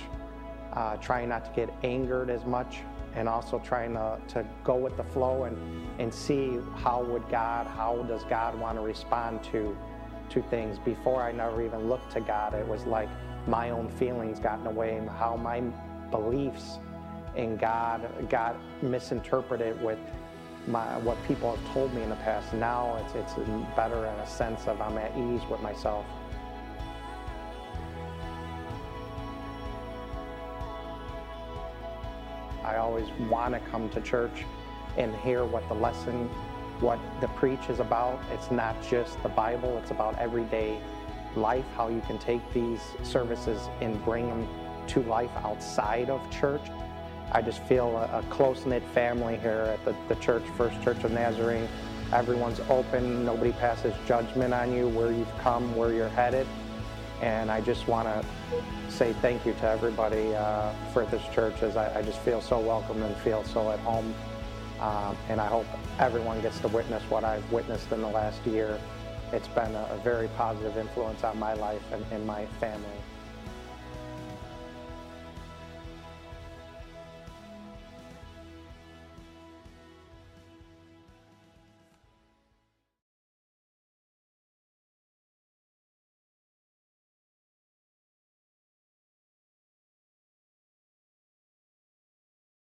uh, 0.75 0.97
trying 0.99 1.29
not 1.29 1.45
to 1.47 1.51
get 1.57 1.75
angered 1.83 2.31
as 2.31 2.45
much, 2.45 2.83
and 3.17 3.29
also 3.29 3.59
trying 3.59 3.95
to, 3.95 4.17
to 4.29 4.47
go 4.63 4.77
with 4.77 4.97
the 4.97 5.03
flow 5.03 5.43
and, 5.43 5.57
and 5.99 6.15
see 6.15 6.61
how 6.77 7.03
would 7.03 7.29
God, 7.29 7.67
how 7.67 7.97
does 8.05 8.23
God 8.23 8.55
want 8.61 8.79
to 8.79 8.81
respond 8.81 9.43
to, 9.51 9.77
to 10.31 10.43
things. 10.43 10.79
Before 10.79 11.23
I 11.23 11.33
never 11.33 11.63
even 11.63 11.89
looked 11.89 12.13
to 12.13 12.21
God, 12.21 12.55
it 12.55 12.67
was 12.67 12.85
like 12.85 13.09
my 13.47 13.71
own 13.71 13.89
feelings 13.89 14.39
got 14.39 14.59
in 14.59 14.65
the 14.65 14.71
way 14.71 14.97
and 14.97 15.09
how 15.09 15.37
my 15.37 15.61
beliefs 16.11 16.79
in 17.37 17.57
God 17.57 18.09
got 18.29 18.57
misinterpreted 18.83 19.81
with 19.83 19.99
my, 20.67 20.99
what 20.99 21.17
people 21.27 21.55
have 21.55 21.73
told 21.73 21.95
me 21.95 22.03
in 22.03 22.11
the 22.11 22.17
past. 22.17 22.53
Now 22.53 22.97
it's, 23.05 23.15
it's 23.15 23.35
better 23.75 24.07
in 24.07 24.15
a 24.21 24.27
sense 24.27 24.67
of 24.67 24.81
I'm 24.81 24.99
at 24.99 25.17
ease 25.17 25.49
with 25.49 25.61
myself. 25.61 26.05
I 32.65 32.77
always 32.77 33.09
want 33.31 33.55
to 33.55 33.61
come 33.71 33.89
to 33.91 34.01
church 34.03 34.45
and 34.99 35.15
hear 35.17 35.45
what 35.45 35.67
the 35.69 35.75
lesson, 35.75 36.29
what 36.81 36.99
the 37.21 37.29
preach 37.29 37.69
is 37.69 37.81
about. 37.81 38.19
It's 38.33 38.51
not 38.51 38.77
just 38.89 39.23
the 39.23 39.29
Bible, 39.29 39.79
it's 39.79 39.91
about 39.91 40.19
everyday 40.19 40.79
life, 41.37 41.65
how 41.77 41.89
you 41.89 42.01
can 42.03 42.19
take 42.19 42.41
these 42.53 42.81
services 43.03 43.69
and 43.81 44.03
bring 44.05 44.29
them 44.29 44.49
to 44.89 45.01
life 45.03 45.31
outside 45.39 46.11
of 46.11 46.21
church. 46.31 46.63
I 47.33 47.43
just 47.43 47.63
feel 47.65 47.89
a, 47.97 48.19
a 48.19 48.23
close-knit 48.31 48.83
family 48.95 49.37
here 49.39 49.77
at 49.79 49.85
the, 49.85 49.95
the 50.09 50.21
church, 50.21 50.45
First 50.57 50.81
Church 50.83 51.05
of 51.05 51.13
Nazarene. 51.13 51.69
Everyone's 52.13 52.61
open, 52.71 53.27
nobody 53.27 53.53
passes 53.53 53.95
judgment 54.07 54.55
on 54.55 54.73
you, 54.73 54.89
where 54.89 55.13
you've 55.13 55.39
come, 55.39 55.77
where 55.77 55.93
you're 55.93 56.09
headed. 56.09 56.47
And 57.21 57.51
I 57.51 57.61
just 57.61 57.87
want 57.87 58.09
to 58.09 58.25
say 58.91 59.13
thank 59.15 59.45
you 59.45 59.53
to 59.55 59.69
everybody 59.69 60.35
uh, 60.35 60.73
for 60.93 61.05
this 61.07 61.23
church 61.35 61.63
as 61.63 61.77
I, 61.77 61.99
I, 61.99 62.03
just 62.03 62.21
feel 62.21 62.41
so 62.41 62.59
welcome 62.61 63.03
and 63.03 63.15
feel 63.19 63.45
so 63.45 63.71
at 63.73 63.81
home. 63.81 64.15
Um, 64.81 65.17
and 65.29 65.41
I 65.41 65.47
hope 65.47 65.67
everyone 65.99 66.41
gets 66.41 66.61
to 66.61 66.69
witness 66.69 67.03
what 67.11 67.25
I've 67.25 67.51
witnessed 67.51 67.91
in 67.93 68.01
the 68.01 68.09
last 68.09 68.45
year. 68.47 68.79
It's 69.33 69.49
been 69.49 69.75
a, 69.75 69.89
a 69.91 69.97
very 69.99 70.29
positive 70.29 70.77
influence 70.77 71.25
on 71.25 71.39
my 71.39 71.55
life 71.55 71.83
and, 71.93 72.05
and 72.11 72.27
my 72.27 72.47
family. 72.61 72.87